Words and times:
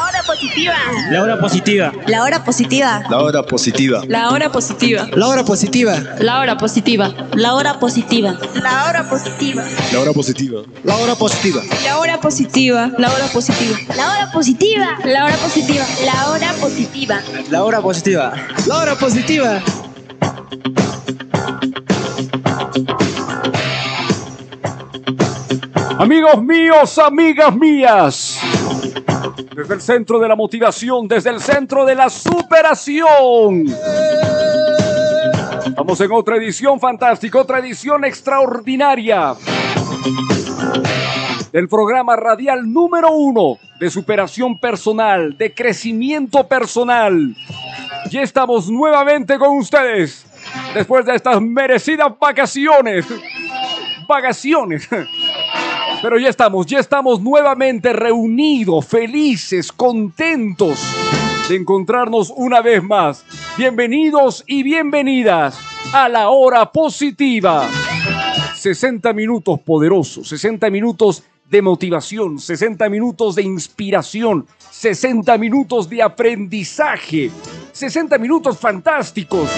La 0.00 0.06
hora 0.06 0.22
positiva. 0.22 0.74
La 1.10 1.22
hora 1.22 1.40
positiva. 1.40 1.92
La 2.06 2.22
hora 2.22 2.44
positiva. 2.44 3.02
La 3.06 3.22
hora 3.22 3.42
positiva. 3.44 4.02
La 4.08 4.30
hora 4.30 4.50
positiva. 4.50 5.06
La 5.14 5.34
hora 5.34 5.44
positiva. 5.44 5.92
La 6.16 6.34
hora 6.34 6.56
positiva. 6.58 7.12
La 7.34 7.54
hora 7.54 7.78
positiva. 7.78 8.24
La 8.72 8.80
hora 8.80 9.04
positiva. 9.04 9.62
La 9.84 9.98
hora 9.98 10.16
positiva. 10.16 10.72
La 10.84 10.98
hora 10.98 11.16
positiva. 11.16 11.62
La 11.76 11.98
hora 11.98 12.18
positiva. 12.18 12.90
La 12.98 13.10
hora 13.10 13.28
positiva. 13.28 13.76
La 13.94 14.10
hora 14.10 14.30
positiva. 14.32 14.86
La 15.04 15.24
hora 15.26 15.36
positiva. 15.36 15.86
La 16.00 16.30
hora 16.30 16.52
positiva. 16.54 17.20
La 17.50 17.64
hora 17.64 17.80
positiva. 17.82 18.32
La 18.66 18.76
hora 18.78 18.94
positiva. 18.96 19.62
Amigos 26.00 26.42
míos, 26.42 26.98
amigas 26.98 27.54
mías, 27.54 28.40
desde 29.54 29.74
el 29.74 29.82
centro 29.82 30.18
de 30.18 30.28
la 30.28 30.34
motivación, 30.34 31.06
desde 31.06 31.28
el 31.28 31.42
centro 31.42 31.84
de 31.84 31.94
la 31.94 32.08
superación. 32.08 33.66
Estamos 35.66 36.00
en 36.00 36.10
otra 36.10 36.36
edición 36.36 36.80
fantástica, 36.80 37.38
otra 37.38 37.58
edición 37.58 38.06
extraordinaria 38.06 39.34
del 41.52 41.68
programa 41.68 42.16
radial 42.16 42.72
número 42.72 43.12
uno 43.12 43.58
de 43.78 43.90
superación 43.90 44.58
personal, 44.58 45.36
de 45.36 45.52
crecimiento 45.52 46.48
personal. 46.48 47.36
Ya 48.08 48.22
estamos 48.22 48.70
nuevamente 48.70 49.38
con 49.38 49.58
ustedes 49.58 50.24
después 50.72 51.04
de 51.04 51.16
estas 51.16 51.42
merecidas 51.42 52.18
vacaciones. 52.18 53.04
Vacaciones. 54.08 54.88
Pero 56.02 56.18
ya 56.18 56.30
estamos, 56.30 56.64
ya 56.66 56.78
estamos 56.78 57.20
nuevamente 57.20 57.92
reunidos, 57.92 58.86
felices, 58.86 59.70
contentos 59.70 60.80
de 61.46 61.56
encontrarnos 61.56 62.32
una 62.34 62.62
vez 62.62 62.82
más. 62.82 63.24
Bienvenidos 63.58 64.42
y 64.46 64.62
bienvenidas 64.62 65.58
a 65.92 66.08
la 66.08 66.30
hora 66.30 66.72
positiva. 66.72 67.68
60 68.56 69.12
minutos 69.12 69.60
poderosos, 69.60 70.26
60 70.28 70.70
minutos 70.70 71.22
de 71.50 71.60
motivación, 71.60 72.38
60 72.38 72.88
minutos 72.88 73.34
de 73.34 73.42
inspiración, 73.42 74.46
60 74.70 75.36
minutos 75.36 75.88
de 75.90 76.02
aprendizaje, 76.02 77.30
60 77.72 78.16
minutos 78.16 78.58
fantásticos 78.58 79.50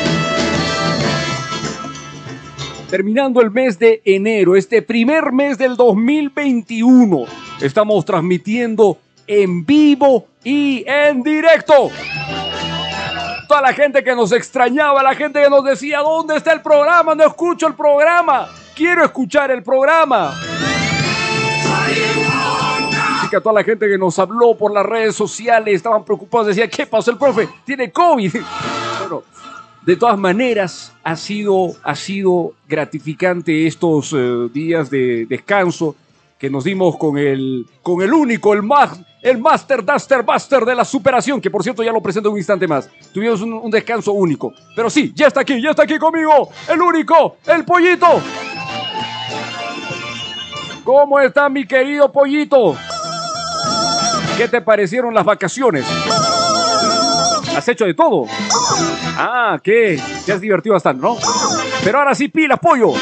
terminando 2.93 3.41
el 3.41 3.51
mes 3.51 3.79
de 3.79 4.03
enero, 4.05 4.55
este 4.55 4.83
primer 4.83 5.33
mes 5.33 5.57
del 5.57 5.77
2021. 5.77 7.25
Estamos 7.63 8.05
transmitiendo 8.05 8.99
en 9.27 9.65
vivo 9.65 10.27
y 10.45 10.85
en 10.87 11.23
directo. 11.23 11.89
Toda 13.49 13.63
la 13.63 13.73
gente 13.73 14.05
que 14.05 14.15
nos 14.15 14.31
extrañaba, 14.33 15.03
la 15.03 15.15
gente 15.15 15.43
que 15.43 15.49
nos 15.49 15.65
decía, 15.65 16.01
¿dónde 16.01 16.37
está 16.37 16.53
el 16.53 16.61
programa? 16.61 17.15
No 17.15 17.25
escucho 17.25 17.67
el 17.67 17.73
programa. 17.73 18.47
Quiero 18.77 19.03
escuchar 19.07 19.51
el 19.51 19.63
programa. 19.63 20.39
Así 23.17 23.31
que 23.31 23.37
a 23.37 23.41
toda 23.41 23.55
la 23.55 23.65
gente 23.65 23.89
que 23.89 23.97
nos 23.97 24.19
habló 24.19 24.55
por 24.55 24.71
las 24.71 24.85
redes 24.85 25.17
sociales, 25.17 25.77
estaban 25.77 26.05
preocupados, 26.05 26.49
decía, 26.49 26.69
¿qué 26.69 26.85
pasó 26.85 27.11
el 27.11 27.17
profe? 27.17 27.49
Tiene 27.65 27.91
COVID. 27.91 28.35
Bueno, 29.01 29.25
de 29.85 29.97
todas 29.97 30.19
maneras, 30.19 30.93
ha 31.03 31.17
sido, 31.17 31.75
ha 31.83 31.95
sido 31.97 32.55
gratificante 32.69 33.67
estos 33.67 34.13
eh, 34.17 34.49
días 34.53 34.91
de 34.91 35.27
descanso 35.27 35.97
que 36.39 36.51
nos 36.51 36.65
dimos 36.65 36.97
con 36.97 37.19
el, 37.19 37.67
con 37.83 38.03
el 38.03 38.13
único, 38.13 38.53
el, 38.53 38.63
más, 38.63 39.01
el 39.23 39.39
Master 39.39 39.85
Duster 39.85 40.23
Buster 40.23 40.65
de 40.65 40.75
la 40.75 40.85
superación, 40.85 41.41
que 41.41 41.51
por 41.51 41.63
cierto 41.63 41.83
ya 41.83 41.93
lo 41.93 42.01
presento 42.01 42.31
un 42.31 42.39
instante 42.39 42.67
más. 42.67 42.89
Tuvimos 43.13 43.41
un, 43.43 43.53
un 43.55 43.71
descanso 43.71 44.13
único. 44.13 44.53
Pero 44.75 44.91
sí, 44.91 45.13
ya 45.15 45.29
está 45.29 45.41
aquí, 45.41 45.61
ya 45.61 45.71
está 45.71 45.85
aquí 45.85 45.99
conmigo, 45.99 46.49
el 46.69 46.81
único, 46.81 47.37
el 47.47 47.65
pollito. 47.65 48.21
¿Cómo 50.85 51.21
está 51.21 51.49
mi 51.49 51.65
querido 51.65 52.11
pollito? 52.11 52.77
¿Qué 54.37 54.49
te 54.49 54.61
parecieron 54.61 55.15
las 55.15 55.25
vacaciones? 55.25 55.85
¿Has 57.57 57.69
hecho 57.69 57.85
de 57.85 57.95
todo? 57.95 58.25
Ah, 59.17 59.59
¿qué? 59.63 60.01
Te 60.25 60.33
has 60.33 60.41
divertido 60.41 60.75
bastante, 60.75 61.03
¿no? 61.03 61.17
Pero 61.85 61.99
ahora 61.99 62.15
sí, 62.15 62.29
pilas, 62.29 62.59
pollo. 62.59 62.93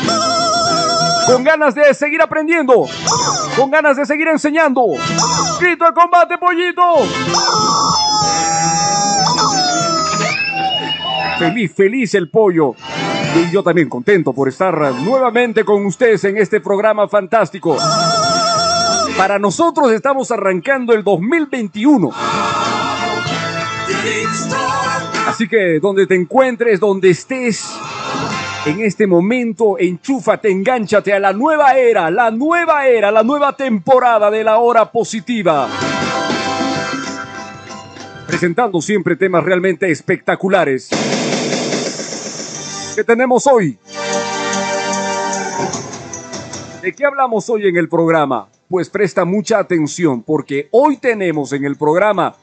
Con 1.27 1.45
ganas 1.45 1.75
de 1.75 1.95
seguir 1.95 2.21
aprendiendo. 2.21 2.87
Con 3.57 3.71
ganas 3.71 3.97
de 3.97 4.07
seguir 4.07 4.29
enseñando. 4.29 4.83
Grito 5.61 5.85
de 5.85 5.93
combate, 5.93 6.39
pollito. 6.39 6.83
Feliz, 11.39 11.73
feliz 11.75 12.15
el 12.15 12.31
pollo. 12.31 12.75
Y 13.37 13.53
yo 13.53 13.63
también 13.63 13.89
contento 13.89 14.33
por 14.33 14.49
estar 14.49 14.77
nuevamente 14.95 15.65
con 15.65 15.87
ustedes 15.87 16.25
en 16.25 16.37
este 16.37 16.61
programa 16.61 17.09
fantástico. 17.09 17.77
Para 19.17 19.39
nosotros 19.39 19.93
estamos 19.93 20.31
arrancando 20.31 20.93
el 20.93 21.05
2021. 21.05 22.11
Así 25.27 25.49
que 25.49 25.81
donde 25.81 26.07
te 26.07 26.15
encuentres, 26.15 26.81
donde 26.81 27.11
estés, 27.11 27.65
en 28.67 28.81
este 28.81 29.07
momento, 29.07 29.79
enchúfate, 29.79 30.51
engánchate 30.51 31.13
a 31.13 31.21
la 31.21 31.33
nueva 31.33 31.77
era, 31.79 32.11
la 32.11 32.31
nueva 32.31 32.87
era, 32.87 33.11
la 33.11 33.23
nueva 33.23 33.57
temporada 33.57 34.31
de 34.31 34.45
la 34.45 34.59
hora 34.59 34.91
positiva. 34.91 35.69
Presentando 38.27 38.81
siempre 38.81 39.17
temas 39.17 39.45
realmente 39.45 39.91
espectaculares. 39.91 40.89
¿Qué 42.95 43.05
tenemos 43.05 43.47
hoy? 43.47 43.79
¿De 46.83 46.93
qué 46.93 47.05
hablamos 47.05 47.49
hoy 47.51 47.67
en 47.67 47.77
el 47.77 47.89
programa? 47.89 48.49
Pues 48.69 48.89
presta 48.89 49.25
mucha 49.25 49.59
atención 49.59 50.23
porque 50.23 50.69
hoy 50.71 50.97
tenemos 50.97 51.53
en 51.53 51.65
el 51.65 51.77
programa 51.77 52.37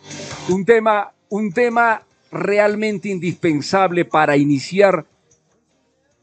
un 0.50 0.66
tema, 0.66 1.12
un 1.30 1.52
tema 1.52 2.04
realmente 2.32 3.10
indispensable 3.10 4.06
para 4.06 4.38
iniciar 4.38 5.06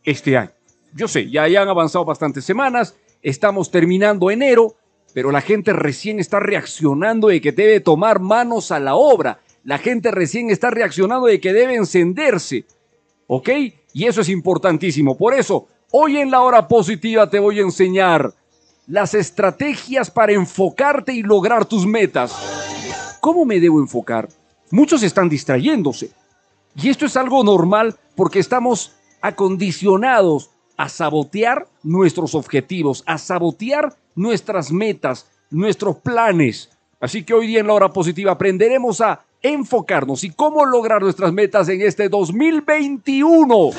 este 0.03 0.37
año. 0.37 0.51
Yo 0.95 1.09
sé, 1.09 1.29
ya, 1.31 1.49
ya 1.49 1.63
han 1.63 1.69
avanzado 1.69 2.05
bastantes 2.05 2.45
semanas, 2.45 2.95
estamos 3.23 3.71
terminando 3.71 4.31
enero, 4.31 4.77
pero 5.13 5.31
la 5.31 5.41
gente 5.41 5.73
recién 5.73 6.21
está 6.21 6.41
reaccionando 6.41 7.29
de 7.29 7.41
que 7.41 7.53
debe 7.53 7.81
tomar 7.81 8.21
manos 8.21 8.71
a 8.71 8.81
la 8.81 8.95
obra. 8.95 9.41
La 9.65 9.79
gente 9.79 10.11
recién 10.11 10.51
está 10.51 10.71
reaccionando 10.71 11.27
de 11.27 11.41
que 11.41 11.53
debe 11.53 11.75
encenderse. 11.75 12.65
¿Ok? 13.27 13.49
Y 13.93 14.07
eso 14.07 14.21
es 14.21 14.29
importantísimo. 14.29 15.17
Por 15.17 15.35
eso, 15.35 15.69
hoy 15.91 16.19
en 16.19 16.31
la 16.31 16.43
hora 16.43 16.69
positiva 16.69 17.31
te 17.31 17.39
voy 17.39 17.61
a 17.61 17.63
enseñar 17.63 18.35
las 18.87 19.15
estrategias 19.15 20.11
para 20.11 20.33
enfocarte 20.33 21.13
y 21.13 21.23
lograr 21.23 21.65
tus 21.65 21.87
metas 21.87 22.35
¿Cómo 23.25 23.47
me 23.47 23.59
debo 23.59 23.81
enfocar? 23.81 24.29
Muchos 24.75 25.05
están 25.05 25.29
distrayéndose. 25.29 26.11
Y 26.75 26.89
esto 26.89 27.07
es 27.07 27.17
algo 27.17 27.45
normal 27.45 27.95
porque 28.17 28.41
estamos 28.41 28.91
acondicionados 29.21 30.51
a 30.77 30.89
sabotear 30.89 31.69
nuestros 31.85 32.35
objetivos, 32.35 33.05
a 33.07 33.17
sabotear 33.17 33.95
nuestras 34.17 34.73
metas, 34.73 35.29
nuestros 35.49 35.99
planes. 35.99 36.71
Así 36.99 37.23
que 37.23 37.35
hoy 37.35 37.47
día 37.47 37.61
en 37.61 37.69
la 37.69 37.75
hora 37.75 37.93
positiva 37.93 38.33
aprenderemos 38.33 39.01
a 39.01 39.21
enfocarnos 39.41 40.25
y 40.25 40.31
cómo 40.31 40.65
lograr 40.65 41.01
nuestras 41.01 41.33
metas 41.33 41.69
en 41.69 41.81
este 41.81 42.09
2021. 42.09 43.71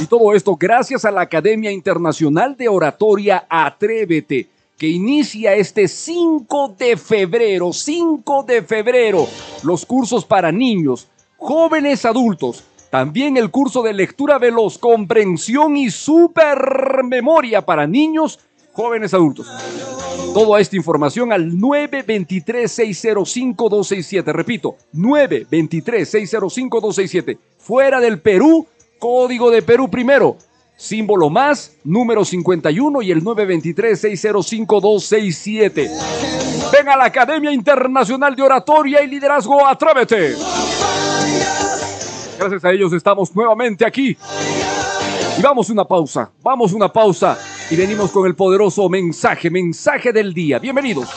Y 0.00 0.06
todo 0.06 0.32
esto 0.32 0.56
gracias 0.56 1.04
a 1.04 1.10
la 1.10 1.20
Academia 1.20 1.70
Internacional 1.70 2.56
de 2.56 2.70
Oratoria 2.70 3.44
Atrévete, 3.50 4.48
que 4.80 4.88
inicia 4.88 5.54
este 5.54 5.86
5 5.88 6.74
de 6.78 6.96
febrero, 6.96 7.70
5 7.70 8.44
de 8.44 8.62
febrero, 8.62 9.28
los 9.62 9.84
cursos 9.84 10.24
para 10.24 10.50
niños, 10.50 11.06
jóvenes 11.36 12.06
adultos, 12.06 12.64
también 12.88 13.36
el 13.36 13.50
curso 13.50 13.82
de 13.82 13.92
lectura 13.92 14.38
veloz, 14.38 14.78
comprensión 14.78 15.76
y 15.76 15.90
supermemoria 15.90 17.60
para 17.60 17.86
niños, 17.86 18.40
jóvenes 18.72 19.12
adultos. 19.12 19.48
Toda 20.32 20.58
esta 20.58 20.76
información 20.76 21.30
al 21.30 21.52
923-605-267. 21.52 24.32
Repito, 24.32 24.76
923-605-267. 24.94 27.36
Fuera 27.58 28.00
del 28.00 28.18
Perú, 28.18 28.66
código 28.98 29.50
de 29.50 29.60
Perú 29.60 29.90
primero. 29.90 30.38
Símbolo 30.80 31.28
más, 31.28 31.76
número 31.84 32.24
51 32.24 33.02
y 33.02 33.10
el 33.10 33.22
923-605-267. 33.22 35.90
Ven 36.72 36.88
a 36.88 36.96
la 36.96 37.04
Academia 37.04 37.52
Internacional 37.52 38.34
de 38.34 38.40
Oratoria 38.40 39.02
y 39.02 39.06
Liderazgo 39.06 39.66
Atrévete. 39.66 40.36
Gracias 42.38 42.64
a 42.64 42.72
ellos 42.72 42.94
estamos 42.94 43.36
nuevamente 43.36 43.84
aquí. 43.84 44.16
Y 45.38 45.42
vamos 45.42 45.68
una 45.68 45.84
pausa, 45.84 46.30
vamos 46.42 46.72
una 46.72 46.90
pausa 46.90 47.38
y 47.70 47.76
venimos 47.76 48.10
con 48.10 48.26
el 48.26 48.34
poderoso 48.34 48.88
mensaje, 48.88 49.50
mensaje 49.50 50.14
del 50.14 50.32
día. 50.32 50.58
Bienvenidos. 50.58 51.10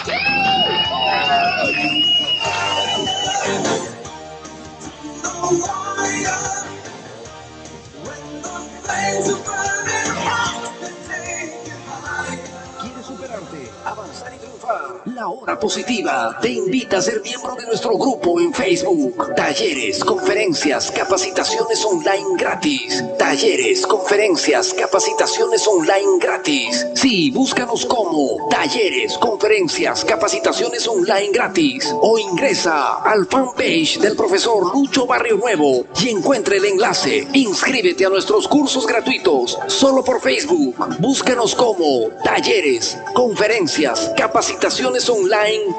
Hora 15.36 15.60
Positiva 15.60 16.38
te 16.44 16.50
invita 16.52 16.98
a 16.98 17.02
ser 17.02 17.20
miembro 17.22 17.56
de 17.56 17.66
nuestro 17.66 17.98
grupo 17.98 18.40
en 18.40 18.54
Facebook. 18.54 19.34
Talleres, 19.36 20.04
conferencias, 20.04 20.92
capacitaciones 20.92 21.84
online 21.84 22.36
gratis. 22.38 23.04
Talleres, 23.18 23.88
conferencias, 23.88 24.76
capacitaciones 24.76 25.68
online 25.68 26.20
gratis. 26.20 26.86
Sí, 26.94 27.32
búscanos 27.32 27.84
como 27.84 28.48
Talleres, 28.52 29.18
conferencias, 29.18 30.06
capacitaciones 30.06 30.88
online 30.88 31.32
gratis. 31.34 31.92
O 32.02 32.20
ingresa 32.20 32.98
al 32.98 33.26
fanpage 33.26 33.98
del 34.02 34.16
profesor 34.16 34.72
Lucho 34.72 35.08
Barrio 35.08 35.38
Nuevo 35.38 35.86
y 36.00 36.10
encuentre 36.10 36.58
el 36.58 36.66
enlace. 36.66 37.28
Inscríbete 37.34 38.06
a 38.06 38.10
nuestros 38.10 38.48
cursos 38.48 38.86
gratuitos 38.86 39.58
solo 39.66 40.04
por 40.04 40.22
Facebook. 40.22 40.76
Búscanos 41.00 41.56
como 41.56 42.10
Talleres, 42.24 43.00
conferencias, 43.16 44.12
capacitaciones 44.16 45.10
online 45.10 45.23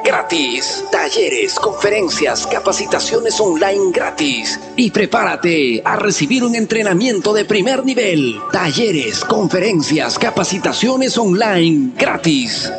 gratis. 0.04 0.84
Talleres, 0.90 1.54
conferencias, 1.54 2.46
capacitaciones 2.46 3.40
online 3.40 3.92
gratis. 3.92 4.58
Y 4.76 4.90
prepárate 4.90 5.82
a 5.84 5.96
recibir 5.96 6.44
un 6.44 6.54
entrenamiento 6.54 7.32
de 7.32 7.44
primer 7.44 7.84
nivel. 7.84 8.36
Talleres, 8.52 9.24
conferencias, 9.24 10.18
capacitaciones 10.18 11.16
online 11.18 11.92
gratis. 11.96 12.70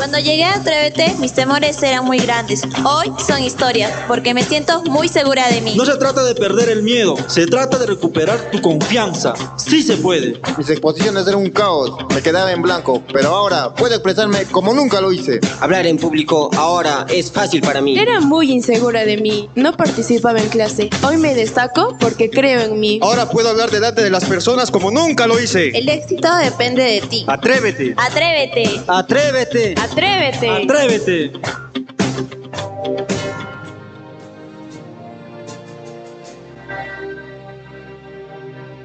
Cuando 0.00 0.18
llegué 0.18 0.44
a 0.44 0.54
Atrévete, 0.54 1.14
mis 1.18 1.34
temores 1.34 1.82
eran 1.82 2.06
muy 2.06 2.20
grandes. 2.20 2.62
Hoy 2.86 3.12
son 3.18 3.42
historias, 3.42 3.92
porque 4.08 4.32
me 4.32 4.42
siento 4.42 4.82
muy 4.84 5.08
segura 5.08 5.46
de 5.50 5.60
mí. 5.60 5.74
No 5.76 5.84
se 5.84 5.94
trata 5.98 6.24
de 6.24 6.34
perder 6.34 6.70
el 6.70 6.82
miedo, 6.82 7.16
se 7.26 7.46
trata 7.46 7.76
de 7.76 7.84
recuperar 7.84 8.50
tu 8.50 8.62
confianza. 8.62 9.34
Sí 9.58 9.82
se 9.82 9.98
puede. 9.98 10.40
Mis 10.56 10.70
exposiciones 10.70 11.26
eran 11.26 11.40
un 11.40 11.50
caos, 11.50 11.92
me 12.14 12.22
quedaba 12.22 12.50
en 12.50 12.62
blanco, 12.62 13.02
pero 13.12 13.28
ahora 13.28 13.74
puedo 13.74 13.94
expresarme 13.94 14.46
como 14.46 14.72
nunca 14.72 15.02
lo 15.02 15.12
hice. 15.12 15.38
Hablar 15.60 15.86
en 15.86 15.98
público 15.98 16.48
ahora 16.56 17.04
es 17.10 17.30
fácil 17.30 17.60
para 17.60 17.82
mí. 17.82 17.98
Era 17.98 18.20
muy 18.20 18.50
insegura 18.50 19.04
de 19.04 19.18
mí. 19.18 19.50
No 19.54 19.76
participaba 19.76 20.40
en 20.40 20.48
clase. 20.48 20.88
Hoy 21.06 21.18
me 21.18 21.34
destaco 21.34 21.98
porque 22.00 22.30
creo 22.30 22.62
en 22.62 22.80
mí. 22.80 23.00
Ahora 23.02 23.28
puedo 23.28 23.50
hablar 23.50 23.70
delante 23.70 24.02
de 24.02 24.08
las 24.08 24.24
personas 24.24 24.70
como 24.70 24.90
nunca 24.90 25.26
lo 25.26 25.38
hice. 25.38 25.76
El 25.76 25.90
éxito 25.90 26.34
depende 26.36 26.84
de 26.84 27.00
ti. 27.02 27.24
Atrévete. 27.28 27.94
Atrévete. 27.98 28.80
Atrévete. 28.86 29.74
Atrévete. 29.76 29.89
Atrévete. 29.92 31.32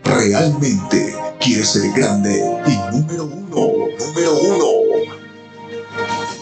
¿Realmente 0.03 1.15
quieres 1.39 1.69
ser 1.69 1.91
grande 1.91 2.43
y 2.65 2.95
número 2.95 3.25
uno? 3.25 3.87
Número 3.99 4.33
uno. 4.39 4.65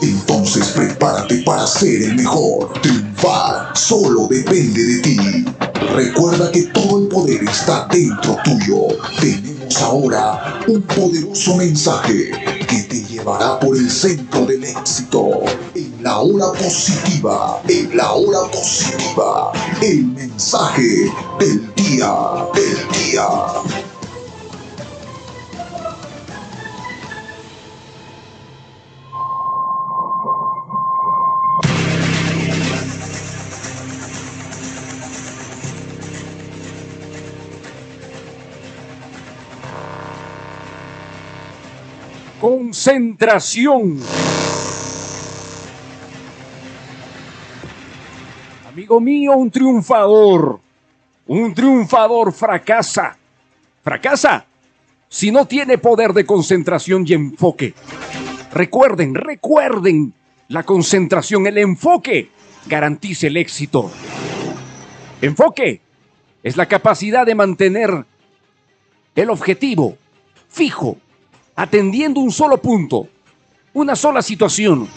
Entonces 0.01 0.67
prepárate 0.69 1.43
para 1.43 1.67
ser 1.67 2.01
el 2.01 2.15
mejor. 2.15 2.71
Triunfar 2.81 3.75
solo 3.75 4.27
depende 4.29 4.81
de 4.81 4.99
ti. 5.01 5.45
Recuerda 5.93 6.49
que 6.51 6.63
todo 6.67 7.03
el 7.03 7.07
poder 7.09 7.43
está 7.43 7.87
dentro 7.91 8.37
tuyo. 8.45 8.97
Tenemos 9.19 9.81
ahora 9.81 10.61
un 10.67 10.81
poderoso 10.83 11.57
mensaje 11.57 12.31
que 12.73 12.83
te 12.83 13.03
llevará 13.03 13.59
por 13.59 13.77
el 13.77 13.89
centro 13.89 14.45
del 14.47 14.63
éxito. 14.63 15.41
En 15.75 15.93
la 16.01 16.17
hora 16.19 16.51
positiva, 16.53 17.61
en 17.67 17.95
la 17.95 18.13
hora 18.13 18.51
positiva, 18.51 19.51
el 19.81 20.05
mensaje 20.05 21.11
del 21.39 21.73
día, 21.75 22.11
del 22.55 23.11
día. 23.11 23.92
Concentración. 42.43 44.01
Amigo 48.67 48.99
mío, 48.99 49.31
un 49.31 49.49
triunfador. 49.49 50.59
Un 51.27 51.53
triunfador 51.53 52.33
fracasa. 52.33 53.15
Fracasa 53.81 54.45
si 55.07 55.31
no 55.31 55.45
tiene 55.45 55.77
poder 55.77 56.11
de 56.11 56.25
concentración 56.25 57.05
y 57.07 57.13
enfoque. 57.13 57.73
Recuerden, 58.51 59.15
recuerden, 59.15 60.13
la 60.49 60.63
concentración, 60.63 61.47
el 61.47 61.59
enfoque 61.59 62.27
garantiza 62.65 63.27
el 63.27 63.37
éxito. 63.37 63.89
Enfoque 65.21 65.79
es 66.43 66.57
la 66.57 66.65
capacidad 66.65 67.25
de 67.25 67.35
mantener 67.35 68.03
el 69.15 69.29
objetivo 69.29 69.97
fijo, 70.49 70.97
atendiendo 71.55 72.19
un 72.19 72.31
solo 72.31 72.57
punto, 72.57 73.07
una 73.73 73.95
sola 73.95 74.21
situación. 74.21 74.87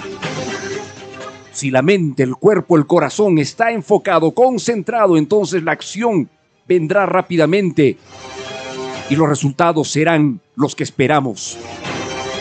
Si 1.52 1.70
la 1.70 1.82
mente, 1.82 2.22
el 2.22 2.36
cuerpo, 2.36 2.76
el 2.76 2.86
corazón 2.86 3.38
está 3.38 3.70
enfocado, 3.70 4.32
concentrado, 4.32 5.16
entonces 5.16 5.62
la 5.62 5.72
acción 5.72 6.28
vendrá 6.68 7.06
rápidamente 7.06 7.96
y 9.08 9.16
los 9.16 9.28
resultados 9.28 9.90
serán 9.90 10.40
los 10.54 10.74
que 10.74 10.84
esperamos. 10.84 11.56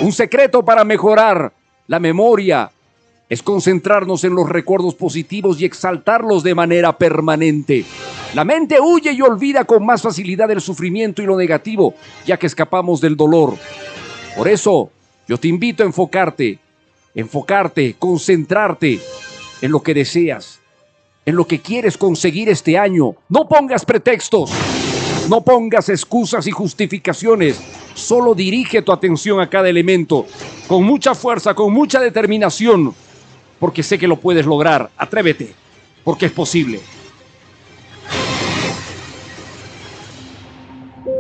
Un 0.02 0.12
secreto 0.12 0.66
para 0.66 0.84
mejorar 0.84 1.54
la 1.88 2.00
memoria 2.00 2.72
es 3.30 3.42
concentrarnos 3.42 4.24
en 4.24 4.36
los 4.36 4.50
recuerdos 4.50 4.96
positivos 4.96 5.60
y 5.60 5.66
exaltarlos 5.66 6.44
de 6.44 6.56
manera 6.56 6.98
permanente. 6.98 7.86
La 8.34 8.44
mente 8.44 8.80
huye 8.82 9.14
y 9.14 9.22
olvida 9.22 9.64
con 9.64 9.86
más 9.86 10.02
facilidad 10.02 10.52
el 10.52 10.62
sufrimiento 10.62 11.22
y 11.22 11.26
lo 11.26 11.38
negativo, 11.38 11.96
ya 12.26 12.38
que 12.38 12.48
escapamos 12.48 13.00
del 13.00 13.16
dolor. 13.16 13.56
Por 14.36 14.50
eso, 14.50 14.92
yo 15.28 15.38
te 15.38 15.48
invito 15.48 15.84
a 15.84 15.86
enfocarte, 15.86 16.60
enfocarte, 17.14 17.96
concentrarte 17.98 19.00
en 19.62 19.72
lo 19.72 19.82
que 19.82 19.94
deseas, 19.94 20.60
en 21.26 21.36
lo 21.36 21.48
que 21.48 21.62
quieres 21.62 21.98
conseguir 21.98 22.50
este 22.50 22.78
año. 22.78 23.16
No 23.30 23.48
pongas 23.48 23.86
pretextos, 23.86 24.52
no 25.30 25.42
pongas 25.42 25.88
excusas 25.88 26.48
y 26.48 26.52
justificaciones. 26.52 27.62
Solo 27.94 28.36
dirige 28.36 28.82
tu 28.82 28.92
atención 28.92 29.40
a 29.40 29.50
cada 29.50 29.70
elemento 29.70 30.26
con 30.68 30.84
mucha 30.84 31.16
fuerza, 31.16 31.54
con 31.54 31.72
mucha 31.72 32.02
determinación, 32.02 32.94
porque 33.58 33.84
sé 33.84 33.98
que 33.98 34.08
lo 34.08 34.18
puedes 34.18 34.46
lograr. 34.46 34.92
Atrévete, 34.98 35.54
porque 36.04 36.26
es 36.26 36.34
posible. 36.34 36.82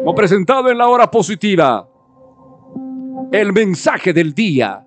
Hemos 0.01 0.15
presentado 0.15 0.69
en 0.69 0.77
la 0.77 0.87
hora 0.87 1.09
positiva 1.09 1.87
el 3.31 3.53
mensaje 3.53 4.13
del 4.13 4.33
día. 4.33 4.85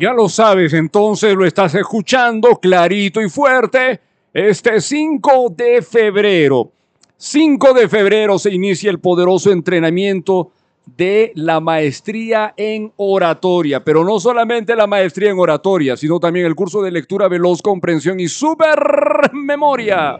Ya 0.00 0.12
lo 0.12 0.28
sabes, 0.28 0.72
entonces 0.72 1.34
lo 1.34 1.46
estás 1.46 1.76
escuchando 1.76 2.56
clarito 2.56 3.20
y 3.20 3.30
fuerte. 3.30 4.00
Este 4.34 4.80
5 4.80 5.52
de 5.54 5.82
febrero. 5.82 6.72
5 7.18 7.74
de 7.74 7.86
febrero 7.86 8.38
se 8.38 8.50
inicia 8.50 8.90
el 8.90 8.98
poderoso 8.98 9.52
entrenamiento 9.52 10.52
de 10.86 11.32
la 11.34 11.60
maestría 11.60 12.54
en 12.56 12.90
oratoria, 12.96 13.84
pero 13.84 14.04
no 14.04 14.18
solamente 14.18 14.74
la 14.74 14.86
maestría 14.86 15.30
en 15.30 15.38
oratoria, 15.38 15.98
sino 15.98 16.18
también 16.18 16.46
el 16.46 16.54
curso 16.54 16.80
de 16.80 16.90
lectura 16.90 17.28
veloz, 17.28 17.60
comprensión 17.60 18.20
y 18.20 18.28
supermemoria. 18.28 20.18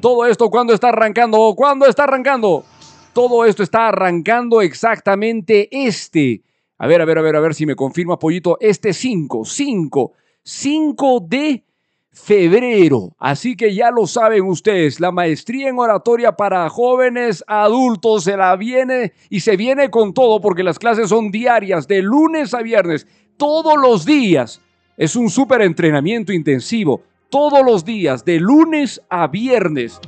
Todo 0.00 0.24
esto 0.26 0.50
cuando 0.50 0.72
está 0.72 0.90
arrancando, 0.90 1.52
¿cuándo 1.56 1.86
está 1.86 2.04
arrancando? 2.04 2.64
Todo 3.12 3.44
esto 3.44 3.64
está 3.64 3.88
arrancando 3.88 4.62
exactamente 4.62 5.68
este. 5.72 6.42
A 6.78 6.86
ver, 6.86 7.02
a 7.02 7.04
ver, 7.04 7.18
a 7.18 7.22
ver, 7.22 7.34
a 7.34 7.40
ver 7.40 7.54
si 7.54 7.66
me 7.66 7.74
confirma, 7.74 8.20
Pollito. 8.20 8.56
Este 8.60 8.92
5, 8.92 9.44
5, 9.44 10.12
5 10.44 11.20
de 11.26 11.64
febrero. 12.12 13.14
Así 13.18 13.56
que 13.56 13.74
ya 13.74 13.90
lo 13.90 14.06
saben 14.06 14.44
ustedes, 14.44 15.00
la 15.00 15.12
maestría 15.12 15.68
en 15.68 15.78
oratoria 15.78 16.32
para 16.32 16.68
jóvenes 16.68 17.44
adultos 17.46 18.24
se 18.24 18.36
la 18.36 18.56
viene 18.56 19.12
y 19.30 19.40
se 19.40 19.56
viene 19.56 19.90
con 19.90 20.12
todo 20.12 20.40
porque 20.40 20.62
las 20.62 20.78
clases 20.78 21.08
son 21.08 21.30
diarias, 21.30 21.86
de 21.88 22.02
lunes 22.02 22.54
a 22.54 22.62
viernes, 22.62 23.06
todos 23.36 23.76
los 23.80 24.04
días. 24.04 24.60
Es 24.96 25.14
un 25.14 25.30
súper 25.30 25.62
entrenamiento 25.62 26.32
intensivo, 26.32 27.02
todos 27.30 27.64
los 27.64 27.84
días, 27.84 28.24
de 28.24 28.40
lunes 28.40 29.00
a 29.08 29.26
viernes. 29.26 30.00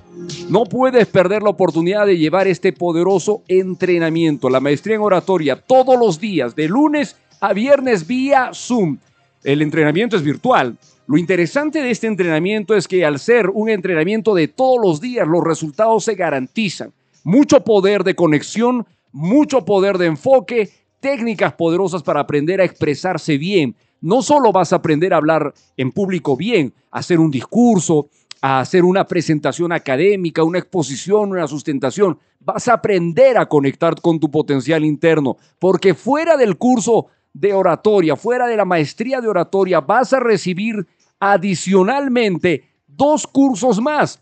No 0.49 0.65
puedes 0.65 1.07
perder 1.07 1.43
la 1.43 1.51
oportunidad 1.51 2.07
de 2.07 2.19
llevar 2.19 2.49
este 2.49 2.73
poderoso 2.73 3.43
entrenamiento, 3.47 4.51
la 4.51 4.61
maestría 4.61 4.97
en 4.97 5.03
oratoria, 5.03 5.57
todos 5.57 5.99
los 5.99 6.19
días, 6.19 6.57
de 6.57 6.69
lunes 6.69 7.17
a 7.41 7.53
viernes 7.53 8.07
vía 8.07 8.51
Zoom. 8.53 8.99
El 9.43 9.63
entrenamiento 9.63 10.17
es 10.17 10.23
virtual, 10.23 10.77
lo 11.11 11.19
interesante 11.19 11.83
de 11.83 11.91
este 11.91 12.07
entrenamiento 12.07 12.77
es 12.77 12.87
que 12.87 13.05
al 13.05 13.19
ser 13.19 13.51
un 13.51 13.69
entrenamiento 13.69 14.33
de 14.33 14.47
todos 14.47 14.79
los 14.81 15.01
días, 15.01 15.27
los 15.27 15.43
resultados 15.43 16.05
se 16.05 16.15
garantizan. 16.15 16.93
Mucho 17.25 17.65
poder 17.65 18.05
de 18.05 18.15
conexión, 18.15 18.87
mucho 19.11 19.65
poder 19.65 19.99
de 19.99 20.07
enfoque, 20.07 20.71
técnicas 21.01 21.55
poderosas 21.55 22.05
para 22.05 22.21
aprender 22.21 22.61
a 22.61 22.65
expresarse 22.65 23.39
bien. 23.39 23.75
No 24.01 24.23
solo 24.23 24.53
vas 24.53 24.73
a 24.73 24.77
aprender 24.77 25.13
a 25.13 25.17
hablar 25.17 25.53
en 25.77 25.91
público 25.91 26.37
bien, 26.37 26.73
a 26.93 27.01
hacer 27.01 27.19
un 27.19 27.33
discurso, 27.33 28.09
a 28.41 28.61
hacer 28.61 28.85
una 28.85 29.05
presentación 29.05 29.73
académica, 29.73 30.45
una 30.45 30.61
exposición, 30.61 31.33
una 31.33 31.49
sustentación. 31.49 32.21
Vas 32.39 32.69
a 32.69 32.75
aprender 32.75 33.37
a 33.37 33.47
conectar 33.47 34.01
con 34.01 34.21
tu 34.21 34.31
potencial 34.31 34.85
interno, 34.85 35.39
porque 35.59 35.93
fuera 35.93 36.37
del 36.37 36.57
curso 36.57 37.09
de 37.33 37.53
oratoria, 37.53 38.15
fuera 38.15 38.47
de 38.47 38.57
la 38.57 38.65
maestría 38.65 39.21
de 39.21 39.27
oratoria, 39.27 39.81
vas 39.81 40.13
a 40.13 40.21
recibir 40.21 40.87
adicionalmente 41.21 42.65
dos 42.89 43.27
cursos 43.27 43.81
más. 43.81 44.21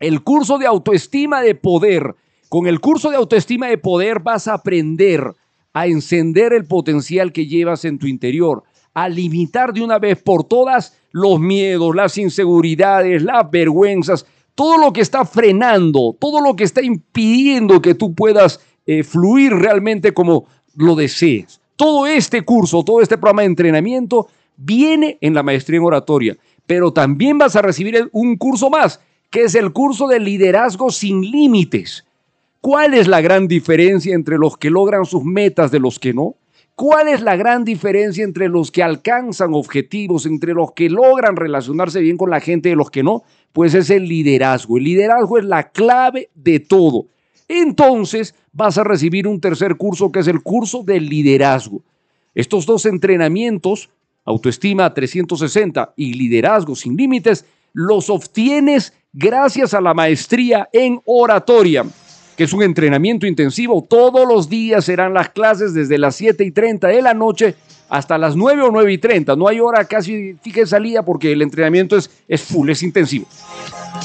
el 0.00 0.24
curso 0.24 0.58
de 0.58 0.66
autoestima 0.66 1.40
de 1.42 1.54
poder. 1.54 2.16
Con 2.48 2.66
el 2.66 2.80
curso 2.80 3.08
de 3.10 3.16
autoestima 3.16 3.68
de 3.68 3.78
poder 3.78 4.18
vas 4.18 4.48
a 4.48 4.54
aprender 4.54 5.32
a 5.72 5.86
encender 5.86 6.52
el 6.52 6.66
potencial 6.66 7.32
que 7.32 7.46
llevas 7.46 7.84
en 7.84 7.98
tu 7.98 8.08
interior, 8.08 8.64
a 8.94 9.08
limitar 9.08 9.72
de 9.72 9.82
una 9.82 10.00
vez 10.00 10.20
por 10.20 10.44
todas 10.44 10.98
los 11.12 11.38
miedos, 11.38 11.94
las 11.94 12.18
inseguridades, 12.18 13.22
las 13.22 13.48
vergüenzas, 13.48 14.26
todo 14.54 14.76
lo 14.76 14.92
que 14.92 15.00
está 15.00 15.24
frenando, 15.24 16.16
todo 16.18 16.40
lo 16.40 16.56
que 16.56 16.64
está 16.64 16.82
impidiendo 16.82 17.80
que 17.80 17.94
tú 17.94 18.14
puedas 18.14 18.60
eh, 18.86 19.02
fluir 19.02 19.52
realmente 19.52 20.12
como 20.12 20.46
lo 20.74 20.94
desees. 20.94 21.60
Todo 21.76 22.06
este 22.06 22.42
curso, 22.42 22.82
todo 22.84 23.00
este 23.00 23.16
programa 23.16 23.42
de 23.42 23.46
entrenamiento 23.46 24.28
viene 24.56 25.18
en 25.20 25.34
la 25.34 25.42
maestría 25.42 25.78
en 25.78 25.84
oratoria, 25.84 26.36
pero 26.66 26.92
también 26.92 27.38
vas 27.38 27.56
a 27.56 27.62
recibir 27.62 28.08
un 28.12 28.36
curso 28.36 28.70
más, 28.70 29.00
que 29.30 29.42
es 29.42 29.54
el 29.54 29.72
curso 29.72 30.06
de 30.06 30.20
liderazgo 30.20 30.90
sin 30.90 31.22
límites. 31.22 32.04
¿Cuál 32.60 32.94
es 32.94 33.08
la 33.08 33.20
gran 33.20 33.48
diferencia 33.48 34.14
entre 34.14 34.38
los 34.38 34.56
que 34.56 34.70
logran 34.70 35.04
sus 35.04 35.24
metas 35.24 35.70
de 35.70 35.80
los 35.80 35.98
que 35.98 36.14
no? 36.14 36.36
¿Cuál 36.74 37.08
es 37.08 37.20
la 37.20 37.36
gran 37.36 37.64
diferencia 37.64 38.24
entre 38.24 38.48
los 38.48 38.70
que 38.70 38.82
alcanzan 38.82 39.52
objetivos, 39.52 40.26
entre 40.26 40.54
los 40.54 40.72
que 40.72 40.88
logran 40.88 41.36
relacionarse 41.36 42.00
bien 42.00 42.16
con 42.16 42.30
la 42.30 42.40
gente 42.40 42.70
y 42.70 42.74
los 42.74 42.90
que 42.90 43.02
no? 43.02 43.24
Pues 43.52 43.74
es 43.74 43.90
el 43.90 44.08
liderazgo. 44.08 44.78
El 44.78 44.84
liderazgo 44.84 45.38
es 45.38 45.44
la 45.44 45.70
clave 45.70 46.30
de 46.34 46.60
todo. 46.60 47.06
Entonces 47.48 48.34
vas 48.52 48.78
a 48.78 48.84
recibir 48.84 49.26
un 49.26 49.40
tercer 49.40 49.76
curso 49.76 50.10
que 50.10 50.20
es 50.20 50.28
el 50.28 50.42
curso 50.42 50.82
del 50.82 51.08
liderazgo. 51.08 51.82
Estos 52.34 52.64
dos 52.64 52.86
entrenamientos, 52.86 53.90
autoestima 54.24 54.92
360 54.92 55.94
y 55.96 56.14
liderazgo 56.14 56.76
sin 56.76 56.96
límites, 56.96 57.44
los 57.72 58.10
obtienes 58.10 58.92
gracias 59.12 59.74
a 59.74 59.80
la 59.80 59.94
maestría 59.94 60.68
en 60.72 61.00
oratoria 61.04 61.84
que 62.36 62.44
es 62.44 62.52
un 62.52 62.62
entrenamiento 62.62 63.26
intensivo. 63.26 63.84
Todos 63.88 64.26
los 64.26 64.48
días 64.48 64.84
serán 64.84 65.14
las 65.14 65.30
clases 65.30 65.74
desde 65.74 65.98
las 65.98 66.16
7 66.16 66.44
y 66.44 66.50
30 66.50 66.88
de 66.88 67.02
la 67.02 67.14
noche 67.14 67.54
hasta 67.88 68.16
las 68.16 68.36
9 68.36 68.62
o 68.62 68.70
9 68.70 68.92
y 68.92 68.98
30. 68.98 69.36
No 69.36 69.48
hay 69.48 69.60
hora 69.60 69.84
casi 69.84 70.34
fija 70.40 70.64
salida 70.66 71.04
porque 71.04 71.32
el 71.32 71.42
entrenamiento 71.42 71.96
es, 71.96 72.10
es 72.26 72.42
full, 72.42 72.70
es 72.70 72.82
intensivo. 72.82 73.26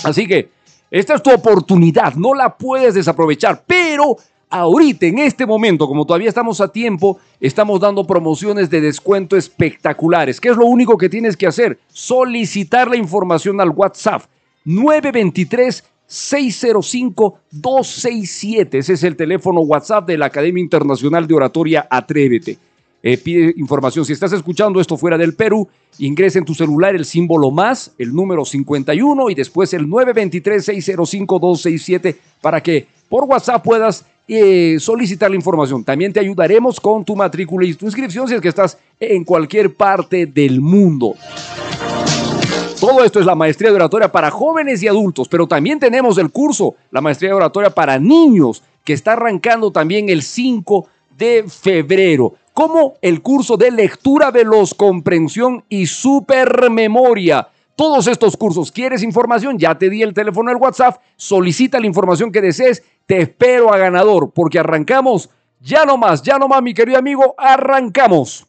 Así 0.04 0.28
que 0.28 0.50
esta 0.92 1.16
es 1.16 1.24
tu 1.24 1.32
oportunidad, 1.32 2.14
no 2.16 2.34
la 2.34 2.58
puedes 2.58 2.94
desaprovechar, 2.94 3.64
pero 3.66 4.18
ahorita, 4.50 5.06
en 5.06 5.20
este 5.20 5.46
momento, 5.46 5.88
como 5.88 6.06
todavía 6.06 6.30
estamos 6.30 6.62
a 6.62 6.72
tiempo, 6.72 7.20
estamos 7.39 7.80
dando 7.80 8.06
promociones 8.06 8.70
de 8.70 8.82
descuento 8.82 9.36
espectaculares. 9.36 10.39
¿Qué 10.39 10.50
es 10.50 10.58
lo 10.58 10.66
único 10.66 10.98
que 10.98 11.10
tienes 11.10 11.36
que 11.36 11.48
hacer? 11.48 11.80
Solicitar 11.89 12.89
la 12.89 12.98
información 12.98 13.60
al 13.62 13.70
WhatsApp 13.70 14.24
923 14.66 15.84
605-267. 16.08 18.75
Ese 18.75 18.94
es 18.94 19.04
el 19.04 19.18
teléfono 19.18 19.62
WhatsApp 19.62 20.08
de 20.08 20.18
la 20.18 20.27
Academia 20.27 20.63
Internacional 20.63 21.27
de 21.27 21.34
Oratoria 21.34 21.86
Atrévete. 21.89 22.58
Eh, 23.04 23.18
pide 23.18 23.54
información. 23.58 24.06
Si 24.06 24.13
estás 24.13 24.32
escuchando 24.34 24.82
esto 24.82 24.98
fuera 24.98 25.18
del 25.18 25.36
Perú, 25.36 25.68
ingresa 26.00 26.39
en 26.39 26.46
tu 26.46 26.56
celular 26.56 26.96
el 26.96 27.06
símbolo 27.06 27.51
más, 27.51 27.94
el 27.98 28.13
número 28.13 28.44
51 28.44 29.30
y 29.30 29.36
después 29.36 29.72
el 29.74 29.88
923-605-267 29.88 32.16
para 32.42 32.63
que 32.63 32.88
por 33.08 33.25
WhatsApp 33.25 33.63
puedas 33.63 34.04
eh, 34.27 34.77
solicitar 34.79 35.29
la 35.29 35.36
información. 35.36 35.84
También 35.84 36.12
te 36.12 36.19
ayudaremos 36.19 36.79
con 36.79 37.05
tu 37.05 37.15
matrícula 37.15 37.65
y 37.65 37.74
tu 37.74 37.86
inscripción 37.86 38.27
si 38.27 38.36
es 38.36 38.41
que 38.41 38.50
estás 38.50 38.77
en 39.00 39.24
cualquier 39.24 39.74
parte 39.74 40.25
del 40.25 40.60
mundo. 40.60 41.16
Todo 42.79 43.03
esto 43.03 43.20
es 43.20 43.25
la 43.25 43.35
maestría 43.35 43.70
de 43.72 43.75
oratoria 43.75 44.11
para 44.11 44.29
jóvenes 44.29 44.83
y 44.83 44.87
adultos, 44.87 45.27
pero 45.27 45.48
también 45.48 45.79
tenemos 45.79 46.18
el 46.18 46.29
curso, 46.29 46.75
la 46.92 47.01
maestría 47.01 47.31
de 47.31 47.35
oratoria 47.35 47.72
para 47.72 47.98
niños, 47.98 48.61
que 48.83 48.94
está 48.94 49.13
arrancando 49.13 49.72
también 49.72 50.09
el 50.09 50.22
5 50.22 50.87
de 51.18 51.46
febrero, 51.48 52.35
como 52.53 52.96
el 53.01 53.22
curso 53.22 53.57
de 53.57 53.72
lectura 53.72 54.29
veloz, 54.29 54.74
comprensión 54.74 55.63
y 55.70 55.87
supermemoria. 55.87 57.48
Todos 57.77 58.07
estos 58.07 58.35
cursos, 58.35 58.72
¿quieres 58.72 59.03
información? 59.03 59.59
Ya 59.59 59.77
te 59.77 59.87
di 59.92 60.01
el 60.01 60.16
teléfono 60.16 60.50
del 60.50 60.59
WhatsApp, 60.59 61.00
solicita 61.16 61.79
la 61.79 61.85
información 61.85 62.31
que 62.31 62.42
desees, 62.42 62.81
te 63.05 63.22
espero 63.22 63.72
a 63.72 63.77
ganador, 63.77 64.31
porque 64.33 64.57
arrancamos, 64.57 65.29
ya 65.61 65.85
no 65.85 65.96
más, 65.96 66.24
ya 66.24 66.40
no 66.40 66.48
más, 66.48 66.63
mi 66.63 66.74
querido 66.74 66.98
amigo, 66.98 67.35
arrancamos. 67.37 68.48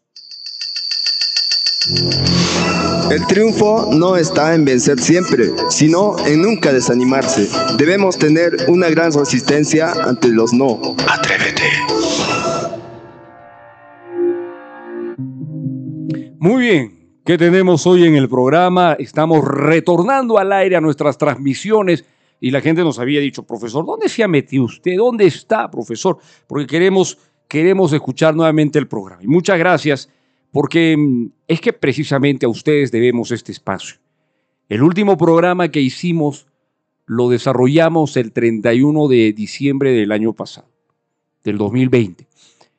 El 3.10 3.26
triunfo 3.26 3.90
no 3.92 4.16
está 4.16 4.54
en 4.54 4.64
vencer 4.64 4.98
siempre, 4.98 5.50
sino 5.68 6.18
en 6.26 6.40
nunca 6.40 6.72
desanimarse. 6.72 7.50
Debemos 7.76 8.18
tener 8.18 8.56
una 8.68 8.88
gran 8.88 9.12
resistencia 9.12 9.92
ante 9.92 10.28
los 10.28 10.54
no. 10.54 10.80
Atrévete. 11.06 11.64
Muy 16.38 16.62
bien, 16.62 16.97
¿qué 17.28 17.36
tenemos 17.36 17.86
hoy 17.86 18.04
en 18.04 18.14
el 18.14 18.26
programa? 18.26 18.96
Estamos 18.98 19.44
retornando 19.44 20.38
al 20.38 20.50
aire 20.50 20.76
a 20.76 20.80
nuestras 20.80 21.18
transmisiones 21.18 22.06
y 22.40 22.50
la 22.50 22.62
gente 22.62 22.82
nos 22.82 22.98
había 22.98 23.20
dicho, 23.20 23.42
profesor, 23.42 23.84
¿dónde 23.84 24.08
se 24.08 24.22
ha 24.22 24.28
metido 24.28 24.64
usted? 24.64 24.96
¿Dónde 24.96 25.26
está, 25.26 25.70
profesor? 25.70 26.16
Porque 26.46 26.66
queremos, 26.66 27.18
queremos 27.46 27.92
escuchar 27.92 28.34
nuevamente 28.34 28.78
el 28.78 28.88
programa. 28.88 29.22
Y 29.22 29.26
muchas 29.26 29.58
gracias 29.58 30.08
porque 30.52 30.96
mm, 30.96 31.26
es 31.48 31.60
que 31.60 31.74
precisamente 31.74 32.46
a 32.46 32.48
ustedes 32.48 32.90
debemos 32.90 33.30
este 33.30 33.52
espacio. 33.52 33.98
El 34.70 34.82
último 34.82 35.18
programa 35.18 35.68
que 35.68 35.82
hicimos 35.82 36.46
lo 37.04 37.28
desarrollamos 37.28 38.16
el 38.16 38.32
31 38.32 39.06
de 39.06 39.34
diciembre 39.34 39.92
del 39.92 40.12
año 40.12 40.32
pasado, 40.32 40.70
del 41.44 41.58
2020. 41.58 42.26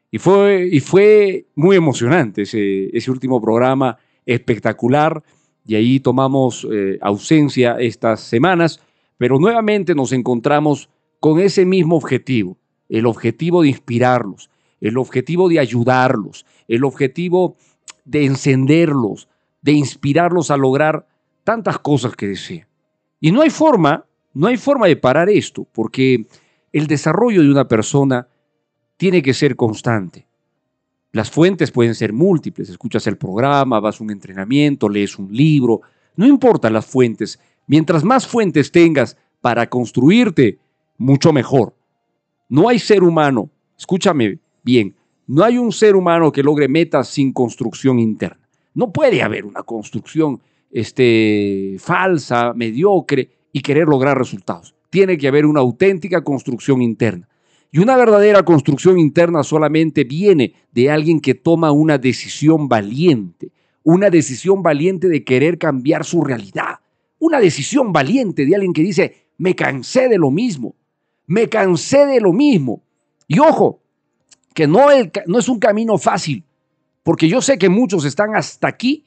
Y 0.09 0.17
fue, 0.17 0.67
y 0.71 0.79
fue 0.79 1.45
muy 1.53 1.75
emocionante 1.75 2.41
ese, 2.41 2.89
ese 2.97 3.11
último 3.11 3.39
programa, 3.39 3.99
espectacular, 4.33 5.23
y 5.65 5.75
ahí 5.75 5.99
tomamos 5.99 6.67
eh, 6.71 6.97
ausencia 7.01 7.77
estas 7.79 8.21
semanas, 8.21 8.79
pero 9.17 9.39
nuevamente 9.39 9.93
nos 9.95 10.11
encontramos 10.13 10.89
con 11.19 11.39
ese 11.39 11.65
mismo 11.65 11.95
objetivo, 11.95 12.57
el 12.87 13.05
objetivo 13.05 13.61
de 13.61 13.69
inspirarlos, 13.69 14.49
el 14.79 14.97
objetivo 14.97 15.49
de 15.49 15.59
ayudarlos, 15.59 16.45
el 16.67 16.83
objetivo 16.85 17.57
de 18.05 18.25
encenderlos, 18.25 19.27
de 19.61 19.73
inspirarlos 19.73 20.51
a 20.51 20.57
lograr 20.57 21.07
tantas 21.43 21.79
cosas 21.79 22.15
que 22.15 22.27
desean. 22.27 22.67
Y 23.19 23.31
no 23.31 23.41
hay 23.41 23.49
forma, 23.49 24.05
no 24.33 24.47
hay 24.47 24.57
forma 24.57 24.87
de 24.87 24.95
parar 24.95 25.29
esto, 25.29 25.67
porque 25.71 26.25
el 26.71 26.87
desarrollo 26.87 27.41
de 27.41 27.51
una 27.51 27.67
persona 27.67 28.27
tiene 28.95 29.21
que 29.21 29.33
ser 29.33 29.55
constante. 29.55 30.28
Las 31.11 31.31
fuentes 31.31 31.71
pueden 31.71 31.95
ser 31.95 32.13
múltiples, 32.13 32.69
escuchas 32.69 33.07
el 33.07 33.17
programa, 33.17 33.79
vas 33.79 33.99
a 33.99 34.03
un 34.03 34.11
entrenamiento, 34.11 34.89
lees 34.89 35.17
un 35.17 35.33
libro, 35.33 35.81
no 36.15 36.27
importa 36.27 36.69
las 36.69 36.85
fuentes, 36.85 37.39
mientras 37.65 38.03
más 38.03 38.27
fuentes 38.27 38.71
tengas 38.71 39.17
para 39.41 39.69
construirte, 39.69 40.59
mucho 40.97 41.31
mejor. 41.31 41.73
No 42.49 42.67
hay 42.67 42.77
ser 42.77 43.03
humano, 43.03 43.49
escúchame 43.77 44.39
bien, 44.63 44.95
no 45.25 45.43
hay 45.43 45.57
un 45.57 45.71
ser 45.71 45.95
humano 45.95 46.31
que 46.31 46.43
logre 46.43 46.67
metas 46.67 47.07
sin 47.07 47.31
construcción 47.31 47.99
interna. 47.99 48.49
No 48.73 48.91
puede 48.91 49.23
haber 49.23 49.45
una 49.45 49.63
construcción 49.63 50.41
este, 50.71 51.77
falsa, 51.79 52.53
mediocre 52.53 53.29
y 53.53 53.61
querer 53.61 53.87
lograr 53.87 54.17
resultados. 54.17 54.75
Tiene 54.89 55.17
que 55.17 55.27
haber 55.27 55.45
una 55.45 55.61
auténtica 55.61 56.23
construcción 56.23 56.81
interna. 56.81 57.28
Y 57.71 57.79
una 57.79 57.95
verdadera 57.95 58.43
construcción 58.43 58.97
interna 58.97 59.43
solamente 59.43 60.03
viene 60.03 60.53
de 60.71 60.89
alguien 60.89 61.19
que 61.19 61.35
toma 61.35 61.71
una 61.71 61.97
decisión 61.97 62.67
valiente, 62.67 63.51
una 63.83 64.09
decisión 64.09 64.63
valiente 64.63 65.07
de 65.07 65.23
querer 65.23 65.57
cambiar 65.59 66.03
su 66.03 66.23
realidad, 66.23 66.79
una 67.19 67.39
decisión 67.39 67.93
valiente 67.93 68.45
de 68.45 68.55
alguien 68.55 68.73
que 68.73 68.81
dice, 68.81 69.27
me 69.37 69.55
cansé 69.55 70.09
de 70.09 70.17
lo 70.17 70.31
mismo, 70.31 70.75
me 71.27 71.47
cansé 71.47 72.07
de 72.07 72.19
lo 72.19 72.33
mismo. 72.33 72.81
Y 73.27 73.39
ojo, 73.39 73.81
que 74.53 74.65
no, 74.65 74.89
es 74.89 75.49
un 75.49 75.59
camino 75.59 75.97
fácil, 75.97 76.43
porque 77.03 77.27
yo 77.27 77.39
sé 77.41 77.59
que 77.59 77.69
muchos 77.69 78.03
están 78.03 78.35
hasta 78.35 78.67
aquí 78.67 79.05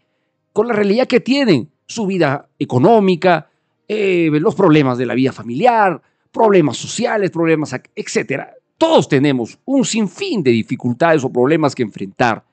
con 0.52 0.68
la 0.68 0.74
realidad 0.74 1.08
que 1.08 1.20
tienen, 1.20 1.70
su 1.86 2.06
vida 2.06 2.48
económica, 2.58 3.50
eh, 3.88 4.30
los 4.32 4.54
problemas 4.54 4.98
de 4.98 5.06
la 5.06 5.14
vida 5.14 5.32
familiar, 5.32 6.00
problemas 6.32 6.78
sociales, 6.78 7.30
problemas, 7.30 7.74
etcétera. 7.94 8.54
Todos 8.78 9.08
tenemos 9.08 9.58
un 9.64 9.84
sinfín 9.84 10.42
de 10.42 10.50
dificultades 10.50 11.22
o 11.22 11.32
problemas 11.32 11.74
que 11.74 11.82
enfrentar. 11.82 12.44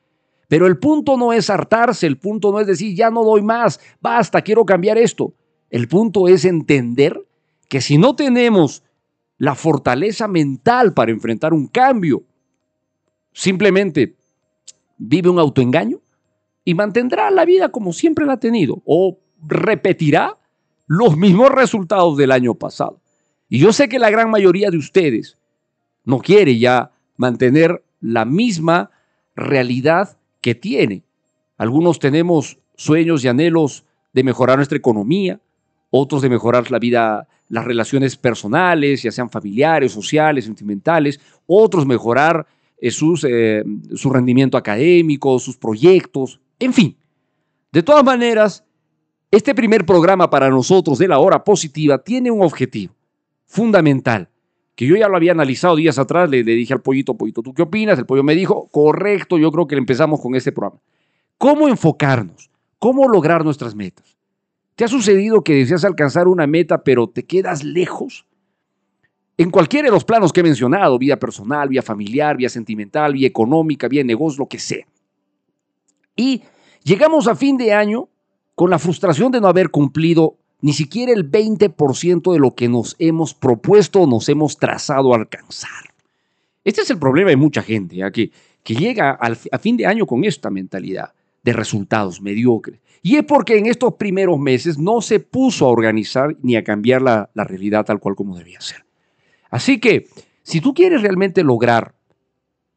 Pero 0.48 0.68
el 0.68 0.78
punto 0.78 1.18
no 1.18 1.32
es 1.32 1.50
hartarse, 1.50 2.06
el 2.06 2.18
punto 2.18 2.52
no 2.52 2.60
es 2.60 2.68
decir, 2.68 2.96
ya 2.96 3.10
no 3.10 3.24
doy 3.24 3.42
más, 3.42 3.80
basta, 4.02 4.42
quiero 4.42 4.66
cambiar 4.66 4.98
esto. 4.98 5.34
El 5.70 5.88
punto 5.88 6.28
es 6.28 6.46
entender 6.46 7.20
que 7.68 7.82
si 7.82 7.98
no 7.98 8.16
tenemos 8.16 8.84
la 9.38 9.56
fortaleza 9.56 10.28
mental 10.28 10.94
para 10.94 11.12
enfrentar 11.12 11.54
un 11.54 11.68
cambio, 11.68 12.24
simplemente 13.32 14.16
vive 14.98 15.30
un 15.30 15.40
autoengaño 15.40 16.02
y 16.66 16.74
mantendrá 16.74 17.32
la 17.32 17.46
vida 17.46 17.70
como 17.70 17.94
siempre 17.94 18.26
la 18.26 18.34
ha 18.34 18.40
tenido 18.40 18.82
o 18.86 19.20
repetirá 19.48 20.38
los 20.88 21.16
mismos 21.16 21.50
resultados 21.50 22.18
del 22.18 22.32
año 22.32 22.56
pasado. 22.56 23.00
Y 23.50 23.58
yo 23.58 23.74
sé 23.74 23.90
que 23.90 24.00
la 24.00 24.12
gran 24.12 24.30
mayoría 24.30 24.70
de 24.70 24.78
ustedes 24.78 25.38
no 26.06 26.20
quiere 26.20 26.58
ya 26.60 26.92
mantener 27.18 27.84
la 28.00 28.24
misma 28.24 28.92
realidad 29.36 30.18
que 30.40 30.54
tiene. 30.54 31.04
Algunos 31.58 32.00
tenemos 32.00 32.60
sueños 32.76 33.24
y 33.24 33.28
anhelos 33.28 33.86
de 34.14 34.24
mejorar 34.24 34.58
nuestra 34.58 34.78
economía, 34.78 35.42
otros 35.90 36.22
de 36.22 36.30
mejorar 36.30 36.70
la 36.70 36.78
vida, 36.78 37.28
las 37.50 37.66
relaciones 37.66 38.16
personales, 38.16 39.02
ya 39.02 39.12
sean 39.12 39.32
familiares, 39.32 39.92
sociales, 39.92 40.46
sentimentales, 40.46 41.20
otros 41.48 41.86
mejorar 41.88 42.46
eh, 42.80 42.92
eh, 43.24 43.64
su 43.96 44.10
rendimiento 44.12 44.58
académico, 44.58 45.40
sus 45.40 45.58
proyectos, 45.58 46.40
en 46.60 46.72
fin. 46.72 46.96
De 47.72 47.84
todas 47.84 48.04
maneras, 48.04 48.64
este 49.32 49.54
primer 49.54 49.86
programa 49.86 50.30
para 50.30 50.50
nosotros 50.50 51.00
de 51.00 51.08
la 51.08 51.20
hora 51.20 51.44
positiva 51.44 51.98
tiene 51.98 52.32
un 52.32 52.42
objetivo 52.42 52.99
fundamental, 53.50 54.30
que 54.76 54.86
yo 54.86 54.96
ya 54.96 55.10
lo 55.10 55.18
había 55.18 55.32
analizado 55.32 55.76
días 55.76 55.98
atrás, 55.98 56.30
le, 56.30 56.44
dije 56.44 56.72
al 56.72 56.82
pollito, 56.82 57.18
pollito, 57.18 57.42
¿tú 57.42 57.54
qué 57.54 57.64
opinas? 57.64 57.98
El 57.98 58.06
pollo 58.06 58.24
me 58.24 58.36
dijo, 58.36 58.70
correcto, 58.72 59.38
yo 59.40 59.52
creo 59.52 59.68
que 59.68 59.76
empezamos 59.76 60.22
con 60.22 60.36
este 60.36 60.52
programa. 60.52 60.80
¿Cómo 61.38 61.68
enfocarnos? 61.68 62.50
¿Cómo 62.78 63.10
lograr 63.10 63.44
nuestras 63.44 63.76
metas? 63.76 64.16
¿Te 64.76 64.86
ha 64.86 64.88
sucedido 64.88 65.44
que 65.44 65.56
deseas 65.56 65.84
alcanzar 65.84 66.28
una 66.28 66.48
meta 66.48 66.84
pero 66.84 67.10
te 67.10 67.26
quedas 67.26 67.64
lejos? 67.64 68.26
En 69.36 69.50
cualquiera 69.50 69.88
de 69.88 69.92
los 69.92 70.06
planos 70.06 70.32
que 70.32 70.42
he 70.42 70.44
mencionado, 70.44 71.00
vida 71.00 71.18
personal, 71.18 71.70
vida 71.70 71.82
familiar, 71.82 72.38
vida 72.38 72.50
sentimental, 72.50 73.14
vida 73.14 73.28
económica, 73.28 73.88
vida 73.88 74.04
negocio, 74.04 74.44
lo 74.44 74.48
que 74.48 74.60
sea. 74.60 74.86
Y 76.16 76.44
llegamos 76.84 77.28
a 77.28 77.36
fin 77.36 77.58
de 77.58 77.74
año 77.74 78.10
con 78.54 78.70
la 78.70 78.78
frustración 78.78 79.32
de 79.32 79.42
no 79.42 79.48
haber 79.48 79.70
cumplido 79.70 80.39
ni 80.62 80.74
siquiera 80.74 81.14
el 81.14 81.30
20% 81.30 82.34
de 82.34 82.40
lo 82.40 82.56
que 82.56 82.68
nos 82.68 82.96
hemos 83.00 83.34
propuesto 83.34 84.06
nos 84.08 84.28
hemos 84.30 84.58
trazado 84.58 85.14
a 85.14 85.18
alcanzar. 85.18 85.94
Este 86.64 86.82
es 86.82 86.90
el 86.90 87.00
problema 87.00 87.30
de 87.30 87.38
mucha 87.38 87.62
gente, 87.62 87.96
¿ya? 87.96 88.12
Que, 88.12 88.32
que 88.64 88.76
llega 88.76 89.12
a 89.12 89.60
fin 89.60 89.78
de 89.78 89.86
año 89.86 90.06
con 90.06 90.26
esta 90.26 90.50
mentalidad 90.50 91.14
de 91.44 91.54
resultados 91.54 92.22
mediocres. 92.22 92.80
Y 93.02 93.16
es 93.16 93.24
porque 93.24 93.58
en 93.58 93.66
estos 93.66 93.94
primeros 93.96 94.38
meses 94.40 94.78
no 94.78 95.02
se 95.02 95.20
puso 95.20 95.66
a 95.66 95.70
organizar 95.70 96.36
ni 96.42 96.58
a 96.58 96.64
cambiar 96.64 97.02
la, 97.02 97.30
la 97.34 97.46
realidad 97.46 97.86
tal 97.86 98.00
cual 98.00 98.16
como 98.16 98.38
debía 98.38 98.60
ser. 98.60 98.86
Así 99.50 99.80
que, 99.80 100.08
si 100.44 100.60
tú 100.62 100.74
quieres 100.74 101.02
realmente 101.02 101.44
lograr 101.44 101.96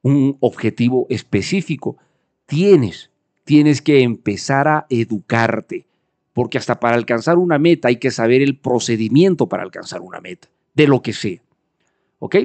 un 0.02 0.36
objetivo 0.40 1.06
específico, 1.10 1.96
tienes, 2.46 3.10
tienes 3.44 3.82
que 3.82 4.02
empezar 4.02 4.68
a 4.68 4.86
educarte, 4.88 5.86
porque 6.32 6.58
hasta 6.58 6.80
para 6.80 6.96
alcanzar 6.96 7.38
una 7.38 7.58
meta 7.58 7.88
hay 7.88 7.96
que 7.96 8.10
saber 8.10 8.42
el 8.42 8.58
procedimiento 8.58 9.48
para 9.48 9.62
alcanzar 9.62 10.00
una 10.00 10.20
meta, 10.20 10.48
de 10.74 10.86
lo 10.86 11.02
que 11.02 11.12
sea. 11.12 11.40
¿Ok? 12.18 12.36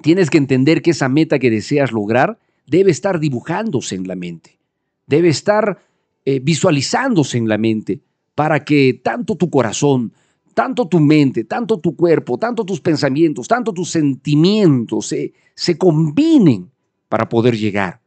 Tienes 0.00 0.30
que 0.30 0.38
entender 0.38 0.82
que 0.82 0.90
esa 0.90 1.08
meta 1.08 1.38
que 1.38 1.50
deseas 1.50 1.92
lograr 1.92 2.38
debe 2.66 2.90
estar 2.90 3.20
dibujándose 3.20 3.94
en 3.94 4.08
la 4.08 4.16
mente, 4.16 4.58
debe 5.06 5.28
estar 5.28 5.78
eh, 6.24 6.40
visualizándose 6.40 7.38
en 7.38 7.48
la 7.48 7.58
mente 7.58 8.00
para 8.34 8.64
que 8.64 9.00
tanto 9.02 9.36
tu 9.36 9.50
corazón, 9.50 10.12
tanto 10.54 10.88
tu 10.88 11.00
mente, 11.00 11.44
tanto 11.44 11.78
tu 11.78 11.94
cuerpo, 11.94 12.38
tanto 12.38 12.64
tus 12.64 12.80
pensamientos, 12.80 13.46
tanto 13.46 13.72
tus 13.72 13.90
sentimientos 13.90 15.06
se, 15.06 15.32
se 15.54 15.76
combinen 15.76 16.70
para 17.08 17.28
poder 17.28 17.56
llegar. 17.56 18.00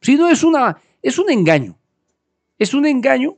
Si 0.00 0.16
no 0.16 0.28
es 0.28 0.42
una 0.42 0.78
es 1.02 1.18
un 1.18 1.30
engaño. 1.30 1.78
Es 2.58 2.74
un 2.74 2.86
engaño. 2.86 3.37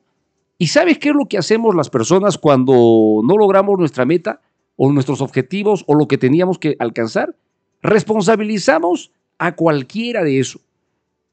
¿Y 0.60 0.66
sabes 0.66 0.98
qué 0.98 1.08
es 1.08 1.14
lo 1.14 1.24
que 1.24 1.38
hacemos 1.38 1.74
las 1.74 1.88
personas 1.88 2.36
cuando 2.36 3.22
no 3.24 3.38
logramos 3.38 3.78
nuestra 3.78 4.04
meta 4.04 4.42
o 4.76 4.92
nuestros 4.92 5.22
objetivos 5.22 5.84
o 5.86 5.94
lo 5.94 6.06
que 6.06 6.18
teníamos 6.18 6.58
que 6.58 6.76
alcanzar? 6.78 7.34
Responsabilizamos 7.80 9.10
a 9.38 9.56
cualquiera 9.56 10.22
de 10.22 10.38
eso. 10.38 10.60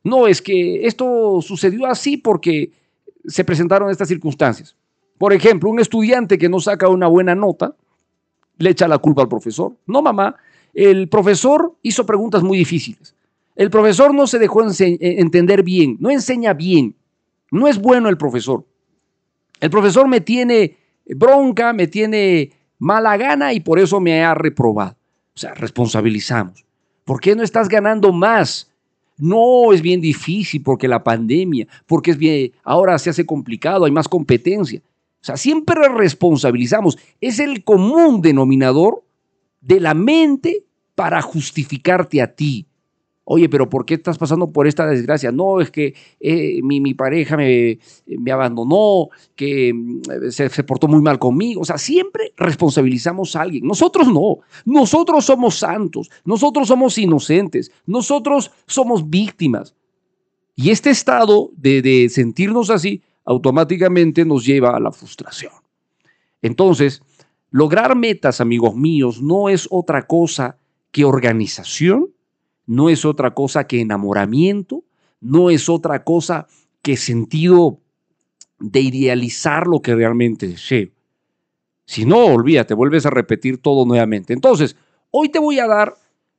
No 0.01 0.27
es 0.27 0.41
que 0.41 0.87
esto 0.87 1.41
sucedió 1.41 1.87
así 1.87 2.15
porque 2.15 2.71
se 3.25 3.43
presentaron 3.43 3.89
estas 3.89 4.07
circunstancias. 4.07 4.77
Por 5.17 5.33
ejemplo, 5.33 5.69
un 5.69 5.81
estudiante 5.81 6.37
que 6.37 6.47
no 6.47 6.61
saca 6.61 6.87
una 6.87 7.07
buena 7.07 7.35
nota 7.35 7.75
le 8.59 8.69
echa 8.69 8.87
la 8.87 8.97
culpa 8.97 9.23
al 9.23 9.27
profesor. 9.27 9.73
No, 9.87 10.01
mamá, 10.01 10.37
el 10.73 11.09
profesor 11.09 11.75
hizo 11.81 12.05
preguntas 12.05 12.43
muy 12.43 12.57
difíciles. 12.57 13.13
El 13.57 13.71
profesor 13.71 14.13
no 14.13 14.25
se 14.25 14.39
dejó 14.39 14.61
entender 14.63 15.63
bien, 15.63 15.97
no 15.99 16.11
enseña 16.11 16.53
bien, 16.53 16.95
no 17.51 17.67
es 17.67 17.77
bueno 17.77 18.07
el 18.07 18.17
profesor. 18.17 18.63
El 19.59 19.69
profesor 19.69 20.07
me 20.07 20.21
tiene 20.21 20.77
bronca, 21.05 21.73
me 21.73 21.87
tiene 21.87 22.51
mala 22.79 23.17
gana 23.17 23.53
y 23.53 23.59
por 23.59 23.79
eso 23.79 23.99
me 23.99 24.23
ha 24.23 24.33
reprobado. 24.33 24.95
O 25.35 25.39
sea, 25.39 25.53
responsabilizamos. 25.53 26.65
¿Por 27.05 27.19
qué 27.19 27.35
no 27.35 27.43
estás 27.43 27.69
ganando 27.69 28.11
más? 28.11 28.71
No, 29.17 29.73
es 29.73 29.81
bien 29.81 30.01
difícil 30.01 30.61
porque 30.61 30.87
la 30.87 31.03
pandemia, 31.03 31.67
porque 31.85 32.11
es 32.11 32.17
bien, 32.17 32.51
ahora 32.63 32.99
se 32.99 33.09
hace 33.09 33.25
complicado, 33.25 33.85
hay 33.85 33.91
más 33.91 34.07
competencia. 34.07 34.81
O 35.21 35.25
sea, 35.27 35.37
siempre 35.37 35.75
responsabilizamos. 35.89 36.97
Es 37.19 37.39
el 37.39 37.63
común 37.63 38.21
denominador 38.21 39.03
de 39.61 39.79
la 39.79 39.93
mente 39.93 40.65
para 40.95 41.21
justificarte 41.21 42.21
a 42.21 42.33
ti. 42.33 42.67
Oye, 43.29 43.49
pero 43.49 43.69
¿por 43.69 43.85
qué 43.85 43.95
estás 43.95 44.17
pasando 44.17 44.47
por 44.53 44.67
esta 44.67 44.87
desgracia? 44.87 45.33
No, 45.33 45.59
es 45.59 45.69
que 45.69 45.93
eh, 46.21 46.61
mi, 46.63 46.79
mi, 46.79 46.93
pareja 46.93 47.35
me, 47.35 47.77
me, 48.05 48.31
abandonó, 48.31 49.09
que 49.35 49.73
mm, 49.73 50.29
se, 50.29 50.47
se, 50.47 50.63
portó 50.63 50.87
muy 50.87 51.01
mal 51.01 51.19
conmigo. 51.19 51.59
O 51.59 51.65
sea, 51.65 51.77
siempre 51.77 52.31
responsabilizamos 52.37 53.35
a 53.35 53.41
alguien. 53.41 53.67
Nosotros 53.67 54.07
no. 54.07 54.37
Nosotros 54.63 55.25
somos 55.25 55.59
santos. 55.59 56.09
Nosotros 56.23 56.69
somos 56.69 56.97
inocentes. 56.97 57.69
Nosotros 57.85 58.51
somos 58.65 59.09
víctimas. 59.09 59.75
Y 60.55 60.69
este 60.69 60.89
estado 60.89 61.51
de, 61.57 61.81
de 61.81 62.07
sentirnos 62.07 62.69
así 62.69 63.01
automáticamente 63.25 64.23
nos 64.23 64.45
lleva 64.45 64.73
a 64.73 64.79
la 64.79 64.93
frustración. 64.93 65.51
Entonces, 66.41 67.01
lograr 67.51 67.93
metas, 67.97 68.39
amigos 68.39 68.73
míos, 68.73 69.21
no 69.21 69.49
es 69.49 69.67
otra 69.69 70.07
cosa 70.07 70.59
que 70.93 71.03
organización 71.03 72.13
no 72.67 72.89
es 72.89 73.05
otra 73.05 73.33
cosa 73.33 73.65
que 73.65 73.81
enamoramiento, 73.81 74.83
no 75.19 75.49
es 75.49 75.69
otra 75.69 76.03
cosa 76.03 76.47
que 76.83 76.95
sentido 76.95 77.79
de 78.59 78.81
idealizar 78.81 79.65
lo 79.65 79.81
que 79.81 79.95
realmente 79.95 80.47
deseo. 80.47 80.89
Si 81.85 82.05
no, 82.05 82.25
olvídate, 82.25 82.73
vuelves 82.73 83.05
a 83.05 83.09
repetir 83.09 83.59
todo 83.59 83.85
nuevamente. 83.85 84.33
Entonces, 84.33 84.75
hoy 85.09 85.29
te 85.29 85.39
voy 85.39 85.59
a 85.59 85.67
dar 85.67 85.95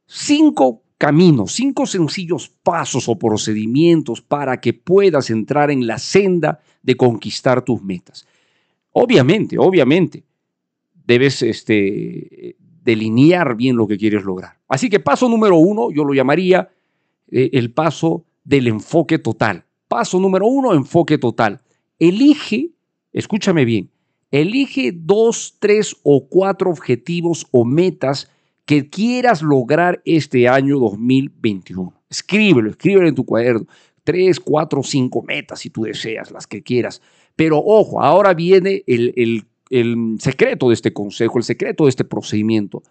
cinco 0.07 0.83
caminos, 0.99 1.53
cinco 1.53 1.87
sencillos 1.87 2.53
pasos 2.62 3.09
o 3.09 3.19
procedimientos 3.19 4.21
para 4.21 4.61
que 4.61 4.75
puedas 4.75 5.31
entrar 5.31 5.71
en 5.71 5.87
la 5.87 5.99
senda 5.99 6.61
de 6.83 6.97
conquistar 6.97 7.64
tus 7.64 7.83
metas. 7.83 8.27
Obviamente, 8.93 9.57
obviamente, 9.59 10.25
debes 11.07 11.43
este, 11.43 12.57
delinear 12.88 13.55
bien 13.55 13.77
lo 13.77 13.87
que 13.87 13.98
quieres 13.98 14.24
lograr. 14.24 14.59
Así 14.66 14.88
que 14.88 14.98
paso 14.98 15.29
número 15.29 15.59
uno, 15.59 15.90
yo 15.90 16.05
lo 16.05 16.14
llamaría 16.14 16.70
eh, 17.31 17.51
el 17.53 17.70
paso 17.70 18.24
del 18.44 18.66
enfoque 18.66 19.18
total. 19.18 19.66
Paso 19.88 20.18
número 20.18 20.46
uno, 20.46 20.72
enfoque 20.72 21.18
total. 21.18 21.61
Elige, 21.98 22.70
escúchame 23.12 23.66
bien, 23.66 23.90
elige 24.31 24.92
dos, 24.94 25.57
tres 25.59 25.96
o 26.03 26.29
cuatro 26.29 26.70
objetivos 26.70 27.46
o 27.51 27.66
metas 27.66 28.31
que 28.64 28.88
quieras 28.88 29.42
lograr 29.42 30.01
este 30.07 30.48
año 30.48 30.79
2021. 30.79 31.92
Escríbelo, 32.09 32.70
escríbelo 32.70 33.07
en 33.07 33.14
tu 33.14 33.27
cuaderno. 33.27 33.66
Tres, 34.03 34.40
cuatro, 34.40 34.83
cinco 34.83 35.22
metas 35.22 35.61
si 35.61 35.68
tú 35.68 35.83
deseas, 35.83 36.31
las 36.31 36.46
que 36.46 36.62
quieras. 36.62 37.03
Pero 37.37 37.59
ojo, 37.59 38.03
ahora 38.03 38.33
viene 38.33 38.83
el, 38.87 39.12
el 39.16 39.44
el 39.71 40.17
secreto 40.19 40.69
de 40.69 40.75
este 40.75 40.93
consejo, 40.93 41.39
el 41.39 41.45
secreto 41.45 41.85
de 41.85 41.91
este 41.91 42.05
procedimiento. 42.05 42.83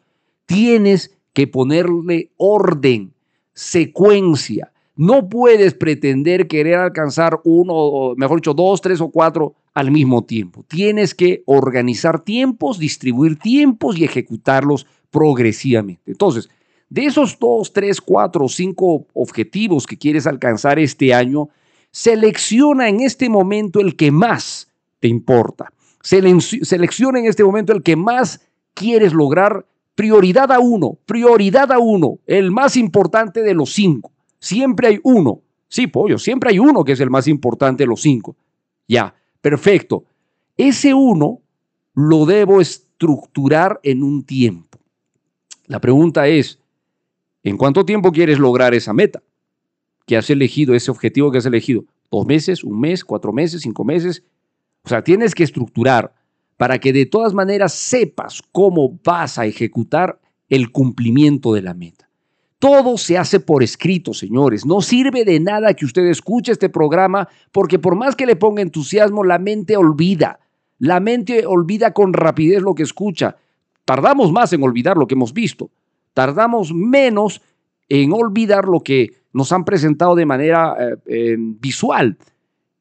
Tienes 0.46 1.16
que 1.34 1.48
ponerle 1.48 2.32
orden, 2.38 3.13
secuencia. 3.54 4.72
No 4.96 5.30
puedes 5.30 5.74
pretender 5.74 6.48
querer 6.48 6.76
alcanzar 6.76 7.40
uno, 7.44 8.16
mejor 8.16 8.40
dicho, 8.40 8.54
dos, 8.54 8.82
tres 8.82 9.00
o 9.02 9.10
cuatro 9.10 9.54
al 9.74 9.92
mismo 9.92 10.24
tiempo. 10.24 10.66
Tienes 10.68 11.13
que 11.13 11.44
organizar 11.46 12.24
tiempos, 12.24 12.80
distribuir 12.80 13.38
tiempos 13.38 13.98
y 13.98 14.06
ejecutarlos 14.06 14.88
progresivamente. 15.12 16.12
Entonces, 16.12 16.50
de 16.90 17.06
esos 17.06 17.38
dos, 17.38 17.74
tres, 17.74 18.02
cuatro 18.02 18.48
cinco 18.48 19.06
objetivos 19.13 19.86
que 19.86 19.98
quieres 19.98 20.26
alcanzar 20.26 20.80
este 20.80 21.13
año, 21.13 21.50
selecciona 21.92 22.90
en 22.90 23.02
este 23.02 23.30
momento 23.30 23.80
el 23.80 23.96
que 23.96 24.10
más 24.10 24.68
te 25.00 25.08
importa. 25.08 25.72
Selecciona 26.08 27.20
en 27.20 27.26
este 27.26 27.43
momento 27.43 27.74
el 27.74 27.84
que 27.84 27.98
más 27.98 28.41
quieres 28.74 29.13
lograr. 29.13 29.65
Prioridad 29.93 30.52
a 30.52 30.60
uno, 30.60 31.00
prioridad 31.08 31.72
a 31.72 31.80
uno, 31.80 32.20
el 32.28 32.52
más 32.52 32.78
importante 32.78 33.41
de 33.41 33.56
los 33.56 33.74
cinco. 33.74 34.12
Siempre 34.39 34.88
hay 34.89 35.00
uno. 35.04 35.41
Sí, 35.67 35.88
pollo, 35.88 36.20
siempre 36.20 36.52
hay 36.52 36.60
uno 36.60 36.84
que 36.84 36.91
es 36.91 37.00
el 37.00 37.10
más 37.10 37.28
importante 37.28 37.84
de 37.84 37.88
los 37.88 38.02
cinco. 38.02 38.36
Ya, 38.88 39.15
perfecto. 39.41 40.04
Ese 40.56 40.93
uno 40.93 41.41
lo 41.96 42.28
debo 42.28 42.62
estructurar 42.62 43.80
en 43.82 44.04
un 44.04 44.24
tiempo. 44.24 44.78
La 45.65 45.82
pregunta 45.82 46.28
es, 46.28 46.60
¿en 47.43 47.58
cuánto 47.58 47.84
tiempo 47.84 48.12
quieres 48.12 48.38
lograr 48.38 48.76
esa 48.76 48.93
meta 48.93 49.24
que 50.06 50.15
has 50.15 50.30
elegido, 50.30 50.76
ese 50.76 50.91
objetivo 50.91 51.32
que 51.32 51.39
has 51.39 51.46
elegido? 51.48 51.84
¿Dos 52.12 52.26
meses, 52.26 52.63
un 52.63 52.80
mes, 52.80 53.04
cuatro 53.04 53.34
meses, 53.34 53.63
cinco 53.63 53.84
meses? 53.84 54.24
O 54.88 54.89
sea, 54.89 55.04
tienes 55.04 55.36
que 55.36 55.43
estructurar 55.43 56.13
para 56.56 56.80
que 56.80 56.93
de 56.93 57.06
todas 57.06 57.34
maneras 57.34 57.73
sepas 57.73 58.41
cómo 58.54 58.97
vas 59.04 59.38
a 59.38 59.45
ejecutar 59.45 60.17
el 60.47 60.71
cumplimiento 60.71 61.54
de 61.54 61.62
la 61.62 61.73
meta. 61.73 62.08
Todo 62.58 62.97
se 62.97 63.17
hace 63.17 63.41
por 63.41 63.63
escrito, 63.63 64.13
señores. 64.13 64.65
No 64.65 64.80
sirve 64.80 65.26
de 65.26 65.41
nada 65.41 65.73
que 65.73 65.84
usted 65.84 66.06
escuche 66.06 66.54
este 66.54 66.69
programa 66.69 67.28
porque 67.52 67.80
por 67.80 67.97
más 67.97 68.15
que 68.15 68.26
le 68.26 68.38
ponga 68.38 68.62
entusiasmo, 68.62 69.26
la 69.26 69.39
mente 69.39 69.76
olvida. 69.76 70.39
La 70.80 71.02
mente 71.02 71.45
olvida 71.45 71.91
con 71.91 72.13
rapidez 72.13 72.62
lo 72.62 72.73
que 72.73 72.84
escucha. 72.84 73.36
Tardamos 73.84 74.32
más 74.32 74.54
en 74.54 74.63
olvidar 74.63 74.95
lo 74.95 75.06
que 75.06 75.15
hemos 75.15 75.34
visto. 75.34 75.69
Tardamos 76.13 76.73
menos 76.73 77.41
en 77.89 78.13
olvidar 78.13 78.69
lo 78.69 78.80
que 78.80 79.12
nos 79.34 79.52
han 79.52 79.65
presentado 79.65 80.15
de 80.15 80.26
manera 80.26 80.78
eh, 80.80 80.95
eh, 81.08 81.36
visual. 81.38 82.17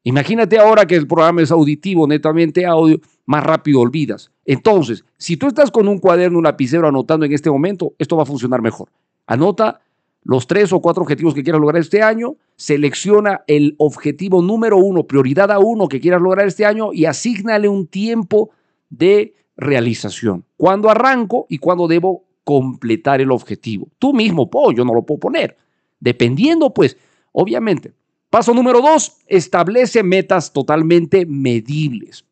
Imagínate 0.07 0.57
ahora 0.57 0.85
que 0.85 0.95
el 0.95 1.05
programa 1.05 1.41
es 1.41 1.51
auditivo, 1.51 2.07
netamente 2.07 2.65
audio, 2.65 3.01
más 3.25 3.43
rápido 3.43 3.81
olvidas. 3.81 4.31
Entonces, 4.45 5.03
si 5.17 5.35
tú 5.35 5.47
estás 5.47 5.69
con 5.69 5.89
un 5.89 5.97
cuaderno, 5.97 6.37
un 6.37 6.45
lapicero 6.45 6.87
anotando 6.87 7.25
en 7.25 7.33
este 7.33 7.49
momento, 7.49 7.93
esto 7.99 8.15
va 8.15 8.23
a 8.23 8.25
funcionar 8.25 8.61
mejor. 8.61 8.87
Anota 9.25 9.81
los 10.23 10.47
tres 10.47 10.71
o 10.71 10.79
cuatro 10.79 11.03
objetivos 11.03 11.33
que 11.33 11.43
quieras 11.43 11.59
lograr 11.59 11.81
este 11.81 12.03
año, 12.03 12.37
selecciona 12.55 13.41
el 13.47 13.75
objetivo 13.79 14.41
número 14.41 14.77
uno, 14.77 15.03
prioridad 15.03 15.51
a 15.51 15.59
uno 15.59 15.89
que 15.89 15.99
quieras 15.99 16.21
lograr 16.21 16.47
este 16.47 16.65
año 16.65 16.93
y 16.93 17.03
asígnale 17.03 17.67
un 17.67 17.85
tiempo 17.85 18.51
de 18.89 19.35
realización. 19.57 20.45
¿Cuándo 20.55 20.89
arranco 20.89 21.47
y 21.49 21.57
cuándo 21.57 21.85
debo 21.85 22.23
completar 22.45 23.19
el 23.19 23.29
objetivo? 23.29 23.89
Tú 23.99 24.13
mismo, 24.13 24.49
po, 24.49 24.71
yo 24.71 24.85
no 24.85 24.93
lo 24.93 25.01
puedo 25.05 25.19
poner. 25.19 25.57
Dependiendo, 25.99 26.73
pues, 26.73 26.95
obviamente. 27.33 27.91
Paso 28.29 28.53
número 28.53 28.81
dos, 28.81 29.17
establece 29.27 30.03
metas 30.03 30.51
totalmente 30.51 31.25
medibles 31.25 32.25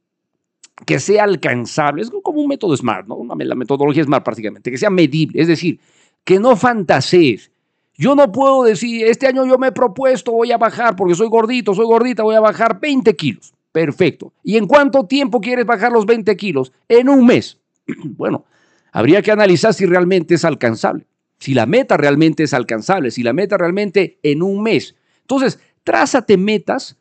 que 0.85 0.99
sea 0.99 1.23
alcanzable, 1.23 2.01
es 2.01 2.09
como 2.09 2.41
un 2.41 2.47
método 2.47 2.75
SMART, 2.75 3.07
¿no? 3.07 3.23
la 3.37 3.55
metodología 3.55 4.03
SMART 4.03 4.25
prácticamente, 4.25 4.71
que 4.71 4.77
sea 4.77 4.89
medible, 4.89 5.41
es 5.41 5.47
decir, 5.47 5.79
que 6.25 6.39
no 6.39 6.57
fantasees. 6.57 7.51
Yo 7.97 8.13
no 8.13 8.29
puedo 8.31 8.63
decir, 8.63 9.05
este 9.05 9.27
año 9.27 9.45
yo 9.45 9.57
me 9.57 9.67
he 9.67 9.71
propuesto, 9.71 10.33
voy 10.33 10.51
a 10.51 10.57
bajar, 10.57 10.97
porque 10.97 11.15
soy 11.15 11.29
gordito, 11.29 11.73
soy 11.73 11.85
gordita, 11.85 12.23
voy 12.23 12.35
a 12.35 12.41
bajar 12.41 12.79
20 12.81 13.15
kilos. 13.15 13.53
Perfecto. 13.71 14.33
¿Y 14.43 14.57
en 14.57 14.67
cuánto 14.67 15.05
tiempo 15.05 15.39
quieres 15.39 15.65
bajar 15.65 15.91
los 15.91 16.05
20 16.05 16.35
kilos? 16.35 16.73
En 16.89 17.07
un 17.07 17.25
mes. 17.25 17.57
bueno, 18.17 18.45
habría 18.91 19.21
que 19.21 19.31
analizar 19.31 19.73
si 19.73 19.85
realmente 19.85 20.35
es 20.35 20.43
alcanzable, 20.43 21.05
si 21.39 21.53
la 21.53 21.65
meta 21.65 21.95
realmente 21.95 22.43
es 22.43 22.53
alcanzable, 22.53 23.11
si 23.11 23.23
la 23.23 23.31
meta 23.31 23.57
realmente 23.57 24.19
en 24.23 24.43
un 24.43 24.61
mes. 24.61 24.95
Entonces, 25.21 25.59
trázate 25.85 26.35
metas 26.35 26.97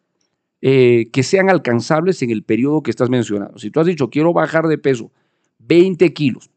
eh, 0.60 1.10
que 1.12 1.24
sean 1.24 1.50
alcanzables 1.50 2.22
en 2.22 2.30
el 2.30 2.44
periodo 2.44 2.82
que 2.82 2.92
estás 2.92 3.10
mencionando. 3.10 3.58
Si 3.58 3.72
tú 3.72 3.80
has 3.80 3.86
dicho, 3.86 4.10
quiero 4.10 4.32
bajar 4.32 4.68
de 4.68 4.78
peso 4.78 5.10
20 5.58 6.12
kilos 6.12 6.50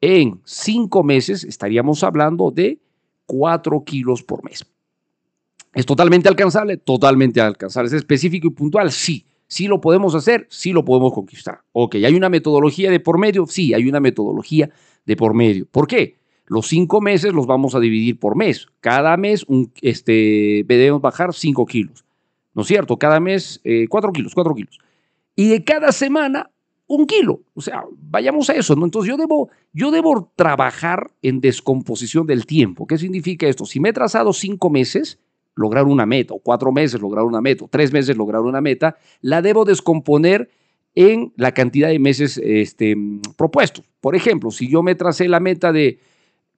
en 0.00 0.40
5 0.44 1.04
meses, 1.04 1.44
estaríamos 1.44 2.02
hablando 2.02 2.50
de 2.50 2.80
4 3.26 3.84
kilos 3.84 4.22
por 4.24 4.42
mes. 4.44 4.66
¿Es 5.72 5.86
totalmente 5.86 6.28
alcanzable? 6.28 6.76
Totalmente 6.76 7.40
alcanzable. 7.40 7.88
¿Es 7.88 7.94
específico 7.94 8.48
y 8.48 8.50
puntual? 8.50 8.90
Sí. 8.90 9.26
¿Sí 9.46 9.66
lo 9.66 9.80
podemos 9.80 10.14
hacer? 10.14 10.46
Sí 10.50 10.72
lo 10.72 10.84
podemos 10.84 11.12
conquistar. 11.12 11.60
Ok, 11.72 11.96
¿hay 11.96 12.14
una 12.14 12.28
metodología 12.28 12.90
de 12.90 13.00
por 13.00 13.18
medio? 13.18 13.46
Sí, 13.46 13.74
hay 13.74 13.86
una 13.88 14.00
metodología 14.00 14.70
de 15.04 15.16
por 15.16 15.34
medio. 15.34 15.66
¿Por 15.70 15.86
qué? 15.86 16.16
Los 16.46 16.66
cinco 16.66 17.00
meses 17.00 17.32
los 17.32 17.46
vamos 17.46 17.74
a 17.74 17.80
dividir 17.80 18.18
por 18.18 18.36
mes. 18.36 18.66
Cada 18.80 19.16
mes 19.16 19.46
este, 19.80 20.64
debemos 20.66 21.00
bajar 21.00 21.32
5 21.32 21.66
kilos. 21.66 22.04
¿no 22.54 22.62
es 22.62 22.68
cierto? 22.68 22.96
Cada 22.96 23.20
mes, 23.20 23.60
eh, 23.64 23.86
cuatro 23.88 24.12
kilos, 24.12 24.34
cuatro 24.34 24.54
kilos. 24.54 24.78
Y 25.36 25.48
de 25.48 25.64
cada 25.64 25.92
semana, 25.92 26.50
un 26.86 27.06
kilo. 27.06 27.40
O 27.54 27.60
sea, 27.60 27.84
vayamos 27.98 28.48
a 28.48 28.54
eso, 28.54 28.76
¿no? 28.76 28.84
Entonces 28.84 29.10
yo 29.10 29.16
debo, 29.16 29.50
yo 29.72 29.90
debo 29.90 30.30
trabajar 30.36 31.10
en 31.22 31.40
descomposición 31.40 32.26
del 32.26 32.46
tiempo. 32.46 32.86
¿Qué 32.86 32.96
significa 32.96 33.46
esto? 33.48 33.66
Si 33.66 33.80
me 33.80 33.88
he 33.88 33.92
trazado 33.92 34.32
cinco 34.32 34.70
meses, 34.70 35.18
lograr 35.56 35.84
una 35.84 36.06
meta, 36.06 36.34
o 36.34 36.38
cuatro 36.38 36.72
meses, 36.72 37.00
lograr 37.00 37.24
una 37.24 37.40
meta, 37.40 37.64
o 37.64 37.68
tres 37.68 37.92
meses, 37.92 38.16
lograr 38.16 38.42
una 38.42 38.60
meta, 38.60 38.96
la 39.20 39.42
debo 39.42 39.64
descomponer 39.64 40.48
en 40.94 41.32
la 41.36 41.52
cantidad 41.52 41.88
de 41.88 41.98
meses 41.98 42.38
este, 42.38 42.96
propuestos. 43.36 43.84
Por 44.00 44.14
ejemplo, 44.14 44.52
si 44.52 44.68
yo 44.68 44.84
me 44.84 44.94
tracé 44.94 45.28
la 45.28 45.40
meta 45.40 45.72
de 45.72 45.98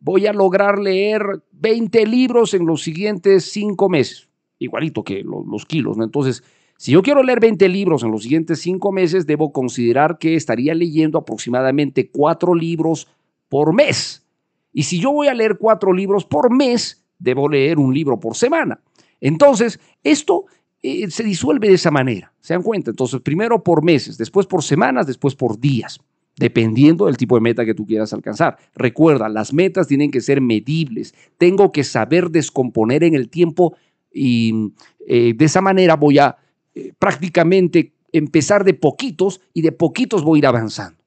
voy 0.00 0.26
a 0.26 0.32
lograr 0.32 0.78
leer 0.78 1.42
20 1.52 2.06
libros 2.06 2.54
en 2.54 2.66
los 2.66 2.82
siguientes 2.82 3.50
cinco 3.50 3.88
meses 3.88 4.26
igualito 4.58 5.04
que 5.04 5.22
los, 5.22 5.66
kilos. 5.66 5.96
Entonces, 5.98 6.42
si 6.76 6.92
yo 6.92 7.02
quiero 7.02 7.22
leer 7.22 7.40
20 7.40 7.68
libros 7.68 8.02
en 8.02 8.10
los 8.10 8.22
siguientes 8.22 8.60
cinco 8.60 8.92
meses, 8.92 9.26
debo 9.26 9.52
considerar 9.52 10.18
que 10.18 10.34
estaría 10.34 10.74
leyendo 10.74 11.18
aproximadamente 11.18 12.10
cuatro 12.10 12.54
libros 12.54 13.08
por 13.48 13.72
mes. 13.72 14.24
Y 14.72 14.84
si 14.84 15.00
yo 15.00 15.12
voy 15.12 15.28
a 15.28 15.34
leer 15.34 15.58
cuatro 15.58 15.92
libros 15.92 16.24
por 16.24 16.54
mes, 16.54 17.04
debo 17.18 17.48
leer 17.48 17.78
un 17.78 17.94
libro 17.94 18.20
por 18.20 18.36
semana. 18.36 18.80
Entonces, 19.20 19.80
esto 20.02 20.44
eh, 20.82 21.10
se 21.10 21.22
disuelve 21.22 21.68
de 21.68 21.74
esa 21.74 21.90
manera, 21.90 22.32
¿se 22.40 22.52
dan 22.52 22.62
cuenta? 22.62 22.90
Entonces, 22.90 23.20
primero 23.22 23.62
por 23.62 23.82
meses, 23.82 24.18
después 24.18 24.46
por 24.46 24.62
semanas, 24.62 25.06
después 25.06 25.34
por 25.34 25.58
días, 25.58 25.98
dependiendo 26.36 27.06
del 27.06 27.16
tipo 27.16 27.34
de 27.34 27.40
meta 27.40 27.64
que 27.64 27.74
tú 27.74 27.86
quieras 27.86 28.12
alcanzar. 28.12 28.58
Recuerda, 28.74 29.28
las 29.28 29.52
metas 29.52 29.88
tienen 29.88 30.10
que 30.10 30.20
ser 30.20 30.40
medibles. 30.40 31.14
Tengo 31.38 31.72
que 31.72 31.82
saber 31.82 32.30
descomponer 32.30 33.04
en 33.04 33.14
el 33.14 33.28
tiempo 33.28 33.76
y 34.12 34.72
eh, 35.06 35.34
de 35.34 35.44
esa 35.44 35.60
manera 35.60 35.96
voy 35.96 36.18
a 36.18 36.36
eh, 36.74 36.92
prácticamente 36.98 37.92
empezar 38.12 38.64
de 38.64 38.74
poquitos 38.74 39.40
y 39.52 39.62
de 39.62 39.72
poquitos 39.72 40.24
voy 40.24 40.38
a 40.38 40.40
ir 40.40 40.46
avanzando. 40.46 40.98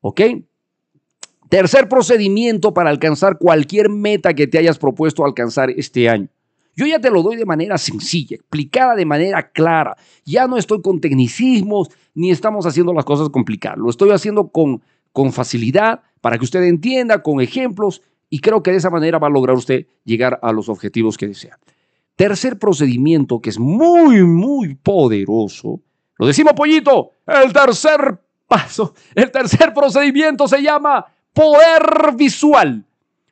¿Ok? 0.00 0.20
Tercer 1.48 1.88
procedimiento 1.88 2.74
para 2.74 2.90
alcanzar 2.90 3.38
cualquier 3.38 3.88
meta 3.88 4.34
que 4.34 4.46
te 4.46 4.58
hayas 4.58 4.78
propuesto 4.78 5.24
alcanzar 5.24 5.70
este 5.70 6.08
año. 6.08 6.28
Yo 6.76 6.86
ya 6.86 6.98
te 6.98 7.10
lo 7.10 7.22
doy 7.22 7.36
de 7.36 7.44
manera 7.44 7.78
sencilla, 7.78 8.36
explicada 8.36 8.94
de 8.94 9.06
manera 9.06 9.50
clara. 9.50 9.96
Ya 10.24 10.46
no 10.46 10.56
estoy 10.56 10.82
con 10.82 11.00
tecnicismos 11.00 11.88
ni 12.14 12.30
estamos 12.30 12.66
haciendo 12.66 12.92
las 12.92 13.04
cosas 13.04 13.28
complicadas. 13.28 13.78
Lo 13.78 13.90
estoy 13.90 14.10
haciendo 14.10 14.48
con, 14.48 14.82
con 15.12 15.32
facilidad 15.32 16.02
para 16.20 16.38
que 16.38 16.44
usted 16.44 16.62
entienda, 16.62 17.22
con 17.22 17.40
ejemplos, 17.40 18.02
y 18.30 18.40
creo 18.40 18.62
que 18.62 18.72
de 18.72 18.78
esa 18.78 18.90
manera 18.90 19.18
va 19.18 19.28
a 19.28 19.30
lograr 19.30 19.56
usted 19.56 19.86
llegar 20.04 20.40
a 20.42 20.52
los 20.52 20.68
objetivos 20.68 21.16
que 21.16 21.28
desea. 21.28 21.58
Tercer 22.16 22.58
procedimiento 22.58 23.40
que 23.40 23.50
es 23.50 23.58
muy, 23.58 24.24
muy 24.24 24.74
poderoso. 24.74 25.80
Lo 26.18 26.26
decimos, 26.26 26.54
pollito. 26.54 27.10
El 27.26 27.52
tercer 27.52 28.20
paso, 28.48 28.94
el 29.14 29.30
tercer 29.30 29.72
procedimiento 29.74 30.48
se 30.48 30.62
llama 30.62 31.04
poder 31.32 32.14
visual. 32.16 32.84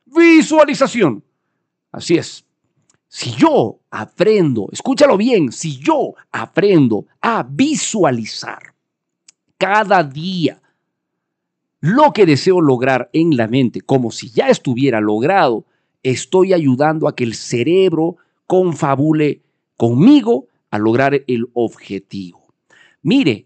Visualización. 0.05 1.23
Así 1.91 2.17
es. 2.17 2.45
Si 3.15 3.29
yo 3.33 3.77
aprendo, 3.91 4.69
escúchalo 4.71 5.17
bien, 5.17 5.51
si 5.51 5.77
yo 5.77 6.15
aprendo 6.31 7.05
a 7.21 7.45
visualizar 7.47 8.73
cada 9.55 10.03
día 10.03 10.59
lo 11.79 12.11
que 12.11 12.25
deseo 12.25 12.59
lograr 12.59 13.11
en 13.13 13.37
la 13.37 13.47
mente, 13.47 13.81
como 13.81 14.09
si 14.09 14.31
ya 14.31 14.49
estuviera 14.49 14.99
logrado, 14.99 15.63
estoy 16.01 16.53
ayudando 16.53 17.07
a 17.07 17.15
que 17.15 17.23
el 17.23 17.35
cerebro 17.35 18.15
confabule 18.47 19.43
conmigo 19.77 20.47
a 20.71 20.79
lograr 20.79 21.23
el 21.27 21.45
objetivo. 21.53 22.47
Mire, 23.03 23.45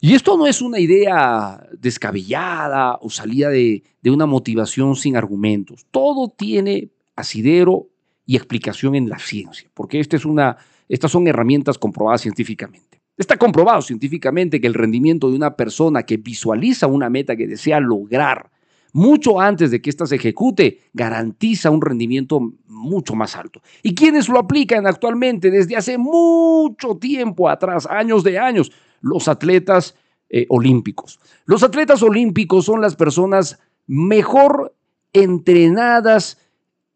y 0.00 0.14
esto 0.14 0.38
no 0.38 0.46
es 0.46 0.62
una 0.62 0.78
idea 0.78 1.66
descabellada 1.76 2.96
o 3.02 3.10
salida 3.10 3.48
de, 3.48 3.82
una 4.04 4.26
motivación 4.26 4.94
sin 4.94 5.16
argumentos. 5.16 5.84
Todo 5.90 6.28
tiene 6.28 6.90
asidero 7.16 7.88
y 8.30 8.36
explicación 8.36 8.94
en 8.94 9.08
la 9.08 9.18
ciencia, 9.18 9.68
porque 9.74 9.98
esta 9.98 10.14
es 10.14 10.24
una, 10.24 10.56
estas 10.88 11.10
son 11.10 11.26
herramientas 11.26 11.78
comprobadas 11.78 12.20
científicamente. 12.20 13.02
Está 13.16 13.36
comprobado 13.36 13.82
científicamente 13.82 14.60
que 14.60 14.68
el 14.68 14.74
rendimiento 14.74 15.28
de 15.28 15.34
una 15.34 15.56
persona 15.56 16.04
que 16.04 16.16
visualiza 16.16 16.86
una 16.86 17.10
meta 17.10 17.34
que 17.34 17.48
desea 17.48 17.80
lograr 17.80 18.48
mucho 18.92 19.40
antes 19.40 19.72
de 19.72 19.82
que 19.82 19.90
ésta 19.90 20.06
se 20.06 20.14
ejecute, 20.14 20.78
garantiza 20.92 21.70
un 21.70 21.82
rendimiento 21.82 22.52
mucho 22.68 23.16
más 23.16 23.34
alto. 23.34 23.62
¿Y 23.82 23.96
quiénes 23.96 24.28
lo 24.28 24.38
aplican 24.38 24.86
actualmente 24.86 25.50
desde 25.50 25.76
hace 25.76 25.98
mucho 25.98 26.98
tiempo 26.98 27.48
atrás, 27.48 27.84
años 27.90 28.22
de 28.22 28.38
años? 28.38 28.70
Los 29.00 29.26
atletas 29.26 29.96
eh, 30.28 30.46
olímpicos. 30.50 31.18
Los 31.46 31.64
atletas 31.64 32.00
olímpicos 32.00 32.64
son 32.64 32.80
las 32.80 32.94
personas 32.94 33.58
mejor 33.88 34.76
entrenadas 35.12 36.38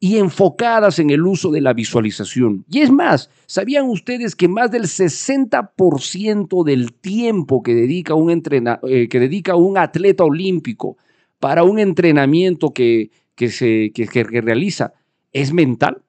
y 0.05 0.19
enfocadas 0.19 0.99
en 0.99 1.09
el 1.09 1.27
uso 1.27 1.51
de 1.51 1.63
la 1.63 1.73
visualización. 1.73 2.67
Y 2.69 2.81
es 2.81 2.91
más, 2.91 3.31
¿sabían 3.47 3.89
ustedes 3.89 4.37
que 4.37 4.49
más 4.49 4.71
del 4.71 4.83
60% 4.83 6.63
del 6.63 6.93
tiempo 6.93 7.63
que 7.63 7.75
dedica 7.75 8.13
un, 8.13 8.31
eh, 8.31 9.09
que 9.09 9.19
dedica 9.19 9.57
un 9.57 9.79
atleta 9.79 10.23
olímpico 10.25 10.99
para 11.39 11.63
un 11.65 11.79
entrenamiento 11.79 12.75
que, 12.75 13.13
que 13.35 13.49
se, 13.49 13.93
que- 13.95 14.07
que- 14.07 14.25
realiza 14.43 14.93
es 15.33 15.55
mental? 15.55 16.03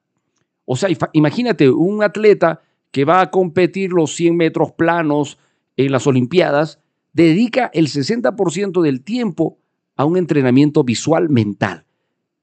O 0.66 0.76
sea, 0.76 0.90
imagínate 1.14 1.70
un 1.70 2.02
atleta 2.02 2.60
que 2.90 3.06
va 3.06 3.22
a 3.22 3.30
competir 3.30 3.94
los 3.94 4.14
100 4.14 4.36
metros 4.36 4.72
planos 4.72 5.38
en 5.78 5.90
las 5.90 6.06
Olimpiadas, 6.06 6.80
dedica 7.14 7.70
el 7.72 7.88
60% 7.88 8.82
del 8.82 9.00
tiempo 9.00 9.56
a 9.96 10.04
un 10.04 10.18
entrenamiento 10.18 10.84
visual 10.84 11.30
mental 11.30 11.85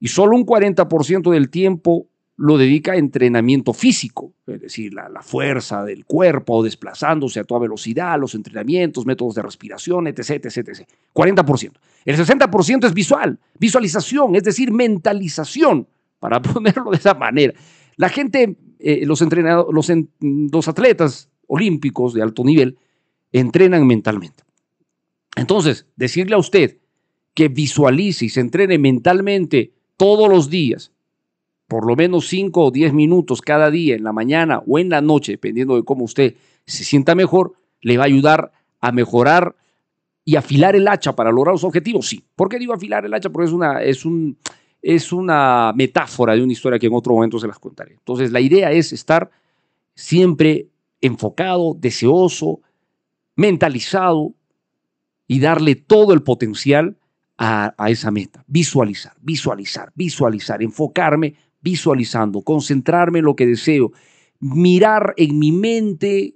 y 0.00 0.08
solo 0.08 0.36
un 0.36 0.44
40% 0.46 1.30
del 1.30 1.50
tiempo 1.50 2.06
lo 2.36 2.58
dedica 2.58 2.92
a 2.92 2.96
entrenamiento 2.96 3.72
físico, 3.72 4.32
es 4.48 4.60
decir, 4.60 4.92
la, 4.92 5.08
la 5.08 5.22
fuerza 5.22 5.84
del 5.84 6.04
cuerpo, 6.04 6.64
desplazándose 6.64 7.38
a 7.38 7.44
toda 7.44 7.60
velocidad, 7.60 8.18
los 8.18 8.34
entrenamientos, 8.34 9.06
métodos 9.06 9.36
de 9.36 9.42
respiración, 9.42 10.08
etc., 10.08 10.30
etc., 10.44 10.56
etc. 10.68 10.88
40%. 11.14 11.72
El 12.04 12.16
60% 12.16 12.86
es 12.86 12.92
visual, 12.94 13.38
visualización, 13.60 14.34
es 14.34 14.42
decir, 14.42 14.72
mentalización, 14.72 15.86
para 16.18 16.42
ponerlo 16.42 16.90
de 16.90 16.96
esa 16.96 17.14
manera. 17.14 17.52
La 17.96 18.08
gente, 18.08 18.56
eh, 18.80 19.06
los, 19.06 19.22
entrenado- 19.22 19.70
los, 19.72 19.88
en- 19.90 20.10
los 20.20 20.66
atletas 20.66 21.28
olímpicos 21.46 22.14
de 22.14 22.22
alto 22.22 22.42
nivel, 22.42 22.76
entrenan 23.30 23.86
mentalmente. 23.86 24.42
Entonces, 25.36 25.86
decirle 25.96 26.34
a 26.34 26.38
usted 26.38 26.78
que 27.34 27.48
visualice 27.48 28.24
y 28.24 28.28
se 28.28 28.40
entrene 28.40 28.78
mentalmente 28.78 29.72
todos 29.96 30.28
los 30.28 30.50
días, 30.50 30.92
por 31.68 31.86
lo 31.86 31.96
menos 31.96 32.28
5 32.28 32.64
o 32.64 32.70
10 32.70 32.92
minutos 32.92 33.40
cada 33.40 33.70
día, 33.70 33.96
en 33.96 34.04
la 34.04 34.12
mañana 34.12 34.62
o 34.66 34.78
en 34.78 34.90
la 34.90 35.00
noche, 35.00 35.32
dependiendo 35.32 35.76
de 35.76 35.84
cómo 35.84 36.04
usted 36.04 36.34
se 36.66 36.84
sienta 36.84 37.14
mejor, 37.14 37.54
le 37.80 37.96
va 37.96 38.04
a 38.04 38.06
ayudar 38.06 38.52
a 38.80 38.92
mejorar 38.92 39.56
y 40.24 40.36
afilar 40.36 40.74
el 40.74 40.88
hacha 40.88 41.14
para 41.14 41.30
lograr 41.30 41.54
los 41.54 41.64
objetivos. 41.64 42.08
Sí. 42.08 42.24
¿Por 42.34 42.48
qué 42.48 42.58
digo 42.58 42.72
afilar 42.72 43.04
el 43.04 43.12
hacha? 43.12 43.30
Porque 43.30 43.46
es 43.46 43.52
una, 43.52 43.82
es 43.82 44.04
un, 44.04 44.38
es 44.80 45.12
una 45.12 45.72
metáfora 45.74 46.34
de 46.34 46.42
una 46.42 46.52
historia 46.52 46.78
que 46.78 46.86
en 46.86 46.94
otro 46.94 47.14
momento 47.14 47.38
se 47.38 47.46
las 47.46 47.58
contaré. 47.58 47.92
Entonces, 47.92 48.32
la 48.32 48.40
idea 48.40 48.72
es 48.72 48.92
estar 48.92 49.30
siempre 49.94 50.68
enfocado, 51.00 51.74
deseoso, 51.78 52.60
mentalizado 53.36 54.32
y 55.26 55.40
darle 55.40 55.74
todo 55.74 56.14
el 56.14 56.22
potencial 56.22 56.96
a, 57.38 57.74
esa 57.88 58.10
meta. 58.10 58.44
Visualizar, 58.46 59.14
visualizar, 59.20 59.92
visualizar, 59.94 60.62
enfocarme 60.62 61.34
visualizando, 61.64 62.42
concentrarme 62.42 63.20
en 63.20 63.24
lo 63.24 63.34
que 63.34 63.46
deseo, 63.46 63.90
mirar 64.38 65.14
en 65.16 65.38
mi 65.38 65.50
mente, 65.50 66.34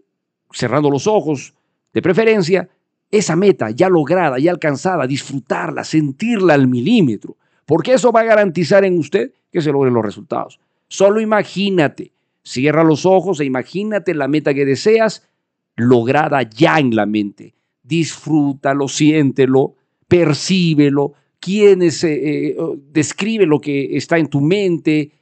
cerrando 0.50 0.90
los 0.90 1.06
ojos, 1.06 1.54
de 1.92 2.00
preferencia, 2.00 2.70
esa 3.10 3.36
meta 3.36 3.70
ya 3.70 3.90
lograda, 3.90 4.38
ya 4.38 4.50
alcanzada, 4.50 5.06
disfrutarla, 5.06 5.84
sentirla 5.84 6.54
al 6.54 6.66
milímetro, 6.66 7.36
porque 7.66 7.92
eso 7.92 8.10
va 8.10 8.20
a 8.20 8.24
garantizar 8.24 8.86
en 8.86 8.98
usted 8.98 9.32
que 9.52 9.60
se 9.60 9.70
logren 9.70 9.92
los 9.92 10.04
resultados. 10.04 10.60
Solo 10.88 11.20
imagínate, 11.20 12.12
cierra 12.42 12.82
los 12.82 13.04
ojos 13.04 13.40
e 13.40 13.44
imagínate 13.44 14.14
la 14.14 14.28
meta 14.28 14.54
que 14.54 14.64
deseas 14.64 15.28
lograda 15.76 16.42
ya 16.42 16.78
en 16.78 16.96
la 16.96 17.04
mente. 17.04 17.54
Disfrútalo, 17.82 18.88
siéntelo, 18.88 19.74
percíbelo, 20.08 21.12
quienes 21.38 22.02
eh, 22.02 22.48
eh, 22.48 22.56
describe 22.90 23.46
lo 23.46 23.60
que 23.60 23.96
está 23.96 24.18
en 24.18 24.28
tu 24.28 24.40
mente, 24.40 25.12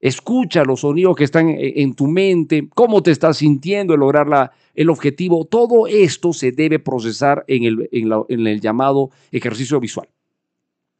escucha 0.00 0.64
los 0.64 0.80
sonidos 0.80 1.16
que 1.16 1.24
están 1.24 1.48
en, 1.48 1.58
en 1.58 1.94
tu 1.94 2.06
mente, 2.06 2.68
cómo 2.74 3.02
te 3.02 3.10
estás 3.10 3.38
sintiendo 3.38 3.94
en 3.94 4.00
lograr 4.00 4.28
la, 4.28 4.52
el 4.74 4.90
objetivo. 4.90 5.46
Todo 5.46 5.86
esto 5.86 6.32
se 6.32 6.52
debe 6.52 6.78
procesar 6.78 7.44
en 7.48 7.64
el, 7.64 7.88
en 7.90 8.46
el 8.46 8.60
llamado 8.60 9.10
ejercicio 9.32 9.80
visual, 9.80 10.08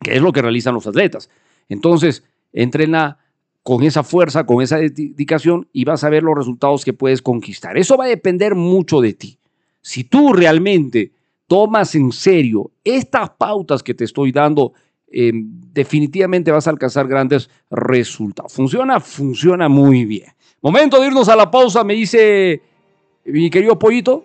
que 0.00 0.16
es 0.16 0.22
lo 0.22 0.33
que 0.33 0.42
realizan 0.42 0.74
los 0.74 0.87
atletas. 0.87 1.30
Entonces, 1.68 2.24
entrena 2.52 3.18
con 3.62 3.83
esa 3.83 4.02
fuerza, 4.02 4.44
con 4.44 4.62
esa 4.62 4.78
dedicación 4.78 5.68
y 5.72 5.85
vas 5.85 6.04
a 6.04 6.11
ver 6.11 6.22
los 6.22 6.37
resultados 6.37 6.85
que 6.85 6.92
puedes 6.92 7.22
conquistar. 7.22 7.78
Eso 7.78 7.96
va 7.96 8.04
a 8.04 8.09
depender 8.09 8.54
mucho 8.54 9.00
de 9.00 9.14
ti. 9.14 9.38
Si 9.80 10.04
tú 10.04 10.33
realmente 10.33 11.12
tomas 11.46 11.94
en 11.94 12.12
serio 12.12 12.70
estas 12.83 13.30
pautas 13.30 13.83
que 13.83 13.94
te 13.94 14.04
estoy 14.04 14.33
dando, 14.33 14.72
eh, 15.11 15.33
definitivamente 15.35 16.50
vas 16.50 16.66
a 16.66 16.70
alcanzar 16.70 17.07
grandes 17.07 17.48
resultados. 17.70 18.52
¿Funciona? 18.52 19.00
Funciona 19.00 19.68
muy 19.68 20.04
bien. 20.04 20.28
Momento 20.61 21.00
de 21.00 21.09
irnos 21.09 21.28
a 21.28 21.37
la 21.37 21.50
pausa, 21.50 21.85
me 21.85 21.94
dice 21.94 22.62
mi 23.24 23.50
querido 23.50 23.78
Pollito. 23.78 24.24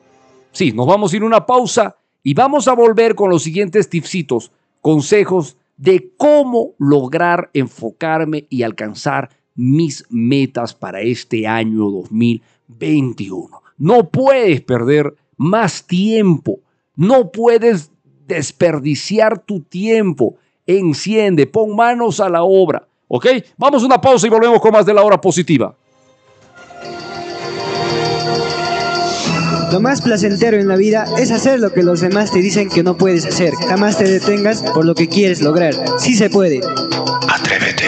Sí, 0.52 0.72
nos 0.72 0.88
vamos 0.88 1.14
a 1.14 1.18
ir 1.18 1.24
a 1.24 1.26
una 1.26 1.46
pausa 1.46 1.98
y 2.24 2.34
vamos 2.34 2.68
a 2.68 2.74
volver 2.74 3.16
con 3.16 3.30
los 3.30 3.44
siguientes 3.44 3.90
tipsitos, 3.90 4.52
consejos 4.82 5.58
de 5.78 6.12
cómo 6.18 6.74
lograr 6.78 7.50
enfocarme 7.54 8.46
y 8.50 8.64
alcanzar 8.64 9.30
mis 9.56 10.06
metas 10.10 10.74
para 10.74 11.02
este 11.02 11.48
año 11.48 11.90
2021. 11.90 13.62
No 13.78 14.10
puedes 14.10 14.62
perder 14.62 15.16
más 15.38 15.86
tiempo, 15.86 16.60
no 17.00 17.32
puedes 17.32 17.92
desperdiciar 18.28 19.40
tu 19.40 19.62
tiempo. 19.62 20.36
Enciende, 20.68 21.48
pon 21.48 21.74
manos 21.74 22.20
a 22.20 22.28
la 22.28 22.44
obra. 22.44 22.86
¿Ok? 23.08 23.26
Vamos 23.58 23.82
a 23.82 23.86
una 23.86 24.02
pausa 24.02 24.28
y 24.28 24.30
volvemos 24.30 24.60
con 24.60 24.74
más 24.74 24.86
de 24.86 24.94
la 24.94 25.02
hora 25.02 25.20
positiva. 25.20 25.74
Lo 29.72 29.80
más 29.80 30.02
placentero 30.02 30.58
en 30.60 30.68
la 30.68 30.76
vida 30.76 31.06
es 31.18 31.32
hacer 31.32 31.62
lo 31.62 31.72
que 31.72 31.84
los 31.84 32.02
demás 32.02 32.34
te 32.34 32.40
dicen 32.40 32.68
que 32.68 32.84
no 32.84 32.98
puedes 32.98 33.26
hacer. 33.26 33.54
Jamás 33.54 33.98
te 33.98 34.04
detengas 34.04 34.62
por 34.62 34.84
lo 34.84 34.94
que 34.94 35.08
quieres 35.08 35.42
lograr. 35.42 35.74
Sí 36.00 36.16
se 36.16 36.30
puede. 36.30 36.60
Atrévete. 37.30 37.86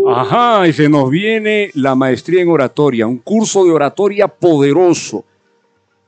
Ajá, 0.08 0.68
y 0.68 0.74
se 0.74 0.90
nos 0.90 1.08
viene 1.10 1.72
la 1.76 1.96
maestría 1.96 2.42
en 2.42 2.50
oratoria, 2.50 3.06
un 3.06 3.20
curso 3.20 3.64
de 3.64 3.70
oratoria 3.72 4.28
poderoso. 4.28 5.24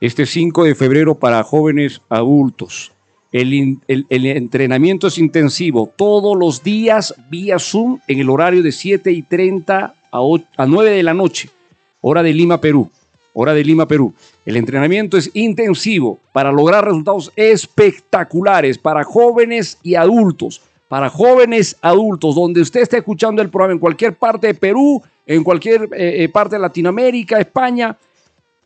Este 0.00 0.26
5 0.26 0.64
de 0.64 0.74
febrero 0.74 1.14
para 1.14 1.44
jóvenes 1.44 2.02
adultos. 2.08 2.90
El, 3.32 3.80
entrenamiento 3.88 5.06
es 5.06 5.16
intensivo, 5.16 5.90
todos 5.96 6.36
los 6.36 6.62
días 6.62 7.14
vía 7.30 7.58
Zoom 7.58 7.98
en 8.06 8.20
el 8.20 8.28
horario 8.28 8.62
de 8.62 8.72
7 8.72 9.10
y 9.10 9.22
30 9.22 9.94
a, 10.10 10.20
o- 10.20 10.40
a 10.56 10.66
9 10.66 10.90
de 10.90 11.02
la 11.02 11.14
noche, 11.14 11.48
hora 12.02 12.22
de 12.22 12.32
Lima, 12.34 12.60
Perú. 12.60 12.90
Hora 13.34 13.54
de 13.54 13.64
Lima, 13.64 13.88
Perú. 13.88 14.12
El 14.44 14.58
entrenamiento 14.58 15.16
es 15.16 15.30
intensivo 15.32 16.18
para 16.34 16.52
lograr 16.52 16.84
resultados 16.84 17.32
espectaculares 17.34 18.76
para 18.76 19.04
jóvenes 19.04 19.78
y 19.82 19.94
adultos. 19.94 20.60
Para 20.88 21.08
jóvenes 21.08 21.78
adultos, 21.80 22.34
donde 22.34 22.60
usted 22.60 22.82
esté 22.82 22.98
escuchando 22.98 23.40
el 23.40 23.48
programa 23.48 23.72
en 23.72 23.78
cualquier 23.78 24.14
parte 24.14 24.48
de 24.48 24.54
Perú, 24.54 25.02
en 25.26 25.42
cualquier 25.42 25.84
eh, 25.84 26.24
eh, 26.24 26.28
parte 26.28 26.56
de 26.56 26.60
Latinoamérica, 26.60 27.40
España, 27.40 27.96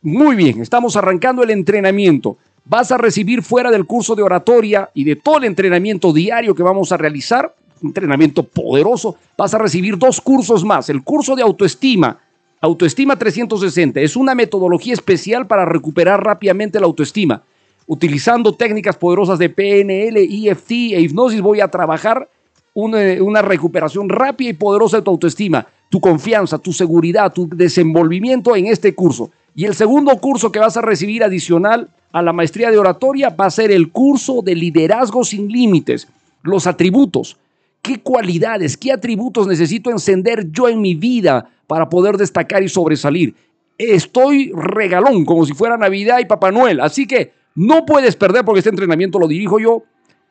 muy 0.03 0.35
bien, 0.35 0.61
estamos 0.61 0.97
arrancando 0.97 1.45
el 1.45 1.51
entrenamiento. 1.51 2.37
Vas 2.69 2.91
a 2.91 2.99
recibir 2.99 3.43
fuera 3.43 3.71
del 3.71 3.87
curso 3.87 4.17
de 4.17 4.23
oratoria 4.23 4.91
y 4.93 5.05
de 5.05 5.17
todo 5.17 5.39
el 5.39 5.45
entrenamiento 5.45 6.13
diario 6.13 6.55
que 6.55 6.65
vamos 6.65 6.91
a 6.91 6.97
realizar, 6.97 7.55
entrenamiento 7.81 8.43
poderoso, 8.43 9.17
vas 9.39 9.55
a 9.55 9.59
recibir 9.59 9.97
dos 9.97 10.21
cursos 10.21 10.65
más. 10.65 10.91
El 10.91 11.05
curso 11.05 11.37
de 11.37 11.43
autoestima, 11.43 12.19
Autoestima 12.61 13.17
360, 13.17 14.01
es 14.01 14.17
una 14.17 14.35
metodología 14.35 14.95
especial 14.95 15.47
para 15.47 15.65
recuperar 15.65 16.25
rápidamente 16.25 16.81
la 16.81 16.87
autoestima. 16.87 17.43
Utilizando 17.87 18.55
técnicas 18.55 18.97
poderosas 18.97 19.39
de 19.39 19.51
PNL, 19.51 20.17
EFT 20.17 20.71
e 20.71 21.01
hipnosis 21.01 21.41
voy 21.41 21.61
a 21.61 21.69
trabajar 21.69 22.29
una, 22.75 22.99
una 23.21 23.43
recuperación 23.43 24.09
rápida 24.09 24.51
y 24.51 24.55
poderosa 24.55 24.97
de 24.97 25.03
tu 25.03 25.11
autoestima, 25.11 25.67
tu 25.91 26.01
confianza, 26.01 26.59
tu 26.59 26.73
seguridad, 26.73 27.33
tu 27.33 27.49
desenvolvimiento 27.49 28.57
en 28.57 28.67
este 28.67 28.95
curso. 28.95 29.31
Y 29.55 29.67
el 29.67 29.75
segundo 29.75 30.17
curso 30.17 30.51
que 30.51 30.59
vas 30.59 30.77
a 30.77 30.83
recibir 30.83 31.23
adicional 31.23 31.89
a 32.17 32.23
la 32.23 32.33
maestría 32.33 32.71
de 32.71 32.79
oratoria 32.79 33.29
va 33.29 33.45
a 33.45 33.51
ser 33.51 33.71
el 33.71 33.93
curso 33.93 34.41
de 34.41 34.55
liderazgo 34.55 35.23
sin 35.23 35.49
límites, 35.49 36.09
los 36.43 36.67
atributos. 36.67 37.37
¿Qué 37.83 38.01
cualidades, 38.01 38.79
qué 38.79 38.91
atributos 38.91 39.47
necesito 39.47 39.91
encender 39.91 40.51
yo 40.51 40.67
en 40.67 40.81
mi 40.81 40.95
vida 40.95 41.51
para 41.67 41.91
poder 41.91 42.17
destacar 42.17 42.63
y 42.63 42.71
sobresalir? 42.71 43.35
Estoy 43.77 44.51
regalón, 44.55 45.27
como 45.27 45.45
si 45.45 45.53
fuera 45.53 45.77
Navidad 45.77 46.21
y 46.21 46.25
Papá 46.25 46.51
Noel. 46.51 46.81
Así 46.81 47.07
que 47.07 47.33
no 47.55 47.85
puedes 47.85 48.17
perder 48.17 48.47
porque 48.47 48.61
este 48.61 48.71
entrenamiento 48.71 49.19
lo 49.19 49.29
dirijo 49.29 49.59
yo. 49.59 49.83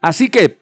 Así 0.02 0.28
que 0.30 0.58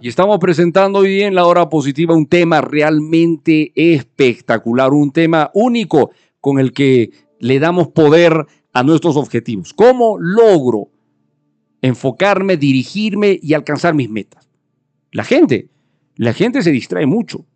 Y 0.00 0.08
estamos 0.08 0.38
presentando 0.38 1.00
hoy 1.00 1.22
en 1.22 1.34
la 1.34 1.46
hora 1.46 1.68
positiva 1.68 2.14
un 2.14 2.28
tema 2.28 2.60
realmente 2.60 3.72
espectacular, 3.74 4.92
un 4.92 5.10
tema 5.10 5.50
único 5.54 6.12
con 6.40 6.60
el 6.60 6.72
que 6.72 7.10
le 7.40 7.58
damos 7.58 7.88
poder 7.88 8.46
a 8.72 8.82
nuestros 8.82 9.16
objetivos. 9.16 9.72
¿Cómo 9.72 10.18
logro 10.18 10.90
enfocarme, 11.82 12.56
dirigirme 12.56 13.38
y 13.42 13.54
alcanzar 13.54 13.94
mis 13.94 14.10
metas? 14.10 14.48
La 15.12 15.24
gente, 15.24 15.68
la 16.16 16.32
gente 16.32 16.62
se 16.62 16.70
distrae 16.70 17.06
mucho. 17.06 17.46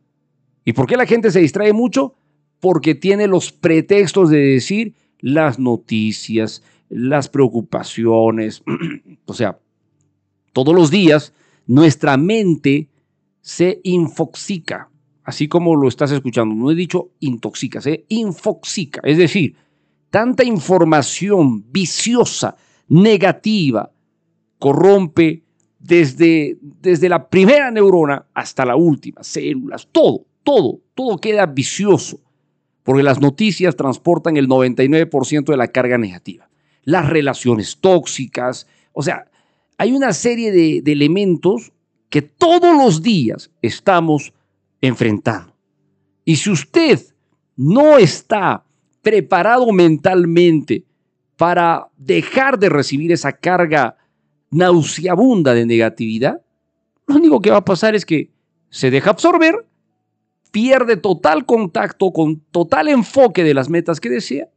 ¿Y 0.65 0.73
por 0.73 0.87
qué 0.87 0.97
la 0.97 1.07
gente 1.07 1.31
se 1.31 1.41
distrae 1.41 1.73
mucho? 1.73 2.15
Porque 2.61 2.95
tiene 2.95 3.27
los 3.27 3.53
pretextos 3.53 4.31
de 4.31 4.39
decir 4.39 4.95
las 5.19 5.59
noticias, 5.59 6.63
las 6.89 7.29
preocupaciones. 7.29 8.63
o 9.27 9.35
sea, 9.35 9.59
todos 10.53 10.75
los 10.75 10.91
días 10.91 11.33
nuestra 11.67 12.17
mente 12.17 12.89
se 13.41 13.81
infoxica, 13.83 14.91
así 15.25 15.49
como 15.49 15.75
lo 15.75 15.89
estás 15.89 16.13
escuchando. 16.13 16.55
No 16.55 16.71
he 16.71 16.75
dicho 16.75 17.11
intoxica, 17.21 17.81
se 17.81 18.05
infoxica. 18.09 19.01
Es 19.05 19.19
decir, 19.19 19.57
tanta 20.13 20.45
información 20.45 21.65
viciosa, 21.73 22.55
negativa, 22.87 23.91
corrompe 24.59 25.43
desde, 25.79 26.59
desde 26.61 27.09
la 27.09 27.31
primera 27.31 27.71
neurona 27.71 28.27
hasta 28.35 28.67
la 28.67 28.77
última, 28.77 29.23
células, 29.23 29.89
todo, 29.91 30.27
todo, 30.43 30.83
todo 30.95 31.17
queda 31.17 31.47
vicioso, 31.47 32.21
porque 32.83 33.03
las 33.03 33.23
noticias 33.23 33.75
transportan 33.75 34.37
el 34.37 34.49
99% 34.49 35.47
de 35.47 35.57
la 35.57 35.69
carga 35.69 35.97
negativa. 35.97 36.47
Las 36.85 37.09
relaciones 37.09 37.79
tóxicas, 37.81 38.67
o 38.93 39.03
sea, 39.03 39.31
hay 39.79 39.93
una 39.93 40.13
serie 40.13 40.53
de, 40.53 40.83
de 40.83 40.93
elementos 40.93 41.73
que 42.11 42.21
todos 42.21 42.77
los 42.77 43.03
días 43.03 43.51
estamos 43.63 44.35
enfrentando. 44.83 45.57
Y 46.27 46.37
si 46.37 46.51
usted 46.51 47.01
no 47.57 47.97
está 47.97 48.62
preparado 49.03 49.71
mentalmente 49.73 50.85
para 51.37 51.89
dejar 51.97 52.59
de 52.59 52.69
recibir 52.69 53.13
esa 53.13 53.33
carga 53.33 53.97
nauseabunda 54.51 55.55
de 55.55 55.67
negatividad, 55.67 56.41
lo 57.07 57.17
único 57.17 57.41
que 57.41 57.51
va 57.51 57.59
a 57.59 57.65
pasar 57.65 57.95
es 57.95 58.07
que 58.07 58.31
se 58.71 58.91
deja 58.91 59.11
absorber, 59.11 59.67
pierde 60.51 60.97
total 60.97 61.45
contacto 61.45 62.13
con 62.13 62.41
total 62.51 62.89
enfoque 62.89 63.43
de 63.45 63.55
las 63.55 63.69
metas 63.69 64.01
que 64.01 64.09
desea 64.09 64.49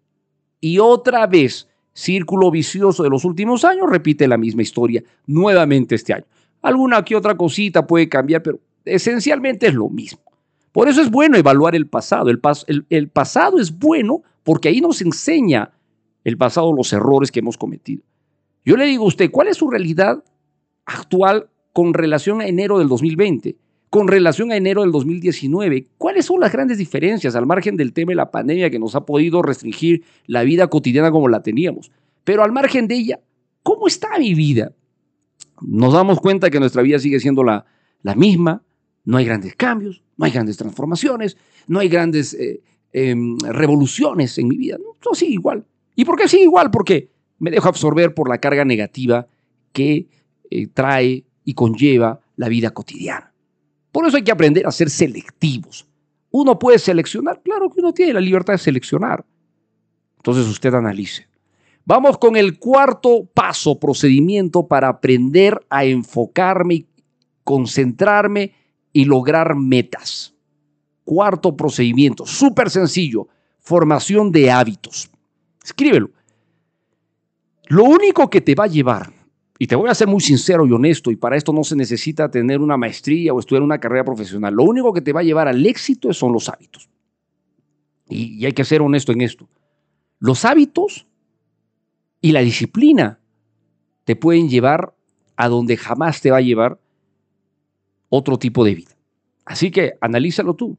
y 0.59 0.79
otra 0.79 1.27
vez, 1.27 1.67
círculo 1.93 2.51
vicioso 2.51 3.03
de 3.03 3.09
los 3.09 3.25
últimos 3.25 3.63
años, 3.65 3.89
repite 3.89 4.27
la 4.27 4.37
misma 4.37 4.61
historia 4.61 5.03
nuevamente 5.25 5.95
este 5.95 6.13
año. 6.13 6.25
Alguna 6.61 7.03
que 7.05 7.15
otra 7.15 7.37
cosita 7.37 7.85
puede 7.85 8.09
cambiar, 8.09 8.41
pero 8.41 8.59
esencialmente 8.83 9.67
es 9.67 9.73
lo 9.73 9.89
mismo. 9.89 10.21
Por 10.71 10.89
eso 10.89 11.01
es 11.01 11.09
bueno 11.09 11.37
evaluar 11.37 11.75
el 11.75 11.87
pasado. 11.87 12.29
El, 12.29 12.41
el 12.89 13.07
pasado 13.09 13.59
es 13.59 13.77
bueno 13.77 14.23
porque 14.45 14.69
ahí 14.69 14.79
nos 14.79 15.01
enseña 15.01 15.73
el 16.23 16.37
pasado 16.37 16.71
los 16.71 16.93
errores 16.93 17.31
que 17.31 17.39
hemos 17.39 17.57
cometido. 17.57 18.03
Yo 18.63 18.77
le 18.77 18.85
digo 18.85 19.03
a 19.03 19.07
usted, 19.07 19.29
¿cuál 19.31 19.49
es 19.49 19.57
su 19.57 19.69
realidad 19.69 20.23
actual 20.85 21.49
con 21.73 21.93
relación 21.93 22.39
a 22.41 22.47
enero 22.47 22.79
del 22.79 22.87
2020? 22.87 23.57
Con 23.89 24.07
relación 24.07 24.51
a 24.51 24.55
enero 24.55 24.81
del 24.81 24.91
2019, 24.91 25.87
¿cuáles 25.97 26.25
son 26.25 26.39
las 26.39 26.51
grandes 26.51 26.77
diferencias 26.77 27.35
al 27.35 27.45
margen 27.45 27.75
del 27.75 27.91
tema 27.91 28.11
de 28.11 28.15
la 28.15 28.31
pandemia 28.31 28.69
que 28.69 28.79
nos 28.79 28.95
ha 28.95 29.05
podido 29.05 29.41
restringir 29.41 30.03
la 30.27 30.43
vida 30.43 30.67
cotidiana 30.67 31.11
como 31.11 31.27
la 31.27 31.41
teníamos? 31.41 31.91
Pero 32.23 32.43
al 32.43 32.51
margen 32.51 32.87
de 32.87 32.95
ella, 32.95 33.19
¿cómo 33.63 33.87
está 33.87 34.17
mi 34.19 34.33
vida? 34.33 34.73
Nos 35.61 35.93
damos 35.93 36.19
cuenta 36.19 36.49
que 36.49 36.59
nuestra 36.59 36.81
vida 36.81 36.99
sigue 36.99 37.19
siendo 37.19 37.43
la, 37.43 37.65
la 38.01 38.15
misma, 38.15 38.63
no 39.05 39.17
hay 39.17 39.25
grandes 39.25 39.55
cambios, 39.55 40.03
no 40.17 40.25
hay 40.25 40.31
grandes 40.31 40.57
transformaciones, 40.57 41.37
no 41.67 41.79
hay 41.79 41.87
grandes 41.87 42.33
eh, 42.33 42.61
em, 42.97 43.37
revoluciones 43.39 44.37
en 44.37 44.47
mi 44.47 44.55
vida. 44.55 44.77
No, 44.77 45.13
sigue 45.13 45.33
igual. 45.33 45.65
¿Y 45.97 46.05
por 46.05 46.17
qué 46.17 46.29
sigue 46.29 46.43
igual? 46.43 46.71
Porque 46.71 47.11
me 47.39 47.51
dejo 47.51 47.67
absorber 47.67 48.13
por 48.13 48.29
la 48.29 48.37
carga 48.37 48.63
negativa 48.63 49.27
que 49.73 50.07
eh, 50.49 50.67
trae 50.67 51.25
y 51.43 51.53
conlleva 51.55 52.21
la 52.37 52.47
vida 52.47 52.71
cotidiana. 52.71 53.33
Por 53.91 54.07
eso 54.07 54.15
hay 54.15 54.23
que 54.23 54.31
aprender 54.31 54.65
a 54.65 54.71
ser 54.71 54.89
selectivos. 54.89 55.85
Uno 56.31 56.57
puede 56.57 56.79
seleccionar, 56.79 57.41
claro 57.43 57.69
que 57.69 57.81
uno 57.81 57.93
tiene 57.93 58.13
la 58.13 58.21
libertad 58.21 58.53
de 58.53 58.59
seleccionar. 58.59 59.25
Entonces 60.15 60.47
usted 60.47 60.73
analice. 60.73 61.27
Vamos 61.83 62.17
con 62.17 62.37
el 62.37 62.57
cuarto 62.59 63.29
paso, 63.33 63.77
procedimiento 63.77 64.67
para 64.67 64.87
aprender 64.87 65.65
a 65.69 65.83
enfocarme, 65.83 66.85
concentrarme 67.43 68.53
y 68.93 69.03
lograr 69.03 69.55
metas. 69.55 70.34
Cuarto 71.05 71.55
procedimiento, 71.55 72.25
súper 72.25 72.69
sencillo, 72.69 73.29
formación 73.59 74.31
de 74.31 74.51
hábitos. 74.51 75.09
Escríbelo. 75.63 76.09
Lo 77.67 77.83
único 77.85 78.29
que 78.29 78.41
te 78.41 78.55
va 78.55 78.65
a 78.65 78.67
llevar, 78.67 79.13
y 79.57 79.67
te 79.67 79.75
voy 79.75 79.89
a 79.89 79.95
ser 79.95 80.07
muy 80.07 80.19
sincero 80.21 80.65
y 80.67 80.71
honesto, 80.71 81.11
y 81.11 81.15
para 81.15 81.37
esto 81.37 81.53
no 81.53 81.63
se 81.63 81.75
necesita 81.75 82.29
tener 82.29 82.59
una 82.59 82.77
maestría 82.77 83.33
o 83.33 83.39
estudiar 83.39 83.63
una 83.63 83.79
carrera 83.79 84.03
profesional, 84.03 84.53
lo 84.53 84.63
único 84.63 84.93
que 84.93 85.01
te 85.01 85.13
va 85.13 85.21
a 85.21 85.23
llevar 85.23 85.47
al 85.47 85.65
éxito 85.65 86.11
son 86.13 86.33
los 86.33 86.49
hábitos. 86.49 86.89
Y, 88.07 88.45
hay 88.45 88.53
que 88.53 88.65
ser 88.65 88.81
honesto 88.81 89.11
en 89.11 89.21
esto. 89.21 89.49
Los 90.19 90.45
hábitos 90.45 91.07
y 92.21 92.31
la 92.31 92.41
disciplina 92.41 93.19
te 94.03 94.15
pueden 94.15 94.49
llevar 94.49 94.93
a 95.35 95.49
donde 95.49 95.77
jamás 95.77 96.21
te 96.21 96.31
va 96.31 96.37
a 96.37 96.41
llevar 96.41 96.79
otro 98.09 98.37
tipo 98.37 98.63
de 98.63 98.75
vida. 98.75 98.91
Así 99.45 99.71
que 99.71 99.93
analízalo 100.01 100.53
tú. 100.53 100.77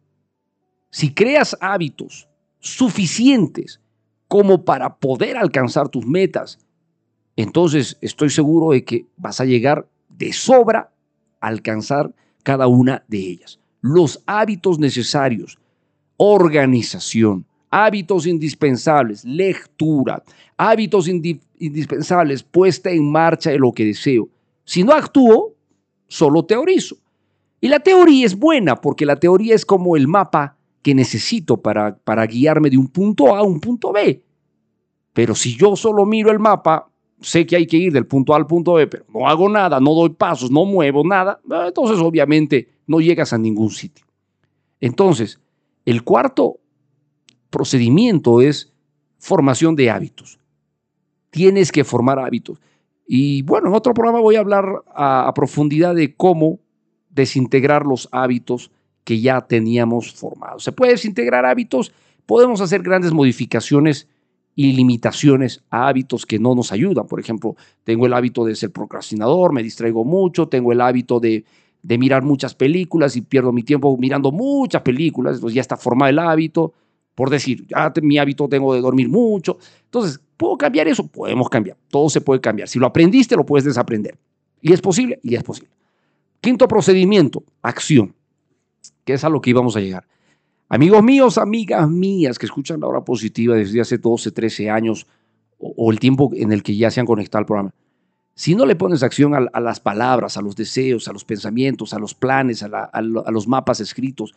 Si 0.96 1.12
creas 1.12 1.54
hábitos 1.60 2.26
suficientes 2.58 3.82
como 4.28 4.64
para 4.64 4.96
poder 4.96 5.36
alcanzar 5.36 5.90
tus 5.90 6.06
metas 6.06 6.58
entonces 7.36 7.98
estoy 8.00 8.30
seguro 8.30 8.70
de 8.72 8.82
que 8.82 9.04
vas 9.18 9.38
a 9.42 9.44
llegar 9.44 9.86
de 10.08 10.32
sobra 10.32 10.90
a 11.38 11.48
alcanzar 11.48 12.14
cada 12.42 12.66
una 12.66 13.04
de 13.08 13.18
ellas. 13.18 13.60
Los 13.82 14.22
hábitos 14.24 14.78
necesarios, 14.78 15.58
organización, 16.16 17.44
hábitos 17.68 18.26
indispensables, 18.26 19.22
lectura, 19.22 20.24
hábitos 20.56 21.08
indispensables, 21.08 22.42
puesta 22.42 22.90
en 22.90 23.12
marcha 23.12 23.50
de 23.50 23.58
lo 23.58 23.70
que 23.70 23.84
deseo. 23.84 24.30
Si 24.64 24.82
no 24.82 24.94
actúo, 24.94 25.52
solo 26.08 26.42
teorizo. 26.46 26.96
Y 27.60 27.68
la 27.68 27.80
teoría 27.80 28.24
es 28.24 28.34
buena 28.34 28.76
porque 28.76 29.04
la 29.04 29.16
teoría 29.16 29.54
es 29.54 29.66
como 29.66 29.94
el 29.94 30.08
mapa 30.08 30.55
que 30.86 30.94
necesito 30.94 31.56
para, 31.56 31.96
para 31.96 32.24
guiarme 32.28 32.70
de 32.70 32.78
un 32.78 32.86
punto 32.86 33.34
A 33.34 33.40
a 33.40 33.42
un 33.42 33.58
punto 33.58 33.90
B. 33.90 34.22
Pero 35.12 35.34
si 35.34 35.56
yo 35.56 35.74
solo 35.74 36.06
miro 36.06 36.30
el 36.30 36.38
mapa, 36.38 36.88
sé 37.20 37.44
que 37.44 37.56
hay 37.56 37.66
que 37.66 37.76
ir 37.76 37.92
del 37.92 38.06
punto 38.06 38.32
A 38.32 38.36
al 38.36 38.46
punto 38.46 38.74
B, 38.74 38.86
pero 38.86 39.04
no 39.12 39.26
hago 39.26 39.48
nada, 39.48 39.80
no 39.80 39.94
doy 39.94 40.10
pasos, 40.10 40.48
no 40.48 40.64
muevo 40.64 41.02
nada, 41.02 41.40
entonces 41.66 41.98
obviamente 41.98 42.68
no 42.86 43.00
llegas 43.00 43.32
a 43.32 43.38
ningún 43.38 43.70
sitio. 43.70 44.06
Entonces, 44.80 45.40
el 45.84 46.04
cuarto 46.04 46.60
procedimiento 47.50 48.40
es 48.40 48.72
formación 49.18 49.74
de 49.74 49.90
hábitos. 49.90 50.38
Tienes 51.30 51.72
que 51.72 51.82
formar 51.82 52.20
hábitos. 52.20 52.60
Y 53.08 53.42
bueno, 53.42 53.70
en 53.70 53.74
otro 53.74 53.92
programa 53.92 54.20
voy 54.20 54.36
a 54.36 54.38
hablar 54.40 54.84
a 54.94 55.32
profundidad 55.34 55.96
de 55.96 56.14
cómo 56.14 56.60
desintegrar 57.10 57.84
los 57.84 58.08
hábitos 58.12 58.70
que 59.06 59.20
ya 59.20 59.40
teníamos 59.40 60.12
formados. 60.12 60.64
Se 60.64 60.72
puede 60.72 60.90
desintegrar 60.90 61.46
hábitos, 61.46 61.92
podemos 62.26 62.60
hacer 62.60 62.82
grandes 62.82 63.12
modificaciones 63.12 64.08
y 64.56 64.72
limitaciones 64.72 65.62
a 65.70 65.86
hábitos 65.86 66.26
que 66.26 66.40
no 66.40 66.56
nos 66.56 66.72
ayudan. 66.72 67.06
Por 67.06 67.20
ejemplo, 67.20 67.54
tengo 67.84 68.06
el 68.06 68.12
hábito 68.12 68.44
de 68.44 68.56
ser 68.56 68.72
procrastinador, 68.72 69.52
me 69.52 69.62
distraigo 69.62 70.04
mucho, 70.04 70.48
tengo 70.48 70.72
el 70.72 70.80
hábito 70.80 71.20
de, 71.20 71.44
mirar 71.84 72.24
muchas 72.24 72.56
películas 72.56 73.14
y 73.14 73.20
pierdo 73.20 73.52
mi 73.52 73.62
tiempo 73.62 73.96
mirando 73.96 74.32
muchas 74.32 74.82
películas, 74.82 75.36
entonces 75.36 75.54
ya 75.54 75.60
está 75.60 75.76
formado 75.76 76.10
el 76.10 76.18
hábito. 76.18 76.72
Por 77.14 77.30
decir, 77.30 77.64
ya 77.68 77.92
mi 78.02 78.18
hábito 78.18 78.48
tengo 78.48 78.74
de 78.74 78.80
dormir 78.80 79.08
mucho. 79.08 79.56
Entonces, 79.84 80.20
¿puedo 80.36 80.58
cambiar 80.58 80.88
eso? 80.88 81.06
Podemos 81.06 81.48
cambiar. 81.48 81.76
Todo 81.88 82.10
se 82.10 82.20
puede 82.20 82.40
cambiar. 82.40 82.68
Si 82.68 82.80
lo 82.80 82.86
aprendiste, 82.86 83.36
lo 83.36 83.46
puedes 83.46 83.64
desaprender. 83.64 84.18
Y 84.60 84.72
es 84.72 84.80
posible, 84.80 85.20
y 85.22 85.36
es 85.36 85.44
posible. 85.44 85.70
Quinto 86.40 86.66
procedimiento, 86.66 87.44
acción, 87.62 88.16
que 89.04 89.14
es 89.14 89.24
a 89.24 89.28
lo 89.28 89.40
que 89.40 89.50
íbamos 89.50 89.76
a 89.76 89.80
llegar. 89.80 90.06
Amigos 90.68 91.02
míos, 91.02 91.38
amigas 91.38 91.88
mías 91.88 92.38
que 92.38 92.46
escuchan 92.46 92.80
la 92.80 92.88
hora 92.88 93.04
positiva 93.04 93.54
desde 93.54 93.80
hace 93.80 93.98
12, 93.98 94.32
13 94.32 94.70
años 94.70 95.06
o, 95.58 95.90
el 95.90 96.00
tiempo 96.00 96.30
en 96.34 96.52
el 96.52 96.62
que 96.62 96.76
ya 96.76 96.90
se 96.90 97.00
han 97.00 97.06
conectado 97.06 97.40
al 97.40 97.46
programa, 97.46 97.74
si 98.34 98.54
no 98.54 98.66
le 98.66 98.76
pones 98.76 99.02
acción 99.02 99.34
a, 99.34 99.60
las 99.60 99.80
palabras, 99.80 100.36
a 100.36 100.42
los 100.42 100.54
deseos, 100.56 101.08
a 101.08 101.12
los 101.12 101.24
pensamientos, 101.24 101.94
a 101.94 101.98
los 101.98 102.14
planes, 102.14 102.62
a, 102.62 103.00
los 103.00 103.48
mapas 103.48 103.80
escritos, 103.80 104.34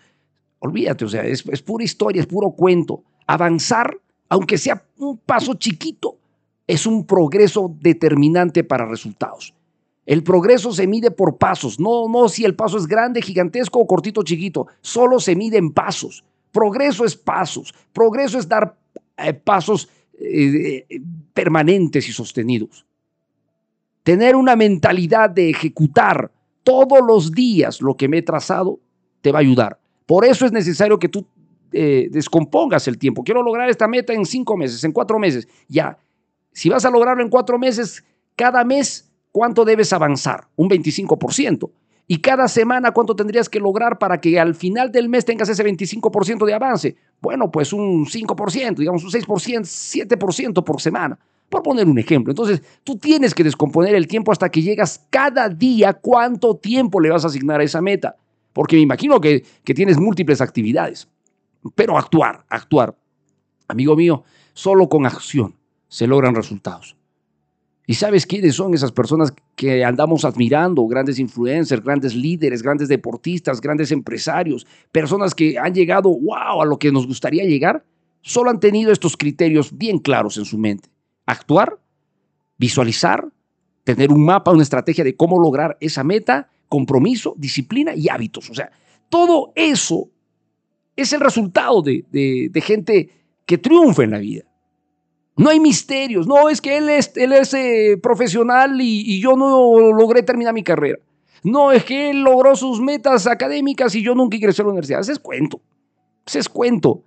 olvídate, 0.60 1.04
o 1.04 1.10
sea, 1.10 1.26
es, 1.26 1.45
es 1.47 1.62
pura 1.62 1.84
historia, 1.84 2.22
es 2.22 2.28
puro 2.28 2.52
cuento. 2.52 3.04
Avanzar, 3.28 3.97
aunque 4.30 4.58
sea 4.58 4.86
un 4.97 5.18
paso 5.18 5.56
chiquito, 5.56 6.18
es 6.66 6.86
un 6.86 7.06
progreso 7.06 7.76
determinante 7.82 8.64
para 8.64 8.86
resultados. 8.86 9.54
El 10.10 10.24
progreso 10.24 10.72
se 10.72 10.88
mide 10.88 11.12
por 11.12 11.38
pasos, 11.38 11.80
no, 11.80 12.10
no 12.10 12.30
si 12.30 12.43
el 12.43 12.55
paso 12.55 12.80
es 12.80 12.88
grande, 12.88 13.22
gigantesco 13.22 13.78
o 13.78 13.86
cortito, 13.86 14.24
chiquito, 14.24 14.66
solo 14.82 15.20
se 15.20 15.36
mide 15.36 15.60
en 15.60 15.72
pasos. 15.72 16.24
Progreso 16.51 17.05
es 17.05 17.16
pasos, 17.16 17.76
progreso 17.93 18.39
es 18.39 18.47
dar 18.47 18.76
eh, 19.18 19.36
pasos 19.36 19.88
eh, 20.20 20.84
permanentes 21.32 22.10
y 22.10 22.12
sostenidos. 22.12 22.88
Tener 24.01 24.36
una 24.36 24.55
mentalidad 24.55 25.30
de 25.30 25.51
ejecutar 25.51 26.32
todos 26.64 27.01
los 27.05 27.32
días 27.32 27.80
lo 27.80 27.95
que 27.95 28.07
me 28.07 28.18
he 28.18 28.24
trazado 28.24 28.80
te 29.22 29.32
va 29.32 29.38
a 29.38 29.41
ayudar. 29.41 29.78
Por 30.07 30.26
eso 30.26 30.43
es 30.47 30.51
necesario 30.51 30.97
que 30.97 31.10
tú 31.10 31.24
eh, 31.72 32.07
descompongas 32.10 32.88
el 32.88 32.97
tiempo. 32.97 33.24
Quiero 33.24 33.43
lograr 33.43 33.70
esta 33.70 33.88
meta 33.88 34.12
en 34.12 34.26
cinco 34.26 34.57
meses, 34.57 34.84
en 34.84 34.91
cuatro 34.91 35.20
meses. 35.20 35.47
Ya, 35.68 35.99
si 36.51 36.68
vas 36.68 36.84
a 36.84 36.89
lograrlo 36.89 37.22
en 37.22 37.30
cuatro 37.30 37.60
meses, 37.60 38.03
cada 38.36 38.64
mes, 38.64 39.09
¿cuánto 39.32 39.66
debes 39.66 39.94
avanzar? 39.94 40.48
Un 40.56 40.70
25%. 40.70 41.70
Y 42.12 42.22
cada 42.22 42.48
semana, 42.48 42.92
¿cuánto 42.92 43.16
tendrías 43.16 43.50
que 43.50 43.60
lograr 43.60 44.00
para 44.00 44.20
que 44.20 44.40
al 44.40 44.56
final 44.56 44.92
del 44.92 45.10
mes 45.10 45.26
tengas 45.26 45.48
ese 45.48 45.64
25% 45.64 46.44
de 46.44 46.54
avance? 46.56 46.96
Bueno, 47.22 47.52
pues 47.52 47.72
un 47.72 48.08
5%, 48.08 48.78
digamos 48.78 49.04
un 49.04 49.12
6%, 49.12 49.28
7% 49.28 50.64
por 50.64 50.82
semana, 50.82 51.20
por 51.50 51.62
poner 51.62 51.88
un 51.88 52.00
ejemplo. 52.00 52.32
Entonces, 52.32 52.64
tú 52.84 52.98
tienes 52.98 53.36
que 53.36 53.44
descomponer 53.44 53.94
el 53.94 54.08
tiempo 54.08 54.32
hasta 54.32 54.50
que 54.50 54.64
llegas 54.64 55.06
cada 55.12 55.50
día 55.50 55.94
cuánto 55.94 56.56
tiempo 56.56 57.00
le 57.00 57.12
vas 57.12 57.26
a 57.26 57.28
asignar 57.28 57.62
a 57.62 57.64
esa 57.64 57.80
meta. 57.80 58.16
Porque 58.54 58.76
me 58.76 58.82
imagino 58.82 59.22
que, 59.22 59.46
que 59.64 59.76
tienes 59.76 60.00
múltiples 60.00 60.42
actividades. 60.42 61.08
Pero 61.76 61.96
actuar, 61.96 62.44
actuar. 62.50 62.98
Amigo 63.68 63.96
mío, 63.96 64.24
solo 64.54 64.90
con 64.90 65.06
acción 65.06 65.56
se 65.88 66.08
logran 66.08 66.34
resultados. 66.34 66.96
¿Y 67.90 67.96
sabes 67.96 68.28
quiénes 68.28 68.54
son 68.54 68.76
esas 68.76 68.92
personas 68.92 69.34
que 69.56 69.84
andamos 69.84 70.24
admirando? 70.24 70.86
Grandes 70.86 71.18
influencers, 71.18 71.84
grandes 71.84 72.14
líderes, 72.14 72.62
grandes 72.62 72.88
deportistas, 72.88 73.60
grandes 73.60 73.92
empresarios, 73.92 74.68
personas 74.92 75.34
que 75.34 75.58
han 75.58 75.74
llegado, 75.74 76.12
wow, 76.12 76.62
a 76.62 76.66
lo 76.66 76.78
que 76.78 76.92
nos 76.92 77.08
gustaría 77.08 77.46
llegar. 77.46 77.84
Solo 78.22 78.52
han 78.52 78.60
tenido 78.60 78.92
estos 78.92 79.18
criterios 79.18 79.76
bien 79.76 79.98
claros 79.98 80.38
en 80.38 80.46
su 80.46 80.60
mente. 80.60 80.88
Actuar, 81.26 81.80
visualizar, 82.60 83.28
tener 83.84 84.12
un 84.12 84.24
mapa, 84.24 84.52
una 84.52 84.62
estrategia 84.62 85.04
de 85.04 85.16
cómo 85.16 85.42
lograr 85.42 85.76
esa 85.82 86.04
meta, 86.04 86.48
compromiso, 86.68 87.34
disciplina 87.40 87.96
y 87.96 88.08
hábitos. 88.08 88.52
O 88.52 88.54
sea, 88.54 88.72
todo 89.10 89.52
eso 89.56 90.12
es 90.96 91.12
el 91.12 91.22
resultado 91.22 91.82
de, 91.82 92.52
gente 92.64 93.10
que 93.48 93.58
triunfa 93.58 94.04
en 94.04 94.12
la 94.12 94.20
vida. 94.20 94.44
No 95.40 95.52
hay 95.52 95.60
misterios. 95.62 96.28
No, 96.28 96.50
es 96.50 96.60
que 96.60 96.76
él 96.76 96.90
es, 96.90 97.14
él 97.16 97.32
es 97.32 97.54
eh, 97.54 97.98
profesional 98.04 98.78
y, 98.82 99.22
yo 99.22 99.38
no 99.38 99.94
logré 99.94 100.22
terminar 100.22 100.54
mi 100.54 100.64
carrera. 100.64 101.00
No, 101.44 101.72
es 101.72 101.86
que 101.86 102.10
él 102.10 102.24
logró 102.24 102.58
sus 102.58 102.82
metas 102.82 103.26
académicas 103.26 103.96
y 103.96 104.04
yo 104.04 104.14
nunca 104.16 104.36
ingresé 104.36 104.62
a 104.62 104.66
la 104.66 104.72
universidad. 104.72 105.00
Ese 105.00 105.14
es 105.14 105.20
cuento. 105.20 105.62
Ese 106.28 106.40
es 106.40 106.50
cuento. 106.50 107.06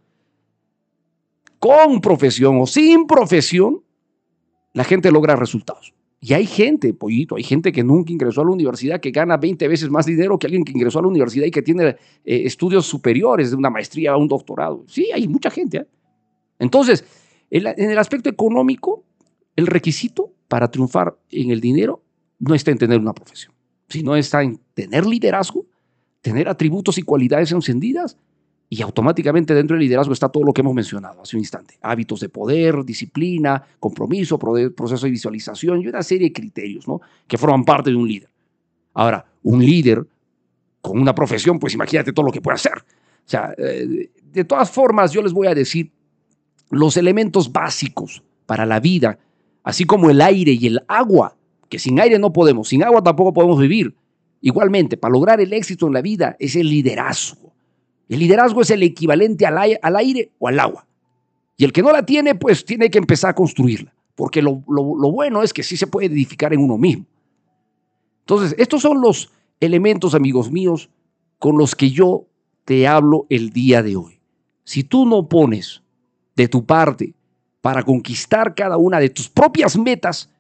Con 1.59 2.01
profesión 2.01 2.59
o 2.59 2.67
sin 2.67 3.07
profesión, 3.07 3.83
la 4.73 4.85
gente 4.85 5.13
logra 5.13 5.37
resultados. 5.37 5.93
Y 6.19 6.33
hay 6.33 6.47
gente, 6.47 6.95
pollito, 6.95 7.37
hay 7.37 7.43
gente 7.43 7.71
que 7.71 7.85
nunca 7.85 8.13
ingresó 8.13 8.41
a 8.41 8.45
la 8.45 8.53
universidad, 8.53 8.99
que 8.99 9.11
gana 9.11 9.37
20 9.37 9.69
veces 9.69 9.91
más 9.91 10.07
dinero 10.07 10.39
que 10.39 10.47
alguien 10.47 10.65
que 10.65 10.73
ingresó 10.73 11.01
a 11.01 11.03
la 11.03 11.09
universidad 11.09 11.45
y 11.45 11.51
que 11.51 11.61
tiene 11.61 11.89
eh, 11.89 11.97
estudios 12.25 12.87
superiores, 12.87 13.51
de 13.51 13.57
una 13.57 13.69
maestría 13.69 14.17
o 14.17 14.21
un 14.21 14.29
doctorado. 14.29 14.85
Sí, 14.87 15.11
hay 15.13 15.29
mucha 15.29 15.51
gente. 15.51 15.77
¿eh? 15.77 15.87
Entonces, 16.59 17.05
en 17.53 17.91
el 17.91 17.99
aspecto 17.99 18.31
económico, 18.31 19.05
el 19.57 19.67
requisito 19.67 20.33
para 20.49 20.71
triunfar 20.71 21.17
en 21.31 21.51
el 21.51 21.61
dinero 21.61 22.03
no 22.39 22.55
está 22.55 22.71
en 22.71 22.79
tener 22.79 22.99
una 22.99 23.13
profesión, 23.13 23.53
sino 23.89 24.17
está 24.17 24.43
en 24.43 24.59
tener 24.75 25.07
liderazgo, 25.07 25.67
tener 26.23 26.49
atributos 26.49 26.99
y 26.99 27.03
cualidades 27.03 27.53
encendidas 27.53 28.17
y 28.71 28.81
automáticamente 28.81 29.55
dentro 29.55 29.77
del 29.77 29.85
liderazgo 29.85 30.15
está 30.15 30.31
todo 30.31 30.45
lo 30.45 30.55
que 30.55 30.63
hemos 30.63 30.73
mencionado 30.73 31.21
hace 31.21 31.37
un 31.37 31.41
instante. 31.41 31.79
Hábitos 31.83 32.21
de 32.21 32.31
poder, 32.31 32.85
disciplina, 32.87 33.63
compromiso, 33.79 34.39
proceso 34.39 35.05
de 35.05 35.11
visualización 35.11 35.83
y 35.83 35.89
una 35.89 36.03
serie 36.03 36.29
de 36.29 36.33
criterios 36.33 36.89
¿no? 36.89 37.03
que 37.27 37.37
forman 37.37 37.67
parte 37.67 37.91
de 37.91 37.97
un 37.97 38.09
líder. 38.09 38.31
Ahora, 38.95 39.27
un 39.43 39.65
líder 39.65 40.07
con 40.81 40.99
una 40.99 41.15
profesión, 41.15 41.59
pues 41.59 41.75
imagínate 41.75 42.15
todo 42.15 42.25
lo 42.25 42.33
que 42.33 42.41
puede 42.41 42.55
hacer. 42.55 42.79
O 42.79 43.29
sea, 43.29 43.55
eh, 43.59 44.11
de 44.23 44.45
todas 44.45 44.71
formas, 44.71 45.13
yo 45.13 45.21
les 45.21 45.35
voy 45.35 45.49
a 45.49 45.55
decir 45.55 45.93
los 46.73 46.97
elementos 46.97 47.53
básicos 47.53 48.23
para 48.47 48.65
la 48.65 48.81
vida, 48.81 49.19
así 49.63 49.85
como 49.85 50.09
el 50.11 50.23
aire 50.23 50.53
y 50.53 50.67
el 50.67 50.81
agua, 50.89 51.37
que 51.69 51.79
sin 51.79 52.01
aire 52.01 52.19
no 52.19 52.33
podemos, 52.33 52.69
sin 52.69 52.83
agua 52.83 53.03
tampoco 53.03 53.33
podemos 53.33 53.61
vivir. 53.61 53.95
Igualmente, 54.41 54.97
para 54.97 55.13
lograr 55.13 55.41
el 55.41 55.53
éxito 55.53 55.87
en 55.87 55.93
la 55.93 56.01
vida 56.01 56.35
es 56.39 56.57
el 56.57 56.69
liderazgo. 56.69 57.53
El 58.09 58.19
liderazgo 58.21 58.63
es 58.63 58.71
el 58.71 58.83
equivalente 58.83 59.47
al 59.47 59.59
aire, 59.59 60.33
o 60.39 60.49
al 60.49 60.59
agua. 60.59 60.87
Y 61.59 61.65
el 61.65 61.73
que 61.73 61.83
no 61.83 61.93
la 61.93 62.05
tiene, 62.05 62.35
pues 62.35 62.65
tiene 62.65 62.91
que 62.91 62.99
empezar 62.99 63.31
a 63.31 63.35
construirla, 63.35 63.95
porque 64.15 64.41
lo, 64.41 64.63
lo 64.67 65.13
bueno 65.13 65.43
es 65.43 65.53
que 65.53 65.63
sí 65.63 65.77
se 65.77 65.87
puede 65.87 66.07
edificar 66.07 66.55
en 66.55 66.61
uno 66.61 66.79
mismo. 66.79 67.05
Entonces, 68.21 68.55
estos 68.59 68.81
son 68.81 69.01
los 69.03 69.31
elementos, 69.61 70.15
amigos 70.15 70.51
míos, 70.51 70.89
con 71.39 71.59
los 71.59 71.75
que 71.77 71.91
yo 71.91 72.27
te 72.65 72.89
hablo 72.89 73.27
el 73.29 73.51
día 73.51 73.83
de 73.83 73.97
hoy. 73.97 74.21
Si 74.65 74.85
tú 74.85 75.05
no 75.07 75.29
pones 75.29 75.82
de 76.37 76.49
tu 76.49 76.65
parte 76.65 77.15
para 77.61 77.83
conquistar 77.83 78.55
cada 78.55 78.77
una 78.77 78.99
de 78.99 79.09
tus 79.09 79.29
propias 79.29 79.79
metas, 79.79 80.31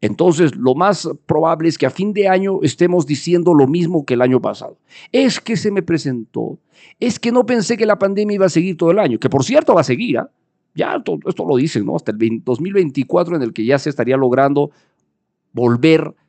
entonces 0.00 0.54
lo 0.54 0.74
más 0.74 1.08
probable 1.26 1.68
es 1.68 1.76
que 1.76 1.86
a 1.86 1.90
fin 1.90 2.12
de 2.12 2.28
año 2.28 2.60
estemos 2.62 3.06
diciendo 3.06 3.52
lo 3.52 3.66
mismo 3.66 4.04
que 4.04 4.14
el 4.14 4.22
año 4.22 4.40
pasado. 4.40 4.78
Es 5.10 5.40
que 5.40 5.56
se 5.56 5.70
me 5.70 5.82
presentó, 5.82 6.58
es 7.00 7.18
que 7.18 7.32
no 7.32 7.44
pensé 7.44 7.76
que 7.76 7.86
la 7.86 7.98
pandemia 7.98 8.36
iba 8.36 8.46
a 8.46 8.50
seguir 8.50 8.76
todo 8.76 8.92
el 8.92 8.98
año, 8.98 9.18
que 9.18 9.28
por 9.28 9.44
cierto 9.44 9.74
va 9.74 9.80
a 9.80 9.84
seguir, 9.84 10.18
¿ah? 10.18 10.30
ya 10.74 11.02
esto 11.26 11.44
lo 11.44 11.56
dicen, 11.56 11.84
¿no? 11.84 11.96
Hasta 11.96 12.12
el 12.12 12.42
2024 12.44 13.36
en 13.36 13.42
el 13.42 13.52
que 13.52 13.64
ya 13.64 13.78
se 13.78 13.90
estaría 13.90 14.16
logrando 14.16 14.70
volver 15.52 16.02
a 16.02 16.27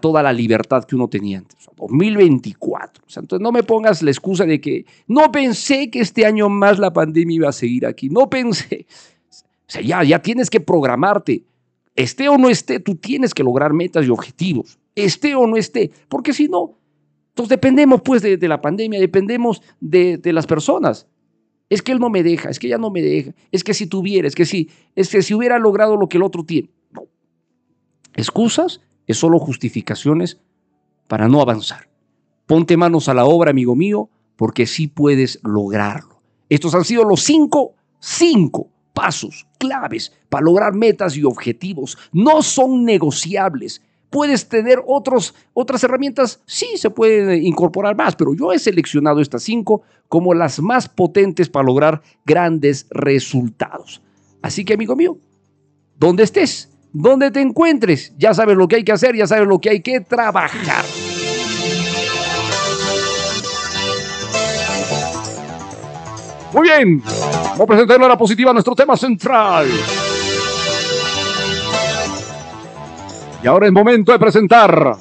toda 0.00 0.22
la 0.22 0.32
libertad 0.32 0.84
que 0.84 0.94
uno 0.94 1.08
tenía 1.08 1.38
antes. 1.38 1.68
2024. 1.76 3.04
entonces 3.16 3.42
no 3.42 3.50
me 3.50 3.64
pongas 3.64 4.02
la 4.02 4.10
excusa 4.10 4.46
de 4.46 4.60
que 4.60 4.86
no 5.08 5.32
pensé 5.32 5.90
que 5.90 6.00
este 6.00 6.24
año 6.24 6.48
más 6.48 6.78
la 6.78 6.92
pandemia 6.92 7.34
iba 7.34 7.48
a 7.48 7.52
seguir 7.52 7.86
aquí. 7.86 8.08
No 8.08 8.30
pensé. 8.30 8.86
O 9.30 9.72
sea, 9.72 9.82
ya, 9.82 10.04
ya 10.04 10.20
tienes 10.20 10.50
que 10.50 10.60
programarte. 10.60 11.44
Esté 11.96 12.28
o 12.28 12.38
no 12.38 12.48
esté, 12.48 12.78
tú 12.80 12.94
tienes 12.94 13.34
que 13.34 13.42
lograr 13.42 13.72
metas 13.72 14.06
y 14.06 14.10
objetivos. 14.10 14.78
Esté 14.94 15.34
o 15.34 15.46
no 15.46 15.56
esté. 15.56 15.90
Porque 16.08 16.32
si 16.32 16.48
no, 16.48 16.78
entonces 17.30 17.50
dependemos 17.50 18.02
pues 18.02 18.22
de, 18.22 18.36
la 18.48 18.60
pandemia, 18.60 19.00
dependemos 19.00 19.62
de, 19.80 20.18
de, 20.18 20.32
las 20.32 20.46
personas. 20.46 21.08
Es 21.70 21.82
que 21.82 21.92
él 21.92 21.98
no 21.98 22.10
me 22.10 22.22
deja, 22.22 22.50
es 22.50 22.58
que 22.58 22.66
ella 22.66 22.78
no 22.78 22.90
me 22.90 23.00
deja, 23.00 23.32
es 23.50 23.64
que 23.64 23.72
si 23.72 23.86
tuviera, 23.86 24.28
es 24.28 24.34
que 24.34 24.44
si, 24.44 24.68
es 24.94 25.08
que 25.08 25.22
si 25.22 25.32
hubiera 25.32 25.58
logrado 25.58 25.96
lo 25.96 26.08
que 26.08 26.18
el 26.18 26.22
otro 26.22 26.44
tiene. 26.44 26.70
No. 26.90 27.04
Excusas 28.14 28.82
es 29.06 29.16
solo 29.18 29.38
justificaciones 29.38 30.38
para 31.08 31.28
no 31.28 31.40
avanzar. 31.40 31.88
Ponte 32.46 32.76
manos 32.76 33.08
a 33.08 33.14
la 33.14 33.24
obra, 33.24 33.50
amigo 33.50 33.74
mío, 33.76 34.10
porque 34.36 34.66
sí 34.66 34.88
puedes 34.88 35.38
lograrlo. 35.42 36.20
Estos 36.48 36.74
han 36.74 36.84
sido 36.84 37.04
los 37.04 37.22
cinco, 37.22 37.74
cinco 37.98 38.68
pasos 38.92 39.46
claves 39.58 40.12
para 40.28 40.44
lograr 40.44 40.74
metas 40.74 41.16
y 41.16 41.24
objetivos. 41.24 41.96
No 42.12 42.42
son 42.42 42.84
negociables. 42.84 43.80
Puedes 44.10 44.48
tener 44.48 44.82
otros, 44.86 45.34
otras 45.54 45.82
herramientas, 45.84 46.42
sí 46.44 46.76
se 46.76 46.90
pueden 46.90 47.42
incorporar 47.44 47.96
más, 47.96 48.14
pero 48.14 48.34
yo 48.34 48.52
he 48.52 48.58
seleccionado 48.58 49.20
estas 49.20 49.42
cinco 49.42 49.82
como 50.08 50.34
las 50.34 50.60
más 50.60 50.88
potentes 50.88 51.48
para 51.48 51.64
lograr 51.64 52.02
grandes 52.26 52.86
resultados. 52.90 54.02
Así 54.42 54.66
que, 54.66 54.74
amigo 54.74 54.94
mío, 54.96 55.16
donde 55.96 56.24
estés, 56.24 56.71
donde 56.92 57.30
te 57.30 57.40
encuentres, 57.40 58.12
ya 58.18 58.34
sabes 58.34 58.56
lo 58.56 58.68
que 58.68 58.76
hay 58.76 58.84
que 58.84 58.92
hacer, 58.92 59.16
ya 59.16 59.26
sabes 59.26 59.46
lo 59.46 59.58
que 59.58 59.70
hay 59.70 59.80
que 59.80 60.00
trabajar. 60.00 60.84
Muy 66.52 66.68
bien, 66.68 67.02
vamos 67.02 67.60
a 67.60 67.66
presentar 67.66 67.98
la 67.98 68.18
positiva 68.18 68.52
nuestro 68.52 68.74
tema 68.74 68.96
central. 68.96 69.68
Y 73.42 73.46
ahora 73.46 73.66
es 73.66 73.72
momento 73.72 74.12
de 74.12 74.18
presentar 74.18 74.96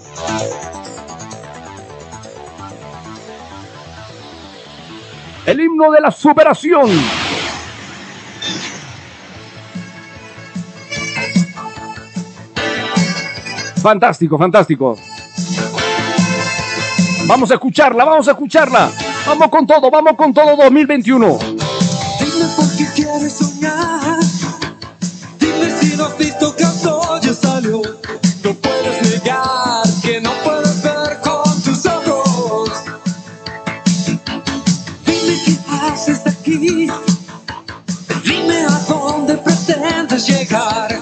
el 5.46 5.60
himno 5.60 5.92
de 5.92 6.02
la 6.02 6.10
superación. 6.10 6.90
Fantástico, 13.82 14.38
fantástico. 14.38 14.96
Vamos 17.26 17.50
a 17.50 17.56
escucharla, 17.56 18.06
vamos 18.06 18.28
a 18.28 18.32
escucharla. 18.32 18.92
Vamos 19.26 19.50
con 19.50 19.66
todo, 19.66 19.90
vamos 19.90 20.16
con 20.16 20.34
todo 20.34 20.56
2021. 20.56 21.40
Dime 21.40 22.46
por 22.56 22.78
qué 22.78 22.88
quieres 22.94 23.34
soñar. 23.34 24.20
Dime 25.40 25.80
si 25.80 25.96
no 25.96 26.06
has 26.06 26.18
visto 26.18 26.56
que 26.56 26.64
ya 26.64 27.34
salió. 27.34 27.82
No 28.44 28.54
puedes 28.54 29.12
negar 29.12 29.84
que 30.04 30.22
no 30.22 30.32
puedes 30.44 30.84
ver 30.84 31.20
con 31.22 31.62
tus 31.62 31.86
ojos. 31.86 32.70
Dime 35.06 35.42
qué 35.46 35.58
haces 35.70 36.22
aquí. 36.28 36.88
Dime 38.24 38.66
a 38.68 38.80
dónde 38.88 39.38
pretendes 39.38 40.28
llegar. 40.28 41.02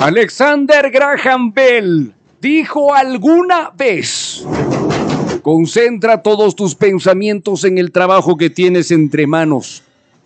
Alexander 0.00 0.90
Graham 0.90 1.52
Bell 1.52 2.14
dijo 2.40 2.94
alguna 2.94 3.70
vez, 3.76 4.46
concentra 5.42 6.22
todos 6.22 6.56
tus 6.56 6.74
pensamientos 6.74 7.64
en 7.64 7.76
el 7.76 7.92
trabajo 7.92 8.38
que 8.38 8.48
tienes 8.48 8.90
entre 8.92 9.26
manos. 9.26 9.82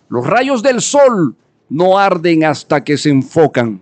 Los 0.07 0.25
rayos 0.25 0.63
del 0.63 0.79
sol 0.79 1.35
no 1.67 1.99
arden 1.99 2.45
hasta 2.45 2.85
que 2.85 2.97
se 2.97 3.09
enfocan. 3.09 3.81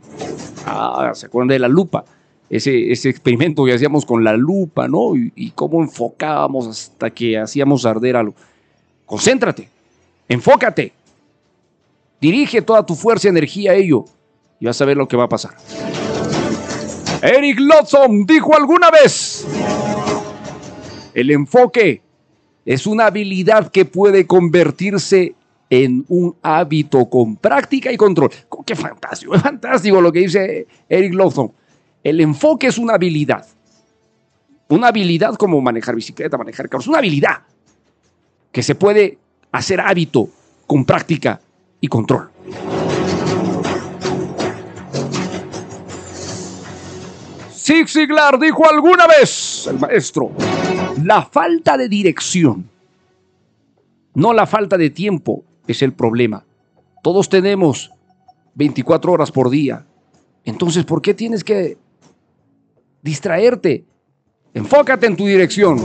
Ah, 0.65 1.11
¿se 1.13 1.27
acuerdan 1.27 1.49
de 1.49 1.59
la 1.59 1.67
lupa? 1.67 2.03
Ese, 2.49 2.91
experimento 2.91 3.63
que 3.63 3.73
hacíamos 3.73 4.03
con 4.03 4.23
la 4.23 4.35
lupa, 4.35 4.87
¿no? 4.87 5.15
Y, 5.15 5.31
y 5.35 5.51
cómo 5.51 5.79
enfocábamos 5.83 6.67
hasta 6.67 7.11
que 7.11 7.37
hacíamos 7.37 7.85
arder 7.85 8.15
algo. 8.15 8.33
Concéntrate, 9.05 9.69
enfócate, 10.27 10.91
dirige 12.19 12.63
toda 12.63 12.83
tu 12.83 12.95
fuerza 12.95 13.27
y 13.27 13.29
energía 13.29 13.73
a 13.73 13.75
ello 13.75 14.05
y 14.63 14.65
vas 14.65 14.81
a 14.81 14.85
ver 14.85 14.95
lo 14.95 15.09
que 15.09 15.17
va 15.17 15.25
a 15.25 15.27
pasar. 15.27 15.51
Eric 17.21 17.59
Lodson 17.59 18.25
dijo 18.25 18.55
alguna 18.55 18.89
vez, 18.89 19.45
el 21.13 21.31
enfoque 21.31 22.01
es 22.63 22.87
una 22.87 23.07
habilidad 23.07 23.69
que 23.69 23.83
puede 23.83 24.25
convertirse 24.25 25.35
en 25.69 26.05
un 26.07 26.37
hábito 26.41 27.09
con 27.09 27.35
práctica 27.35 27.91
y 27.91 27.97
control. 27.97 28.29
Qué 28.65 28.73
fantástico, 28.73 29.35
es 29.35 29.41
fantástico 29.49 29.99
lo 29.99 30.13
que 30.13 30.19
dice 30.19 30.65
Eric 30.87 31.13
Lawson. 31.13 31.51
El 32.01 32.21
enfoque 32.21 32.67
es 32.67 32.77
una 32.77 32.93
habilidad. 32.93 33.45
Una 34.69 34.87
habilidad 34.87 35.35
como 35.35 35.59
manejar 35.59 35.93
bicicleta, 35.93 36.37
manejar 36.37 36.69
carros, 36.69 36.87
una 36.87 36.99
habilidad 36.99 37.41
que 38.49 38.63
se 38.63 38.75
puede 38.75 39.17
hacer 39.51 39.81
hábito 39.81 40.29
con 40.65 40.85
práctica 40.85 41.41
y 41.81 41.89
control. 41.89 42.29
Zig 47.63 47.87
Ziglar 47.87 48.37
dijo 48.39 48.69
alguna 48.69 49.07
vez, 49.07 49.67
el 49.67 49.79
maestro, 49.79 50.31
la 51.01 51.21
falta 51.23 51.77
de 51.77 51.87
dirección, 51.87 52.69
no 54.15 54.33
la 54.33 54.45
falta 54.45 54.77
de 54.77 54.89
tiempo 54.89 55.45
es 55.65 55.81
el 55.81 55.93
problema. 55.93 56.43
Todos 57.01 57.29
tenemos 57.29 57.89
24 58.55 59.13
horas 59.13 59.31
por 59.31 59.49
día. 59.49 59.85
Entonces, 60.43 60.83
¿por 60.83 61.01
qué 61.01 61.13
tienes 61.13 61.41
que 61.41 61.77
distraerte? 63.01 63.85
Enfócate 64.53 65.07
en 65.07 65.15
tu 65.15 65.25
dirección. 65.25 65.79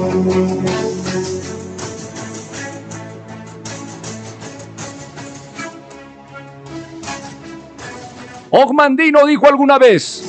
Ogmandino 8.50 9.24
dijo 9.26 9.46
alguna 9.46 9.78
vez, 9.78 10.24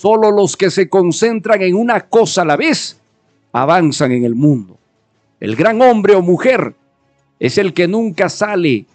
solo 0.00 0.30
los 0.30 0.56
que 0.56 0.70
se 0.70 0.88
concentran 0.88 1.60
en 1.60 1.74
una 1.74 2.00
cosa 2.00 2.40
a 2.40 2.46
la 2.46 2.56
vez 2.56 2.98
avanzan 3.52 4.12
en 4.12 4.24
el 4.24 4.34
mundo. 4.34 4.78
El 5.38 5.56
gran 5.56 5.82
hombre 5.82 6.14
o 6.14 6.22
mujer 6.22 6.74
es 7.38 7.58
el 7.58 7.74
que 7.74 7.86
nunca 7.86 8.30
sale 8.30 8.86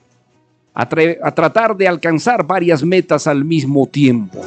a, 0.73 0.89
tratar 0.89 1.77
de 1.77 1.87
alcanzar 1.87 2.43
varias 2.47 2.81
metas 2.83 3.27
al 3.27 3.45
mismo 3.45 3.85
tiempo. 3.85 4.41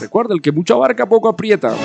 Recuerda, 0.00 0.34
el 0.34 0.42
que 0.42 0.50
mucho 0.50 0.74
abarca 0.74 1.06
poco 1.06 1.28
aprieta. 1.28 1.76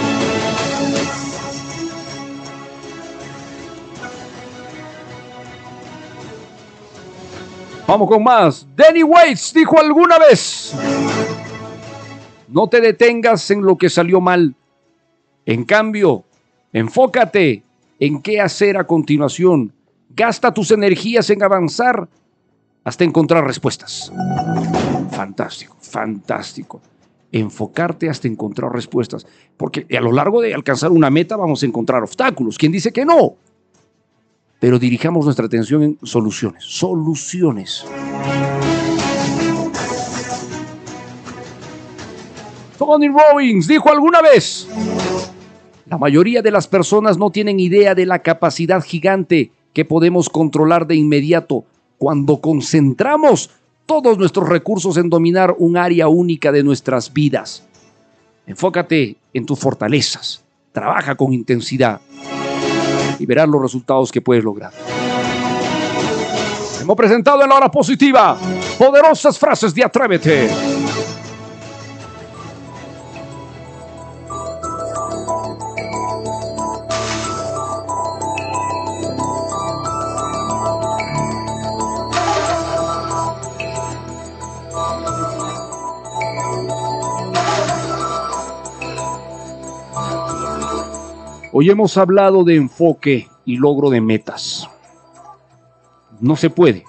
Vamos 7.87 8.09
con 8.09 8.23
más. 8.23 8.65
Danny 8.75 9.03
Waits 9.03 9.53
dijo 9.53 9.79
alguna 9.79 10.17
vez, 10.17 10.73
no 12.47 12.67
te 12.67 12.81
detengas 12.81 13.49
en 13.51 13.61
lo 13.61 13.77
que 13.77 13.89
salió 13.89 14.21
mal. 14.21 14.55
En 15.45 15.63
cambio, 15.63 16.23
enfócate 16.73 17.63
en 17.99 18.21
qué 18.21 18.41
hacer 18.41 18.77
a 18.77 18.85
continuación. 18.85 19.73
Gasta 20.09 20.53
tus 20.53 20.71
energías 20.71 21.29
en 21.29 21.43
avanzar 21.43 22.07
hasta 22.83 23.03
encontrar 23.03 23.45
respuestas. 23.45 24.11
Fantástico, 25.11 25.75
fantástico. 25.79 26.81
Enfocarte 27.31 28.09
hasta 28.09 28.27
encontrar 28.27 28.71
respuestas. 28.71 29.25
Porque 29.57 29.85
a 29.97 30.01
lo 30.01 30.11
largo 30.11 30.41
de 30.41 30.53
alcanzar 30.53 30.91
una 30.91 31.09
meta 31.09 31.35
vamos 31.35 31.63
a 31.63 31.65
encontrar 31.65 32.03
obstáculos. 32.03 32.57
¿Quién 32.57 32.71
dice 32.71 32.93
que 32.93 33.05
no? 33.05 33.35
pero 34.59 34.79
dirijamos 34.79 35.25
nuestra 35.25 35.45
atención 35.45 35.83
en 35.83 35.99
soluciones, 36.01 36.63
soluciones. 36.63 37.85
Tony 42.77 43.07
Robbins 43.07 43.67
dijo 43.67 43.89
alguna 43.89 44.21
vez, 44.21 44.67
la 45.85 45.97
mayoría 45.97 46.41
de 46.41 46.51
las 46.51 46.67
personas 46.67 47.17
no 47.17 47.29
tienen 47.29 47.59
idea 47.59 47.95
de 47.95 48.05
la 48.05 48.19
capacidad 48.19 48.83
gigante 48.83 49.51
que 49.73 49.85
podemos 49.85 50.29
controlar 50.29 50.87
de 50.87 50.95
inmediato 50.95 51.65
cuando 51.97 52.41
concentramos 52.41 53.49
todos 53.85 54.17
nuestros 54.17 54.49
recursos 54.49 54.97
en 54.97 55.09
dominar 55.09 55.55
un 55.57 55.77
área 55.77 56.07
única 56.07 56.51
de 56.51 56.63
nuestras 56.63 57.13
vidas. 57.13 57.63
Enfócate 58.47 59.15
en 59.33 59.45
tus 59.45 59.59
fortalezas, 59.59 60.43
trabaja 60.71 61.15
con 61.15 61.33
intensidad 61.33 62.01
y 63.19 63.25
verás 63.25 63.47
los 63.47 63.61
resultados 63.61 64.11
que 64.11 64.21
puedes 64.21 64.43
lograr. 64.43 64.71
Hemos 66.81 66.95
presentado 66.95 67.41
en 67.41 67.49
la 67.49 67.55
hora 67.55 67.71
positiva 67.71 68.37
poderosas 68.77 69.39
frases 69.39 69.73
de 69.73 69.83
Atrévete. 69.83 70.49
Hoy 91.57 91.69
hemos 91.69 91.97
hablado 91.97 92.43
de 92.43 92.57
enfoque 92.57 93.29
y 93.45 93.55
logro 93.55 93.89
de 93.89 94.01
metas. 94.01 94.69
No 96.19 96.35
se 96.35 96.49
puede 96.49 96.83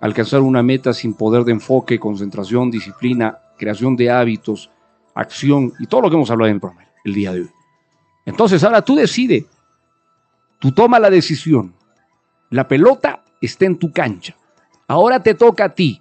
alcanzar 0.00 0.40
una 0.40 0.62
meta 0.62 0.92
sin 0.92 1.14
poder 1.14 1.42
de 1.42 1.50
enfoque, 1.50 1.98
concentración, 1.98 2.70
disciplina, 2.70 3.40
creación 3.58 3.96
de 3.96 4.08
hábitos, 4.08 4.70
acción 5.16 5.72
y 5.80 5.88
todo 5.88 6.02
lo 6.02 6.10
que 6.10 6.14
hemos 6.14 6.30
hablado 6.30 6.50
en 6.50 6.54
el 6.54 6.60
programa 6.60 6.88
el 7.02 7.12
día 7.12 7.32
de 7.32 7.40
hoy. 7.40 7.50
Entonces, 8.24 8.62
ahora 8.62 8.82
tú 8.82 8.94
decides, 8.94 9.46
tú 10.60 10.70
toma 10.70 11.00
la 11.00 11.10
decisión. 11.10 11.74
La 12.50 12.68
pelota 12.68 13.24
está 13.40 13.64
en 13.64 13.80
tu 13.80 13.92
cancha. 13.92 14.36
Ahora 14.86 15.20
te 15.20 15.34
toca 15.34 15.64
a 15.64 15.74
ti. 15.74 16.00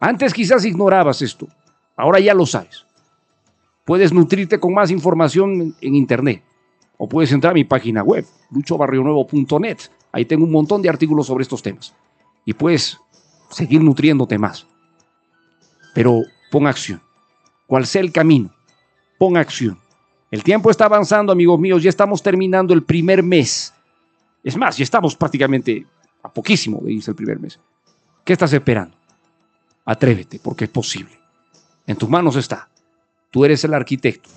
Antes 0.00 0.34
quizás 0.34 0.66
ignorabas 0.66 1.22
esto. 1.22 1.48
Ahora 1.96 2.20
ya 2.20 2.34
lo 2.34 2.44
sabes. 2.44 2.84
Puedes 3.86 4.12
nutrirte 4.12 4.60
con 4.60 4.74
más 4.74 4.90
información 4.90 5.74
en 5.80 5.94
internet 5.94 6.42
o 6.96 7.08
puedes 7.08 7.32
entrar 7.32 7.52
a 7.52 7.54
mi 7.54 7.64
página 7.64 8.02
web, 8.02 8.24
luchobarrionuevo.net. 8.50 9.78
Ahí 10.12 10.24
tengo 10.24 10.44
un 10.44 10.52
montón 10.52 10.80
de 10.80 10.88
artículos 10.88 11.26
sobre 11.26 11.42
estos 11.42 11.62
temas. 11.62 11.94
Y 12.44 12.52
puedes 12.52 12.98
seguir 13.50 13.82
nutriéndote 13.82 14.38
más. 14.38 14.66
Pero 15.94 16.22
pon 16.50 16.66
acción. 16.66 17.02
Cual 17.66 17.86
sea 17.86 18.02
el 18.02 18.12
camino, 18.12 18.50
pon 19.18 19.36
acción. 19.36 19.78
El 20.30 20.42
tiempo 20.42 20.70
está 20.70 20.86
avanzando, 20.86 21.32
amigos 21.32 21.58
míos. 21.58 21.82
Ya 21.82 21.90
estamos 21.90 22.22
terminando 22.22 22.74
el 22.74 22.82
primer 22.82 23.22
mes. 23.22 23.72
Es 24.42 24.56
más, 24.56 24.76
ya 24.76 24.82
estamos 24.84 25.16
prácticamente 25.16 25.86
a 26.22 26.32
poquísimo 26.32 26.80
de 26.82 26.92
irse 26.92 27.10
el 27.10 27.16
primer 27.16 27.38
mes. 27.38 27.58
¿Qué 28.24 28.32
estás 28.32 28.52
esperando? 28.52 28.96
Atrévete, 29.84 30.40
porque 30.42 30.64
es 30.64 30.70
posible. 30.70 31.18
En 31.86 31.96
tus 31.96 32.08
manos 32.08 32.36
está. 32.36 32.68
Tú 33.30 33.44
eres 33.44 33.64
el 33.64 33.74
arquitecto. 33.74 34.30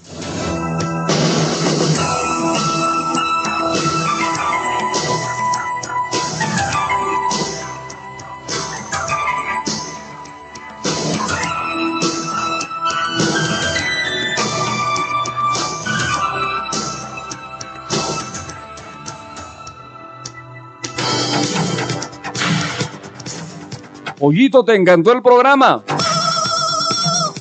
Pollito, 24.27 24.65
¿te 24.65 24.75
encantó 24.75 25.13
el 25.13 25.21
programa? 25.21 25.81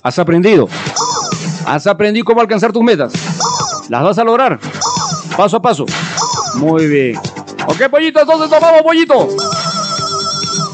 ¿Has 0.05 0.21
aprendido? 0.21 0.69
¿Has 1.67 1.85
aprendido 1.89 2.25
cómo 2.25 2.41
alcanzar 2.41 2.71
tus 2.71 2.85
metas? 2.85 3.13
¿Las 3.89 4.05
vas 4.05 4.17
a 4.21 4.23
lograr? 4.23 4.61
Paso 5.37 5.57
a 5.57 5.61
paso. 5.61 5.85
Muy 6.55 6.87
bien. 6.87 7.19
Ok, 7.67 7.91
pollito, 7.91 8.21
entonces 8.21 8.49
nos 8.49 8.61
vamos, 8.61 8.83
pollito. 8.83 9.29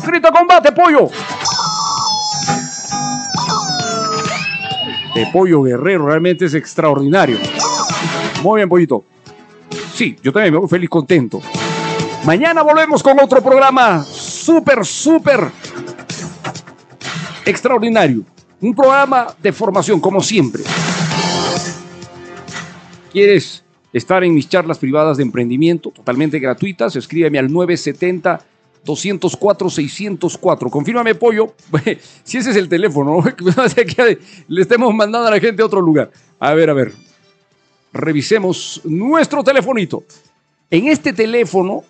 Grita 0.06 0.30
combate, 0.30 0.70
pollo. 0.72 1.08
De 5.14 5.26
pollo 5.32 5.62
guerrero, 5.62 6.08
realmente 6.08 6.44
es 6.44 6.52
extraordinario. 6.52 7.38
Muy 8.42 8.58
bien, 8.58 8.68
pollito. 8.68 9.02
Sí, 9.94 10.18
yo 10.22 10.30
también 10.30 10.52
me 10.52 10.60
voy 10.60 10.68
feliz, 10.68 10.90
contento. 10.90 11.40
Mañana 12.26 12.60
volvemos 12.60 13.02
con 13.02 13.18
otro 13.18 13.42
programa 13.42 14.04
súper, 14.04 14.84
súper 14.84 15.61
extraordinario. 17.44 18.24
Un 18.60 18.74
programa 18.74 19.34
de 19.42 19.52
formación, 19.52 20.00
como 20.00 20.22
siempre. 20.22 20.62
¿Quieres 23.12 23.64
estar 23.92 24.24
en 24.24 24.34
mis 24.34 24.48
charlas 24.48 24.78
privadas 24.78 25.16
de 25.16 25.22
emprendimiento 25.22 25.90
totalmente 25.90 26.38
gratuitas? 26.38 26.96
Escríbeme 26.96 27.38
al 27.38 27.52
970 27.52 28.40
204 28.84 29.70
604. 29.70 30.70
Confírmame, 30.70 31.14
pollo, 31.14 31.54
si 32.24 32.38
ese 32.38 32.50
es 32.50 32.56
el 32.56 32.68
teléfono, 32.68 33.22
le 34.48 34.62
estemos 34.62 34.94
mandando 34.94 35.28
a 35.28 35.30
la 35.30 35.40
gente 35.40 35.62
a 35.62 35.66
otro 35.66 35.80
lugar. 35.80 36.10
A 36.38 36.54
ver, 36.54 36.70
a 36.70 36.74
ver. 36.74 36.92
Revisemos 37.92 38.80
nuestro 38.84 39.44
telefonito. 39.44 40.04
En 40.70 40.88
este 40.88 41.12
teléfono 41.12 41.84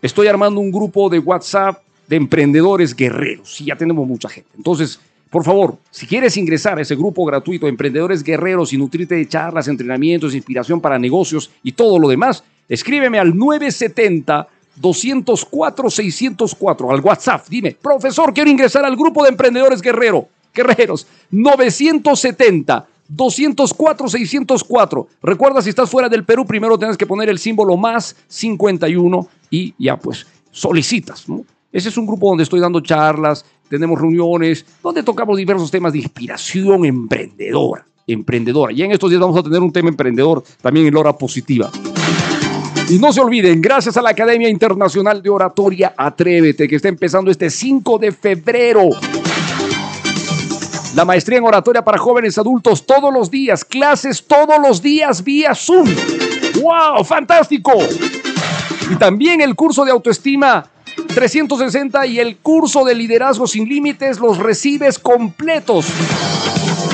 estoy 0.00 0.26
armando 0.26 0.60
un 0.60 0.72
grupo 0.72 1.10
de 1.10 1.18
WhatsApp 1.18 1.83
de 2.08 2.16
emprendedores 2.16 2.94
guerreros. 2.94 3.60
Y 3.60 3.66
ya 3.66 3.76
tenemos 3.76 4.06
mucha 4.06 4.28
gente. 4.28 4.50
Entonces, 4.56 5.00
por 5.30 5.42
favor, 5.42 5.78
si 5.90 6.06
quieres 6.06 6.36
ingresar 6.36 6.78
a 6.78 6.82
ese 6.82 6.94
grupo 6.94 7.24
gratuito 7.24 7.66
de 7.66 7.70
emprendedores 7.70 8.22
guerreros 8.22 8.72
y 8.72 8.78
nutrirte 8.78 9.16
de 9.16 9.28
charlas, 9.28 9.66
entrenamientos, 9.66 10.34
inspiración 10.34 10.80
para 10.80 10.98
negocios 10.98 11.50
y 11.62 11.72
todo 11.72 11.98
lo 11.98 12.08
demás, 12.08 12.44
escríbeme 12.68 13.18
al 13.18 13.36
970 13.36 14.48
204 14.76 15.90
604 15.90 16.90
al 16.90 17.00
WhatsApp. 17.00 17.46
Dime, 17.48 17.76
profesor, 17.80 18.32
quiero 18.32 18.50
ingresar 18.50 18.84
al 18.84 18.96
grupo 18.96 19.24
de 19.24 19.30
emprendedores 19.30 19.80
guerrero, 19.80 20.28
guerreros. 20.54 21.06
970 21.30 22.86
204 23.08 24.08
604. 24.08 25.08
Recuerda, 25.22 25.62
si 25.62 25.70
estás 25.70 25.90
fuera 25.90 26.08
del 26.08 26.24
Perú, 26.24 26.46
primero 26.46 26.78
tienes 26.78 26.96
que 26.96 27.06
poner 27.06 27.28
el 27.28 27.38
símbolo 27.38 27.76
más 27.76 28.16
51 28.28 29.28
y 29.50 29.74
ya 29.78 29.96
pues 29.96 30.26
solicitas. 30.50 31.28
¿no? 31.28 31.44
Ese 31.74 31.88
es 31.88 31.96
un 31.96 32.06
grupo 32.06 32.28
donde 32.28 32.44
estoy 32.44 32.60
dando 32.60 32.80
charlas, 32.80 33.44
tenemos 33.68 34.00
reuniones, 34.00 34.64
donde 34.80 35.02
tocamos 35.02 35.36
diversos 35.36 35.72
temas 35.72 35.92
de 35.92 35.98
inspiración 35.98 36.84
emprendedora. 36.84 37.84
Emprendedora. 38.06 38.72
Y 38.72 38.82
en 38.82 38.92
estos 38.92 39.10
días 39.10 39.20
vamos 39.20 39.36
a 39.36 39.42
tener 39.42 39.58
un 39.58 39.72
tema 39.72 39.88
emprendedor 39.88 40.44
también 40.62 40.86
en 40.86 40.94
la 40.94 41.00
hora 41.00 41.12
positiva. 41.18 41.68
Y 42.88 43.00
no 43.00 43.12
se 43.12 43.20
olviden, 43.20 43.60
gracias 43.60 43.96
a 43.96 44.02
la 44.02 44.10
Academia 44.10 44.48
Internacional 44.48 45.20
de 45.20 45.30
Oratoria 45.30 45.94
Atrévete, 45.96 46.68
que 46.68 46.76
está 46.76 46.86
empezando 46.86 47.28
este 47.28 47.50
5 47.50 47.98
de 47.98 48.12
febrero. 48.12 48.90
La 50.94 51.04
maestría 51.04 51.38
en 51.38 51.44
oratoria 51.44 51.82
para 51.82 51.98
jóvenes 51.98 52.38
adultos 52.38 52.86
todos 52.86 53.12
los 53.12 53.32
días, 53.32 53.64
clases 53.64 54.24
todos 54.24 54.60
los 54.60 54.80
días 54.80 55.24
vía 55.24 55.56
Zoom. 55.56 55.88
¡Wow! 56.62 57.04
¡Fantástico! 57.04 57.72
Y 58.92 58.94
también 58.94 59.40
el 59.40 59.56
curso 59.56 59.84
de 59.84 59.90
autoestima 59.90 60.70
360 61.14 62.06
y 62.06 62.18
el 62.18 62.36
curso 62.38 62.84
de 62.84 62.94
liderazgo 62.94 63.46
sin 63.46 63.68
límites 63.68 64.18
los 64.18 64.38
recibes 64.38 64.98
completos 64.98 65.86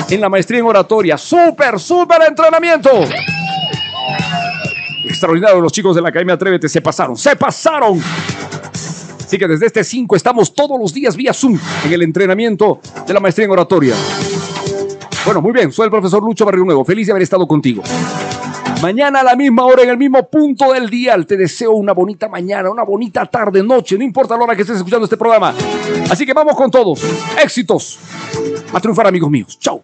en 0.09 0.21
la 0.21 0.29
maestría 0.29 0.59
en 0.59 0.65
oratoria. 0.65 1.17
¡Súper, 1.17 1.79
súper 1.79 2.21
entrenamiento! 2.27 2.89
Extraordinario, 5.05 5.59
los 5.59 5.71
chicos 5.71 5.95
de 5.95 6.01
la 6.03 6.09
Academia 6.09 6.35
Atrévete 6.35 6.69
se 6.69 6.81
pasaron, 6.81 7.17
se 7.17 7.35
pasaron. 7.35 7.99
Así 9.25 9.37
que 9.39 9.47
desde 9.47 9.65
este 9.65 9.83
5 9.83 10.15
estamos 10.15 10.53
todos 10.53 10.79
los 10.79 10.93
días 10.93 11.15
vía 11.15 11.33
Zoom 11.33 11.57
en 11.85 11.91
el 11.91 12.03
entrenamiento 12.03 12.79
de 13.07 13.13
la 13.13 13.19
maestría 13.19 13.45
en 13.45 13.51
oratoria. 13.51 13.95
Bueno, 15.25 15.41
muy 15.41 15.51
bien, 15.51 15.71
soy 15.71 15.85
el 15.85 15.91
profesor 15.91 16.23
Lucho 16.23 16.45
Barrio 16.45 16.63
Nuevo. 16.63 16.85
Feliz 16.85 17.07
de 17.07 17.13
haber 17.13 17.23
estado 17.23 17.47
contigo. 17.47 17.81
Mañana 18.81 19.19
a 19.19 19.23
la 19.23 19.35
misma 19.35 19.63
hora, 19.65 19.83
en 19.83 19.89
el 19.91 19.97
mismo 19.97 20.27
punto 20.27 20.73
del 20.73 20.89
día, 20.89 21.15
te 21.23 21.37
deseo 21.37 21.73
una 21.73 21.93
bonita 21.93 22.27
mañana, 22.27 22.71
una 22.71 22.83
bonita 22.83 23.27
tarde, 23.27 23.61
noche, 23.61 23.95
no 23.95 24.03
importa 24.03 24.35
la 24.35 24.43
hora 24.43 24.55
que 24.55 24.63
estés 24.63 24.77
escuchando 24.77 25.05
este 25.05 25.17
programa. 25.17 25.53
Así 26.09 26.25
que 26.25 26.33
vamos 26.33 26.55
con 26.55 26.71
todos. 26.71 27.03
Éxitos. 27.41 27.99
A 28.73 28.79
triunfar, 28.79 29.05
amigos 29.05 29.29
míos. 29.29 29.59
Chao. 29.59 29.83